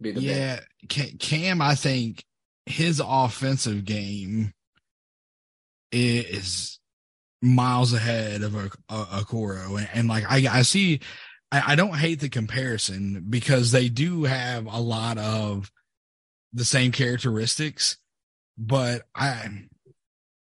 be 0.00 0.12
the 0.12 0.20
yeah. 0.20 0.60
Cam, 0.88 1.60
I 1.60 1.74
think 1.74 2.24
his 2.66 3.02
offensive 3.04 3.84
game 3.84 4.52
is 5.92 6.78
miles 7.42 7.92
ahead 7.92 8.42
of 8.42 8.54
a, 8.54 8.70
a, 8.88 9.04
Okoro, 9.24 9.78
and, 9.78 9.88
and, 9.92 10.08
like 10.08 10.24
I, 10.28 10.58
I 10.58 10.62
see, 10.62 11.00
I, 11.50 11.72
I 11.72 11.74
don't 11.74 11.96
hate 11.96 12.20
the 12.20 12.28
comparison 12.28 13.26
because 13.28 13.72
they 13.72 13.88
do 13.88 14.24
have 14.24 14.66
a 14.66 14.80
lot 14.80 15.18
of 15.18 15.70
the 16.52 16.64
same 16.64 16.92
characteristics, 16.92 17.96
but 18.58 19.02
I 19.14 19.66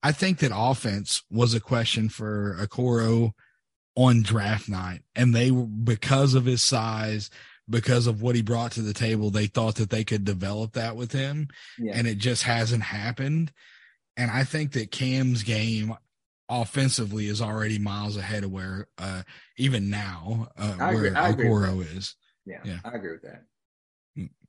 I 0.01 0.11
think 0.11 0.39
that 0.39 0.51
offense 0.53 1.23
was 1.31 1.53
a 1.53 1.61
question 1.61 2.09
for 2.09 2.57
Okoro 2.59 3.31
on 3.95 4.21
draft 4.21 4.67
night, 4.67 5.01
and 5.15 5.33
they 5.33 5.51
were 5.51 5.63
because 5.63 6.33
of 6.33 6.45
his 6.45 6.61
size, 6.61 7.29
because 7.69 8.07
of 8.07 8.21
what 8.21 8.35
he 8.35 8.41
brought 8.41 8.73
to 8.73 8.81
the 8.81 8.93
table, 8.93 9.29
they 9.29 9.47
thought 9.47 9.75
that 9.75 9.89
they 9.89 10.03
could 10.03 10.25
develop 10.25 10.73
that 10.73 10.95
with 10.95 11.11
him, 11.11 11.47
yeah. 11.79 11.93
and 11.95 12.07
it 12.07 12.17
just 12.17 12.43
hasn't 12.43 12.83
happened. 12.83 13.51
And 14.17 14.29
I 14.29 14.43
think 14.43 14.73
that 14.73 14.91
Cam's 14.91 15.43
game 15.43 15.95
offensively 16.49 17.27
is 17.27 17.41
already 17.41 17.79
miles 17.79 18.17
ahead 18.17 18.43
of 18.43 18.51
where 18.51 18.87
uh, 18.97 19.23
even 19.57 19.89
now 19.89 20.49
uh, 20.57 20.73
where 20.73 21.11
Okoro 21.11 21.81
is. 21.95 22.15
Yeah, 22.45 22.59
yeah, 22.65 22.79
I 22.83 22.91
agree 22.91 23.13
with 23.13 23.23
that. 23.23 23.43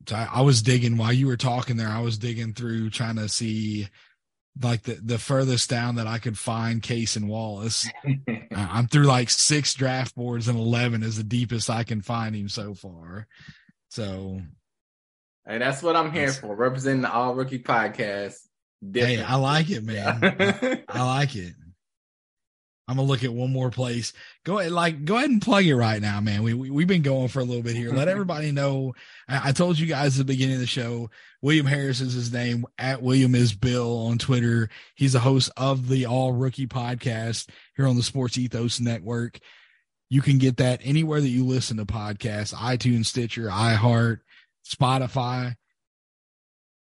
So 0.07 0.17
I, 0.17 0.29
I, 0.35 0.41
was 0.43 0.63
digging 0.63 0.97
while 0.97 1.13
you 1.13 1.27
were 1.27 1.37
talking 1.37 1.77
there. 1.77 1.89
I 1.89 2.01
was 2.01 2.19
digging 2.19 2.53
through 2.53 2.91
trying 2.91 3.17
to 3.17 3.29
see 3.29 3.89
like 4.63 4.83
the, 4.83 4.95
the 4.95 5.19
furthest 5.19 5.69
down 5.69 5.97
that 5.97 6.07
I 6.07 6.19
could 6.19 6.39
find 6.39 6.83
Cason 6.83 7.27
Wallace. 7.27 7.89
I'm 8.55 8.87
through 8.87 9.05
like 9.05 9.31
six 9.31 9.75
draft 9.75 10.15
boards 10.15 10.49
and 10.49 10.59
11 10.59 11.03
is 11.03 11.17
the 11.17 11.25
deepest 11.25 11.71
I 11.71 11.85
can 11.85 12.03
find 12.03 12.35
him 12.35 12.49
so 12.49 12.75
far. 12.75 13.27
So. 13.89 14.41
Hey, 15.47 15.59
that's 15.59 15.83
what 15.83 15.97
I'm 15.97 16.13
here 16.13 16.33
for, 16.33 16.55
representing 16.55 17.03
the 17.03 17.13
All 17.13 17.35
Rookie 17.35 17.59
Podcast. 17.59 18.39
Different. 18.89 19.19
Hey, 19.19 19.23
I 19.23 19.35
like 19.37 19.71
it, 19.71 19.83
man. 19.83 20.19
I, 20.23 20.83
I 20.89 21.03
like 21.03 21.37
it. 21.37 21.55
I'm 22.87 22.97
gonna 22.97 23.09
look 23.09 23.25
at 23.25 23.33
one 23.33 23.51
more 23.51 23.71
place. 23.71 24.13
Go 24.45 24.59
ahead, 24.59 24.73
like 24.73 25.05
go 25.05 25.17
ahead 25.17 25.31
and 25.31 25.41
plug 25.41 25.65
it 25.65 25.75
right 25.75 26.03
now, 26.03 26.21
man. 26.21 26.43
We, 26.43 26.53
we 26.53 26.83
have 26.83 26.89
been 26.89 27.03
going 27.03 27.29
for 27.29 27.41
a 27.41 27.45
little 27.45 27.63
bit 27.63 27.77
here. 27.77 27.89
Let 27.89 28.01
mm-hmm. 28.01 28.11
everybody 28.11 28.53
know. 28.53 28.95
I, 29.27 29.49
I, 29.49 29.53
told 29.53 29.79
you 29.79 29.87
guys 29.87 30.19
at 30.19 30.27
the 30.27 30.33
beginning 30.33 30.57
of 30.57 30.61
the 30.61 30.67
show. 30.67 31.09
William 31.41 31.65
Harris 31.65 32.03
is 32.03 32.13
his 32.13 32.33
name. 32.33 32.67
At 32.79 33.01
William 33.01 33.35
is 33.35 33.55
Bill 33.55 34.07
on 34.07 34.19
Twitter. 34.19 34.69
He's 34.97 35.15
the 35.15 35.21
host 35.21 35.51
of 35.57 35.89
the 35.89 36.07
All 36.07 36.33
Rookie 36.33 36.67
Podcast 36.67 37.49
here 37.75 37.87
on 37.87 37.97
the 37.97 38.03
Sports 38.03 38.37
Ethos 38.37 38.81
Network. 38.81 39.39
You 40.11 40.21
can 40.21 40.37
get 40.37 40.59
that 40.59 40.81
anywhere 40.85 41.23
that 41.23 41.29
you 41.29 41.47
listen 41.47 41.79
to 41.79 41.87
podcasts: 41.87 42.53
iTunes, 42.53 43.07
Stitcher, 43.07 43.49
iHeart, 43.49 44.21
Spotify 44.69 45.57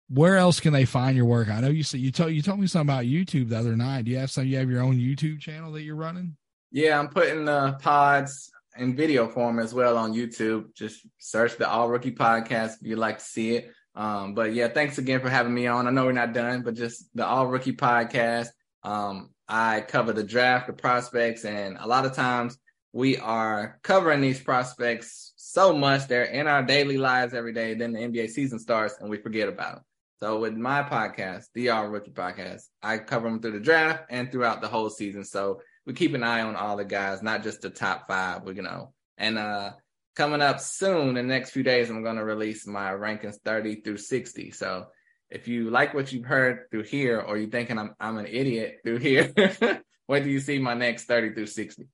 where 0.09 0.37
else 0.37 0.61
can 0.61 0.73
they 0.73 0.85
find 0.85 1.17
your 1.17 1.27
work? 1.27 1.49
I 1.49 1.61
know 1.61 1.69
you 1.69 1.83
said 1.83 2.01
you 2.01 2.11
told 2.11 2.33
you 2.33 2.43
told 2.43 2.61
me 2.61 2.67
something 2.67 2.95
about 2.95 3.05
YouTube 3.05 3.51
the 3.51 3.59
other 3.59 3.77
night. 3.77 4.05
Do 4.05 4.11
you 4.11 4.19
have 4.19 4.31
some? 4.31 4.47
You 4.47 4.59
have 4.59 4.71
your 4.71 4.83
own 4.83 4.97
YouTube 4.97 5.41
channel 5.41 5.73
that 5.73 5.83
you're 5.83 5.97
running? 5.97 6.37
Yeah, 6.71 6.99
I'm 6.99 7.09
putting 7.09 7.45
the 7.45 7.79
pods 7.81 8.51
in 8.77 8.95
video 8.95 9.29
form 9.29 9.59
as 9.59 9.75
well 9.75 9.97
on 9.97 10.15
YouTube. 10.15 10.75
Just 10.75 11.07
search 11.19 11.57
the 11.57 11.69
All 11.69 11.89
Rookie 11.89 12.13
Podcast 12.13 12.81
if 12.81 12.89
you'd 12.89 12.99
like 12.99 13.19
to 13.19 13.25
see 13.25 13.57
it. 13.57 13.73
Um, 13.95 14.35
but 14.35 14.55
yeah, 14.55 14.69
thanks 14.69 14.99
again 14.99 15.21
for 15.21 15.29
having 15.29 15.53
me 15.53 15.67
on. 15.67 15.87
I 15.87 15.91
know 15.91 16.05
we're 16.05 16.13
not 16.13 16.33
done, 16.33 16.63
but 16.63 16.75
just 16.75 17.05
the 17.15 17.27
All 17.27 17.47
Rookie 17.47 17.73
Podcast. 17.73 18.49
Um, 18.83 19.31
I 19.49 19.81
cover 19.81 20.13
the 20.13 20.23
draft, 20.23 20.69
the 20.69 20.73
prospects, 20.73 21.45
and 21.45 21.77
a 21.79 21.87
lot 21.87 22.07
of 22.07 22.15
times 22.15 22.59
we 22.93 23.19
are 23.19 23.79
covering 23.83 24.21
these 24.21 24.41
prospects 24.41 25.33
so 25.37 25.77
much 25.77 26.07
they're 26.07 26.25
in 26.25 26.47
our 26.47 26.63
daily 26.63 26.99
lives 26.99 27.35
every 27.35 27.53
day. 27.53 27.75
Then 27.75 27.93
the 27.93 28.01
NBA 28.01 28.31
season 28.31 28.59
starts 28.59 28.97
and 29.01 29.11
we 29.11 29.17
forget 29.19 29.49
about 29.49 29.77
them. 29.77 29.85
So 30.21 30.41
with 30.41 30.55
my 30.55 30.83
podcast, 30.83 31.45
the 31.55 31.69
All 31.71 31.87
Rookie 31.87 32.11
Podcast, 32.11 32.63
I 32.83 32.99
cover 32.99 33.29
them 33.29 33.41
through 33.41 33.53
the 33.53 33.61
draft 33.61 34.07
and 34.11 34.31
throughout 34.31 34.61
the 34.61 34.69
whole 34.69 34.91
season. 34.91 35.25
So 35.25 35.61
we 35.87 35.93
keep 35.93 36.13
an 36.15 36.25
eye 36.25 36.43
on 36.43 36.57
all 36.57 36.77
the 36.77 36.85
guys, 36.85 37.23
not 37.23 37.45
just 37.45 37.61
the 37.61 37.71
top 37.71 38.09
five. 38.09 38.43
We 38.43 38.55
you 38.55 38.63
know, 38.63 38.93
and 39.17 39.39
uh 39.39 39.73
coming 40.17 40.43
up 40.43 40.59
soon 40.59 41.11
in 41.11 41.15
the 41.15 41.23
next 41.23 41.51
few 41.51 41.63
days, 41.63 41.89
I'm 41.89 42.03
gonna 42.03 42.25
release 42.25 42.67
my 42.67 42.91
rankings 42.91 43.37
30 43.45 43.83
through 43.83 43.99
60. 43.99 44.51
So 44.51 44.87
if 45.31 45.47
you 45.47 45.71
like 45.71 45.95
what 45.95 46.13
you've 46.13 46.25
heard 46.25 46.71
through 46.73 46.85
here, 46.85 47.21
or 47.21 47.39
you're 47.39 47.51
thinking 47.51 47.79
I'm 47.79 47.95
I'm 48.01 48.19
an 48.19 48.27
idiot 48.27 48.79
through 48.85 48.99
here, 48.99 49.33
where 50.07 50.21
do 50.21 50.29
you 50.29 50.41
see 50.41 50.59
my 50.59 50.75
next 50.75 51.05
30 51.05 51.35
through 51.35 51.47
60? 51.47 51.87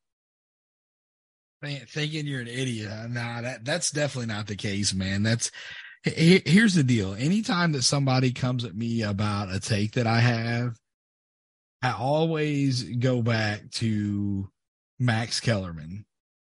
Man, 1.61 1.83
thinking 1.87 2.27
you're 2.27 2.41
an 2.41 2.49
idiot. 2.49 2.91
Nah, 3.11 3.43
that 3.43 3.67
that's 3.67 3.91
definitely 3.91 4.33
not 4.33 4.47
the 4.47 4.57
case, 4.57 4.95
man. 4.95 5.23
That's 5.23 5.51
here's 6.05 6.75
the 6.75 6.83
deal. 6.83 7.15
Anytime 7.15 7.73
that 7.73 7.83
somebody 7.83 8.33
comes 8.33 8.65
at 8.65 8.75
me 8.75 9.03
about 9.03 9.53
a 9.53 9.61
take 9.61 9.93
that 9.93 10.07
I 10.07 10.21
have, 10.21 10.79
I 11.83 11.93
always 11.93 12.83
go 12.83 13.23
back 13.23 13.71
to 13.73 14.49
Max 14.99 15.41
Kellerman. 15.41 16.05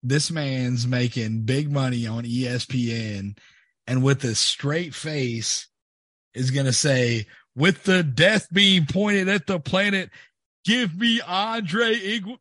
This 0.02 0.30
man's 0.30 0.86
making 0.86 1.42
big 1.42 1.70
money 1.70 2.06
on 2.06 2.24
ESPN 2.24 3.36
and 3.86 4.02
with 4.02 4.24
a 4.24 4.34
straight 4.34 4.94
face 4.94 5.68
is 6.34 6.50
going 6.50 6.66
to 6.66 6.72
say, 6.72 7.26
with 7.54 7.84
the 7.84 8.02
death 8.02 8.48
beam 8.52 8.86
pointed 8.86 9.28
at 9.28 9.46
the 9.46 9.58
planet, 9.58 10.10
give 10.64 10.96
me 10.96 11.20
Andre 11.20 11.94
Iguodala. 11.94 12.38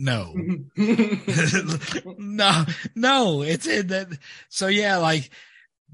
No, 0.00 0.32
no, 2.18 2.64
no. 2.94 3.42
It's 3.42 3.66
in 3.66 3.88
that. 3.88 4.16
So 4.48 4.68
yeah, 4.68 4.98
like 4.98 5.28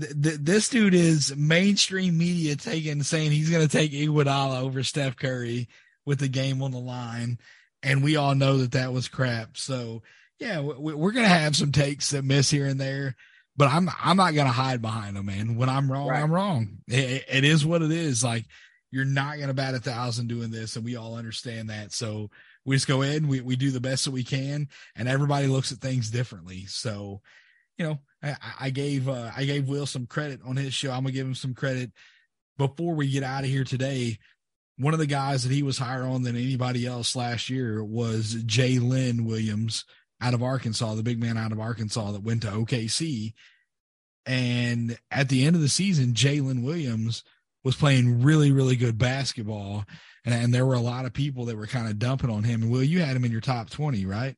th- 0.01 0.39
this 0.41 0.69
dude 0.69 0.95
is 0.95 1.35
mainstream 1.37 2.19
media 2.19 2.57
taking 2.57 3.03
saying 3.03 3.31
he's 3.31 3.51
going 3.51 3.67
to 3.67 3.77
take 3.77 3.93
Iguodala 3.93 4.61
over 4.61 4.83
Steph 4.83 5.17
Curry 5.17 5.69
with 6.05 6.19
the 6.19 6.29
game 6.29 6.63
on 6.63 6.71
the 6.71 6.79
line, 6.79 7.39
and 7.83 8.03
we 8.03 8.17
all 8.17 8.35
know 8.35 8.59
that 8.59 8.73
that 8.73 8.93
was 8.93 9.09
crap. 9.09 9.57
So 9.57 10.03
yeah, 10.39 10.61
we, 10.61 10.93
are 10.93 11.13
going 11.13 11.25
to 11.25 11.29
have 11.29 11.57
some 11.57 11.73
takes 11.73 12.11
that 12.11 12.25
miss 12.25 12.51
here 12.51 12.67
and 12.67 12.81
there, 12.81 13.17
but 13.57 13.69
I'm 13.69 13.89
I'm 14.03 14.17
not 14.17 14.35
going 14.35 14.47
to 14.47 14.53
hide 14.53 14.83
behind 14.83 15.17
them, 15.17 15.27
man. 15.27 15.57
When 15.57 15.69
I'm 15.69 15.91
wrong, 15.91 16.09
right. 16.09 16.23
I'm 16.23 16.33
wrong. 16.33 16.79
It, 16.89 17.25
it 17.29 17.45
is 17.45 17.65
what 17.65 17.83
it 17.83 17.93
is. 17.93 18.25
Like 18.25 18.45
you're 18.91 19.05
not 19.05 19.37
going 19.37 19.49
to 19.49 19.55
bat 19.55 19.75
a 19.75 19.81
thousand 19.81 20.29
doing 20.29 20.51
this, 20.51 20.77
and 20.77 20.85
we 20.85 20.97
all 20.97 21.17
understand 21.17 21.71
that. 21.71 21.93
So 21.93 22.31
we 22.65 22.77
just 22.77 22.89
go 22.89 23.03
in, 23.03 23.29
we 23.29 23.41
we 23.41 23.57
do 23.57 23.71
the 23.71 23.81
best 23.81 24.05
that 24.05 24.11
we 24.11 24.25
can, 24.25 24.69
and 24.97 25.09
everybody 25.09 25.47
looks 25.47 25.73
at 25.73 25.79
things 25.79 26.11
differently. 26.11 26.67
So 26.67 27.21
you 27.79 27.87
know, 27.87 27.99
I, 28.61 28.71
gave 28.71 29.09
uh, 29.09 29.31
I 29.37 29.45
gave 29.45 29.69
Will 29.69 29.87
some 29.87 30.07
credit 30.07 30.41
on 30.45 30.57
his 30.57 30.73
show. 30.75 30.91
I'm 30.91 31.03
gonna 31.03 31.13
give 31.13 31.27
him 31.27 31.35
some 31.35 31.55
credit 31.55 31.93
before 32.57 32.95
we 32.95 33.11
get 33.11 33.23
out 33.23 33.45
of 33.45 33.51
here 33.51 33.65
today. 33.65 34.19
One 34.77 34.95
of 34.95 35.01
the 35.01 35.07
guys 35.07 35.45
that 35.45 35.53
he 35.53 35.63
was 35.63 35.79
higher 35.79 36.05
on 36.05 36.23
than 36.23 36.37
anybody 36.37 36.87
else 36.87 37.15
last 37.15 37.49
year 37.49 37.85
was 37.85 38.35
Jaylin 38.35 39.25
Williams 39.25 39.85
out 40.21 40.35
of 40.35 40.43
Arkansas, 40.43 40.95
the 40.95 41.03
big 41.03 41.21
man 41.21 41.37
out 41.37 41.53
of 41.53 41.61
Arkansas 41.61 42.13
that 42.13 42.23
went 42.23 42.43
to 42.43 42.49
OKC. 42.49 43.35
And 44.27 44.99
at 45.11 45.29
the 45.29 45.45
end 45.45 45.55
of 45.55 45.63
the 45.63 45.69
season, 45.69 46.15
Jaylin 46.15 46.65
Williams 46.65 47.23
was 47.63 47.77
playing 47.77 48.23
really, 48.23 48.51
really 48.51 48.75
good 48.75 48.99
basketball. 48.99 49.85
And, 50.25 50.35
and 50.35 50.55
there 50.55 50.67
were 50.67 50.75
a 50.75 50.81
lot 50.81 51.05
of 51.05 51.13
people 51.13 51.45
that 51.47 51.57
were 51.57 51.67
kind 51.67 51.89
of 51.89 51.99
dumping 51.99 52.31
on 52.31 52.43
him. 52.43 52.63
And 52.63 52.73
Will, 52.73 52.83
you 52.83 53.01
had 53.01 53.17
him 53.17 53.25
in 53.25 53.33
your 53.33 53.41
top 53.41 53.71
20, 53.71 54.07
right? 54.07 54.35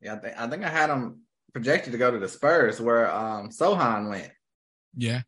Yeah, 0.00 0.18
I, 0.38 0.46
think 0.46 0.64
I 0.64 0.68
had 0.68 0.90
him 0.90 1.22
projected 1.52 1.92
to 1.92 1.98
go 1.98 2.10
to 2.10 2.18
the 2.18 2.28
Spurs 2.28 2.80
where 2.80 3.10
um 3.12 3.50
Sochan 3.50 4.08
went. 4.08 4.30
Yeah. 4.96 5.22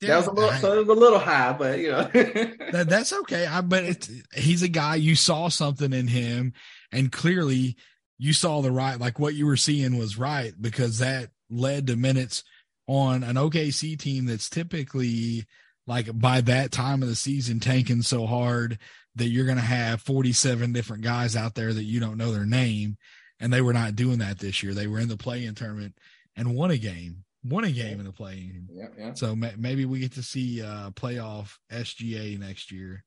Yeah, 0.00 0.08
that 0.08 0.16
was 0.16 0.26
a 0.26 0.32
little, 0.32 0.50
I, 0.50 0.58
so 0.58 0.72
it 0.74 0.86
was 0.86 0.96
a 0.96 1.00
little 1.00 1.18
high, 1.18 1.52
but 1.52 1.78
you 1.78 1.90
know 1.90 2.02
that, 2.12 2.86
that's 2.88 3.12
okay. 3.12 3.46
I 3.46 3.60
but 3.62 3.84
it's 3.84 4.10
he's 4.34 4.62
a 4.62 4.68
guy 4.68 4.96
you 4.96 5.14
saw 5.14 5.48
something 5.48 5.92
in 5.92 6.08
him, 6.08 6.52
and 6.92 7.10
clearly 7.10 7.76
you 8.18 8.32
saw 8.32 8.60
the 8.60 8.72
right, 8.72 9.00
like 9.00 9.18
what 9.18 9.34
you 9.34 9.46
were 9.46 9.56
seeing 9.56 9.96
was 9.96 10.18
right 10.18 10.52
because 10.60 10.98
that 10.98 11.30
led 11.48 11.86
to 11.86 11.96
minutes 11.96 12.44
on 12.86 13.22
an 13.22 13.36
OKC 13.36 13.98
team 13.98 14.26
that's 14.26 14.50
typically 14.50 15.46
like 15.86 16.16
by 16.18 16.40
that 16.42 16.70
time 16.70 17.02
of 17.02 17.08
the 17.08 17.14
season 17.14 17.60
tanking 17.60 18.02
so 18.02 18.26
hard 18.26 18.78
that 19.16 19.28
you're 19.28 19.46
going 19.46 19.58
to 19.58 19.62
have 19.62 20.02
47 20.02 20.72
different 20.72 21.02
guys 21.02 21.36
out 21.36 21.54
there 21.54 21.72
that 21.72 21.84
you 21.84 22.00
don't 22.00 22.16
know 22.18 22.32
their 22.32 22.46
name. 22.46 22.96
And 23.40 23.52
they 23.52 23.60
were 23.60 23.72
not 23.72 23.96
doing 23.96 24.18
that 24.18 24.38
this 24.38 24.62
year. 24.62 24.74
They 24.74 24.86
were 24.86 25.00
in 25.00 25.08
the 25.08 25.16
play-in 25.16 25.54
tournament 25.54 25.98
and 26.36 26.54
won 26.54 26.70
a 26.70 26.78
game, 26.78 27.24
won 27.44 27.64
a 27.64 27.70
game 27.70 27.98
in 27.98 28.06
the 28.06 28.12
play-in. 28.12 28.68
Yeah, 28.72 28.88
yeah. 28.96 29.14
So 29.14 29.34
ma- 29.34 29.48
maybe 29.58 29.84
we 29.84 29.98
get 29.98 30.12
to 30.12 30.22
see 30.22 30.62
uh 30.62 30.90
playoff 30.90 31.58
SGA 31.72 32.38
next 32.38 32.70
year. 32.70 33.04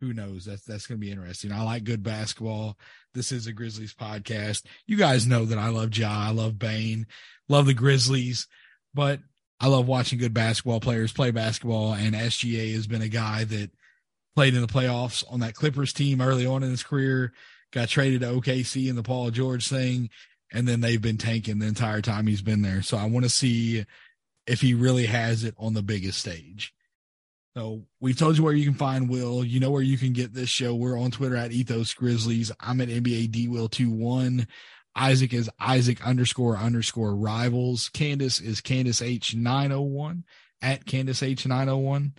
Who 0.00 0.12
knows? 0.12 0.44
That's 0.44 0.64
that's 0.64 0.86
going 0.86 1.00
to 1.00 1.04
be 1.04 1.12
interesting. 1.12 1.52
I 1.52 1.62
like 1.62 1.84
good 1.84 2.02
basketball. 2.02 2.76
This 3.14 3.32
is 3.32 3.46
a 3.46 3.52
Grizzlies 3.52 3.94
podcast. 3.94 4.64
You 4.86 4.96
guys 4.96 5.26
know 5.26 5.44
that 5.46 5.58
I 5.58 5.68
love 5.68 5.96
Ja, 5.96 6.10
I 6.10 6.30
love 6.30 6.58
Bane, 6.58 7.06
love 7.48 7.66
the 7.66 7.74
Grizzlies, 7.74 8.46
but 8.92 9.20
I 9.60 9.68
love 9.68 9.86
watching 9.86 10.18
good 10.18 10.34
basketball 10.34 10.80
players 10.80 11.12
play 11.12 11.30
basketball. 11.30 11.94
And 11.94 12.14
SGA 12.14 12.74
has 12.74 12.86
been 12.86 13.02
a 13.02 13.08
guy 13.08 13.44
that 13.44 13.70
played 14.34 14.54
in 14.54 14.60
the 14.60 14.66
playoffs 14.66 15.24
on 15.30 15.40
that 15.40 15.54
Clippers 15.54 15.92
team 15.92 16.20
early 16.20 16.44
on 16.44 16.62
in 16.62 16.70
his 16.70 16.82
career, 16.82 17.32
got 17.74 17.88
traded 17.88 18.20
to 18.20 18.28
OKC 18.28 18.88
in 18.88 18.94
the 18.94 19.02
Paul 19.02 19.30
George 19.32 19.68
thing, 19.68 20.08
and 20.52 20.66
then 20.66 20.80
they've 20.80 21.02
been 21.02 21.18
tanking 21.18 21.58
the 21.58 21.66
entire 21.66 22.00
time 22.00 22.26
he's 22.26 22.40
been 22.40 22.62
there. 22.62 22.82
So 22.82 22.96
I 22.96 23.06
want 23.06 23.24
to 23.24 23.30
see 23.30 23.84
if 24.46 24.60
he 24.60 24.74
really 24.74 25.06
has 25.06 25.42
it 25.42 25.54
on 25.58 25.74
the 25.74 25.82
biggest 25.82 26.20
stage. 26.20 26.72
So 27.56 27.82
we've 28.00 28.16
told 28.16 28.38
you 28.38 28.44
where 28.44 28.54
you 28.54 28.64
can 28.64 28.74
find 28.74 29.08
Will. 29.08 29.44
You 29.44 29.60
know 29.60 29.70
where 29.70 29.82
you 29.82 29.98
can 29.98 30.12
get 30.12 30.32
this 30.32 30.48
show. 30.48 30.74
We're 30.74 30.98
on 30.98 31.10
Twitter 31.10 31.36
at 31.36 31.52
Ethos 31.52 31.94
Grizzlies. 31.94 32.52
I'm 32.60 32.80
at 32.80 32.88
NBA 32.88 33.30
D 33.30 33.48
Will 33.48 33.68
21. 33.68 34.46
Isaac 34.96 35.32
is 35.32 35.50
Isaac 35.58 36.04
underscore 36.06 36.56
underscore 36.56 37.14
rivals. 37.14 37.88
Candace 37.88 38.40
is 38.40 38.60
Candace 38.60 39.00
H901 39.00 40.22
at 40.62 40.86
Candace 40.86 41.20
H901. 41.20 42.12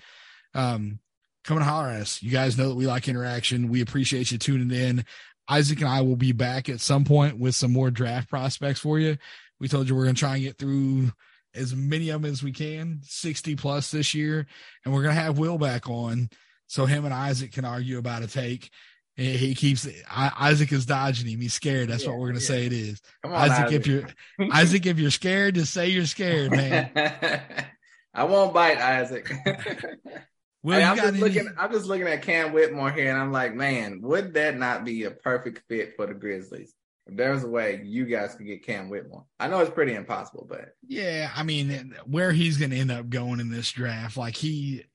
Um, 0.53 0.99
come 1.45 1.57
and 1.57 1.65
holler 1.65 1.89
at 1.89 2.01
us. 2.01 2.21
You 2.21 2.31
guys 2.31 2.57
know 2.57 2.69
that 2.69 2.75
we 2.75 2.87
like 2.87 3.07
interaction. 3.07 3.69
We 3.69 3.81
appreciate 3.81 4.31
you 4.31 4.37
tuning 4.37 4.77
in. 4.77 5.05
Isaac 5.47 5.79
and 5.79 5.89
I 5.89 6.01
will 6.01 6.15
be 6.15 6.31
back 6.31 6.69
at 6.69 6.79
some 6.79 7.05
point 7.05 7.37
with 7.37 7.55
some 7.55 7.71
more 7.71 7.91
draft 7.91 8.29
prospects 8.29 8.79
for 8.79 8.99
you. 8.99 9.17
We 9.59 9.67
told 9.67 9.87
you 9.87 9.95
we're 9.95 10.03
going 10.03 10.15
to 10.15 10.19
try 10.19 10.35
and 10.35 10.43
get 10.43 10.57
through 10.57 11.11
as 11.53 11.75
many 11.75 12.09
of 12.09 12.21
them 12.21 12.31
as 12.31 12.43
we 12.43 12.51
can, 12.51 12.99
60 13.03 13.55
plus 13.55 13.91
this 13.91 14.13
year. 14.13 14.45
And 14.83 14.93
we're 14.93 15.03
going 15.03 15.15
to 15.15 15.21
have 15.21 15.37
Will 15.37 15.57
back 15.57 15.89
on 15.89 16.29
so 16.67 16.85
him 16.85 17.05
and 17.05 17.13
Isaac 17.13 17.53
can 17.53 17.65
argue 17.65 17.97
about 17.97 18.23
a 18.23 18.27
take 18.27 18.71
he 19.17 19.55
keeps 19.55 19.87
Isaac 20.11 20.71
is 20.73 20.85
dodging 20.85 21.27
him. 21.27 21.39
He's 21.39 21.53
scared. 21.53 21.89
That's 21.89 22.03
yeah, 22.03 22.09
what 22.09 22.19
we're 22.19 22.27
gonna 22.27 22.39
yeah. 22.39 22.47
say. 22.47 22.65
It 22.65 22.73
is 22.73 23.01
on, 23.23 23.31
Isaac, 23.31 23.65
Isaac. 23.65 23.71
If 23.71 23.87
you're 23.87 24.03
Isaac, 24.51 24.85
if 24.85 24.99
you're 24.99 25.11
scared, 25.11 25.55
just 25.55 25.73
say 25.73 25.87
you're 25.87 26.05
scared, 26.05 26.51
man. 26.51 26.91
I 28.13 28.23
won't 28.25 28.53
bite 28.53 28.77
Isaac. 28.77 29.31
well, 30.65 30.79
hey, 30.79 30.85
I'm 30.85 30.97
just 30.97 31.19
looking. 31.19 31.49
I'm 31.57 31.71
just 31.71 31.85
looking 31.85 32.07
at 32.07 32.21
Cam 32.21 32.53
Whitmore 32.53 32.91
here, 32.91 33.09
and 33.09 33.19
I'm 33.19 33.31
like, 33.31 33.53
man, 33.53 34.01
would 34.01 34.33
that 34.33 34.57
not 34.57 34.85
be 34.85 35.03
a 35.03 35.11
perfect 35.11 35.63
fit 35.67 35.95
for 35.95 36.07
the 36.07 36.13
Grizzlies? 36.13 36.73
If 37.07 37.17
there's 37.17 37.43
a 37.43 37.47
way 37.47 37.81
you 37.83 38.05
guys 38.05 38.33
could 38.33 38.47
get 38.47 38.65
Cam 38.65 38.89
Whitmore, 38.89 39.25
I 39.39 39.47
know 39.47 39.59
it's 39.59 39.69
pretty 39.69 39.93
impossible, 39.93 40.47
but 40.49 40.73
yeah, 40.87 41.31
I 41.35 41.43
mean, 41.43 41.95
where 42.05 42.31
he's 42.31 42.57
going 42.57 42.71
to 42.71 42.77
end 42.77 42.91
up 42.91 43.09
going 43.09 43.39
in 43.39 43.51
this 43.51 43.71
draft, 43.71 44.17
like 44.17 44.35
he 44.35 44.85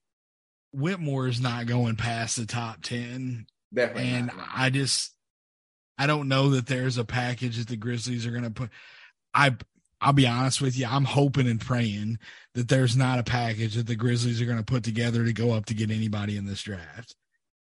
Whitmore 0.73 1.29
is 1.29 1.41
not 1.41 1.67
going 1.67 1.97
past 1.97 2.37
the 2.37 2.47
top 2.47 2.83
ten 2.83 3.47
Definitely. 3.73 4.11
And 4.11 4.27
not. 4.27 4.49
I 4.55 4.71
just 4.71 5.15
I 5.99 6.07
don't 6.07 6.29
know 6.29 6.51
that 6.51 6.67
there's 6.67 6.99
a 6.99 7.05
package 7.05 7.59
that 7.59 7.69
the 7.69 7.77
Grizzlies 7.77 8.27
are 8.27 8.31
going 8.31 8.45
to 8.45 8.51
put. 8.51 8.71
I 9.33 9.57
I'll 10.01 10.13
be 10.13 10.27
honest 10.27 10.61
with 10.61 10.79
you. 10.79 10.87
I'm 10.87 11.05
hoping 11.05 11.49
and 11.49 11.61
praying 11.61 12.19
that 12.55 12.69
there's 12.69 12.97
not 12.97 13.19
a 13.19 13.25
package 13.25 13.75
that 13.75 13.87
the 13.87 13.97
Grizzlies 13.97 14.41
are 14.41 14.47
going 14.47 14.59
to 14.59 14.65
put 14.65 14.83
together 14.83 15.25
to 15.25 15.33
go 15.33 15.53
up 15.53 15.67
to 15.67 15.75
get 15.75 15.91
anybody 15.91 16.37
in 16.37 16.47
this 16.47 16.63
draft. 16.63 17.15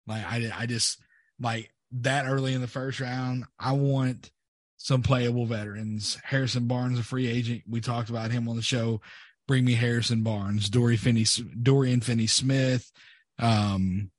Like 0.07 0.24
I 0.24 0.51
I 0.57 0.66
just 0.66 1.01
like 1.41 1.70
that 1.93 2.26
early 2.26 2.55
in 2.55 2.61
the 2.61 2.66
first 2.68 3.01
round. 3.01 3.45
I 3.59 3.72
want 3.72 4.30
some 4.76 5.03
playable 5.03 5.47
veterans. 5.47 6.18
Harrison 6.22 6.66
Barnes, 6.66 6.99
a 6.99 7.03
free 7.03 7.26
agent. 7.26 7.62
We 7.68 7.80
talked 7.80 8.11
about 8.11 8.30
him 8.30 8.49
on 8.49 8.57
the 8.57 8.62
show. 8.62 9.01
Bring 9.49 9.64
me 9.64 9.74
Harrison 9.74 10.22
Barnes, 10.22 10.68
Dory 10.68 10.97
Finney, 10.97 11.24
Dorian 11.62 12.03
Finney 12.03 12.26
Smith, 12.26 12.93
um, 13.39 14.11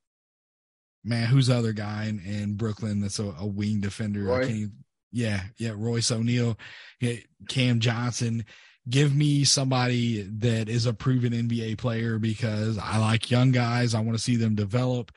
man, 1.03 1.27
who's 1.27 1.47
the 1.47 1.57
other 1.57 1.73
guy 1.73 2.05
in, 2.05 2.19
in 2.19 2.55
Brooklyn 2.55 3.01
that's 3.01 3.19
a, 3.19 3.33
a 3.39 3.45
wing 3.45 3.81
defender? 3.81 4.23
Roy? 4.23 4.35
I 4.35 4.39
can't 4.45 4.51
even, 4.51 4.83
yeah, 5.11 5.43
yeah, 5.57 5.73
Royce 5.75 6.11
O'Neale, 6.11 6.57
yeah, 6.99 7.15
Cam 7.47 7.79
Johnson. 7.79 8.45
Give 8.89 9.15
me 9.15 9.43
somebody 9.43 10.23
that 10.23 10.67
is 10.69 10.85
a 10.85 10.93
proven 10.93 11.33
NBA 11.33 11.77
player 11.77 12.17
because 12.17 12.77
I 12.77 12.97
like 12.97 13.29
young 13.29 13.51
guys. 13.51 13.93
I 13.93 13.99
want 13.99 14.17
to 14.17 14.23
see 14.23 14.35
them 14.35 14.55
develop, 14.55 15.11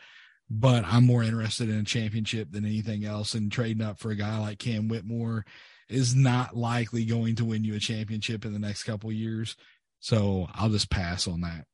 but 0.50 0.84
I'm 0.84 1.06
more 1.06 1.22
interested 1.22 1.70
in 1.70 1.78
a 1.78 1.84
championship 1.84 2.52
than 2.52 2.66
anything 2.66 3.04
else. 3.04 3.34
And 3.34 3.50
trading 3.50 3.82
up 3.82 3.98
for 3.98 4.10
a 4.10 4.16
guy 4.16 4.38
like 4.38 4.58
Cam 4.58 4.88
Whitmore 4.88 5.46
is 5.88 6.14
not 6.14 6.56
likely 6.56 7.04
going 7.04 7.36
to 7.36 7.44
win 7.44 7.64
you 7.64 7.74
a 7.74 7.80
championship 7.80 8.44
in 8.44 8.52
the 8.52 8.58
next 8.58 8.82
couple 8.82 9.10
years. 9.12 9.56
So 10.00 10.48
I'll 10.54 10.70
just 10.70 10.90
pass 10.90 11.28
on 11.28 11.42
that. 11.42 11.64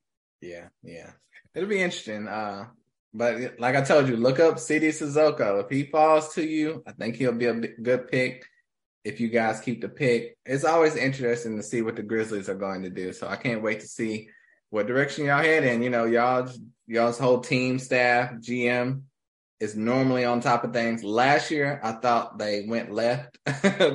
Yeah, 0.41 0.67
yeah. 0.83 1.11
It'll 1.55 1.67
be 1.67 1.81
interesting. 1.81 2.27
Uh, 2.27 2.67
but 3.13 3.59
like 3.59 3.75
I 3.75 3.81
told 3.81 4.07
you, 4.07 4.17
look 4.17 4.39
up 4.39 4.59
Sidy 4.59 4.89
Cissoko. 4.89 5.63
If 5.63 5.69
he 5.69 5.83
falls 5.83 6.33
to 6.35 6.45
you, 6.45 6.83
I 6.85 6.91
think 6.91 7.15
he'll 7.15 7.33
be 7.33 7.45
a 7.45 7.53
good 7.53 8.07
pick. 8.09 8.45
If 9.03 9.19
you 9.19 9.29
guys 9.29 9.61
keep 9.61 9.81
the 9.81 9.89
pick, 9.89 10.37
it's 10.45 10.65
always 10.65 10.95
interesting 10.95 11.57
to 11.57 11.63
see 11.63 11.81
what 11.81 11.95
the 11.95 12.03
Grizzlies 12.03 12.49
are 12.49 12.55
going 12.55 12.83
to 12.83 12.89
do. 12.89 13.13
So 13.13 13.27
I 13.27 13.37
can't 13.37 13.63
wait 13.63 13.79
to 13.79 13.87
see 13.87 14.29
what 14.69 14.87
direction 14.87 15.25
y'all 15.25 15.41
head 15.41 15.63
in. 15.63 15.81
You 15.81 15.89
know, 15.89 16.05
y'all 16.05 16.51
y'all's 16.85 17.17
whole 17.17 17.39
team, 17.39 17.79
staff, 17.79 18.33
GM 18.33 19.03
is 19.59 19.75
normally 19.75 20.25
on 20.25 20.41
top 20.41 20.63
of 20.63 20.73
things. 20.73 21.03
Last 21.03 21.51
year, 21.51 21.79
I 21.83 21.93
thought 21.93 22.37
they 22.37 22.65
went 22.67 22.91
left 22.91 23.37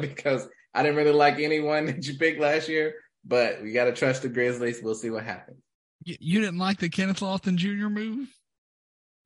because 0.00 0.46
I 0.74 0.82
didn't 0.82 0.96
really 0.96 1.12
like 1.12 1.38
anyone 1.38 1.86
that 1.86 2.06
you 2.06 2.18
picked 2.18 2.40
last 2.40 2.68
year. 2.68 2.94
But 3.24 3.62
we 3.62 3.72
got 3.72 3.84
to 3.84 3.92
trust 3.92 4.22
the 4.22 4.28
Grizzlies. 4.28 4.80
We'll 4.82 4.94
see 4.94 5.10
what 5.10 5.24
happens. 5.24 5.58
You 6.04 6.40
didn't 6.40 6.58
like 6.58 6.78
the 6.78 6.90
Kenneth 6.90 7.20
Lofton 7.20 7.56
Jr. 7.56 7.88
move? 7.88 8.28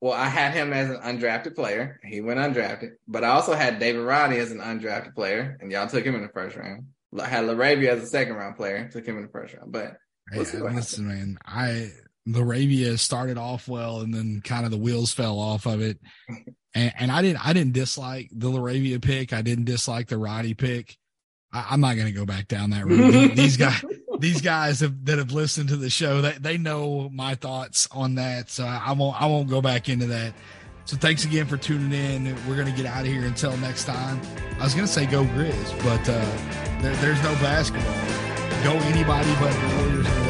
Well, 0.01 0.13
I 0.13 0.27
had 0.27 0.53
him 0.53 0.71
as 0.71 0.89
an 0.89 0.97
undrafted 0.97 1.55
player. 1.55 1.99
He 2.03 2.21
went 2.21 2.39
undrafted, 2.39 2.91
but 3.07 3.23
I 3.23 3.29
also 3.29 3.53
had 3.53 3.79
David 3.79 4.01
Roddy 4.01 4.37
as 4.37 4.51
an 4.51 4.59
undrafted 4.59 5.13
player, 5.13 5.57
and 5.59 5.71
y'all 5.71 5.87
took 5.87 6.05
him 6.05 6.15
in 6.15 6.21
the 6.21 6.29
first 6.29 6.55
round. 6.55 6.85
I 7.17 7.27
had 7.27 7.45
LaRavia 7.45 7.89
as 7.89 8.03
a 8.03 8.07
second 8.07 8.35
round 8.35 8.55
player, 8.55 8.89
took 8.89 9.05
him 9.05 9.17
in 9.17 9.23
the 9.23 9.29
first 9.29 9.55
round. 9.55 9.71
But 9.71 9.97
we'll 10.31 10.45
hey, 10.45 10.59
listen, 10.59 11.07
man, 11.07 11.37
I 11.45 11.91
LaRavia 12.27 12.97
started 12.99 13.37
off 13.37 13.67
well, 13.67 14.01
and 14.01 14.13
then 14.13 14.41
kind 14.41 14.65
of 14.65 14.71
the 14.71 14.77
wheels 14.77 15.13
fell 15.13 15.39
off 15.39 15.65
of 15.65 15.81
it. 15.81 15.99
and, 16.75 16.93
and 16.97 17.11
I 17.11 17.21
didn't, 17.21 17.45
I 17.45 17.53
didn't 17.53 17.73
dislike 17.73 18.29
the 18.31 18.49
LaRavia 18.49 19.01
pick. 19.01 19.33
I 19.33 19.41
didn't 19.41 19.65
dislike 19.65 20.07
the 20.07 20.17
Roddy 20.17 20.53
pick. 20.53 20.97
I, 21.51 21.73
am 21.73 21.81
not 21.81 21.95
going 21.95 22.07
to 22.07 22.13
go 22.13 22.25
back 22.25 22.47
down 22.47 22.69
that 22.71 22.85
road. 22.85 23.31
these 23.35 23.57
guys, 23.57 23.83
these 24.19 24.41
guys 24.41 24.81
have, 24.81 25.05
that 25.05 25.17
have 25.17 25.31
listened 25.31 25.69
to 25.69 25.77
the 25.77 25.89
show, 25.89 26.21
they, 26.21 26.33
they 26.33 26.57
know 26.57 27.09
my 27.13 27.35
thoughts 27.35 27.87
on 27.91 28.15
that. 28.15 28.49
So 28.49 28.65
I, 28.65 28.91
won't, 28.91 29.19
I 29.21 29.25
won't 29.25 29.49
go 29.49 29.61
back 29.61 29.89
into 29.89 30.07
that. 30.07 30.33
So 30.85 30.97
thanks 30.97 31.23
again 31.23 31.45
for 31.45 31.55
tuning 31.55 31.93
in. 31.93 32.35
We're 32.47 32.55
to 32.65 32.71
get 32.75 32.85
out 32.85 33.01
of 33.01 33.07
here 33.07 33.25
until 33.25 33.55
next 33.57 33.85
time. 33.85 34.19
I 34.59 34.63
was 34.63 34.73
to 34.87 34.91
say 34.91 35.05
go 35.05 35.23
Grizz, 35.23 35.83
but 35.83 36.01
uh, 36.09 36.81
there, 36.81 36.95
there's 36.95 37.21
no 37.23 37.33
basketball. 37.35 37.93
Go 38.63 38.73
anybody 38.87 39.31
but 39.39 39.53
the 39.53 39.75
Warriors 39.77 40.28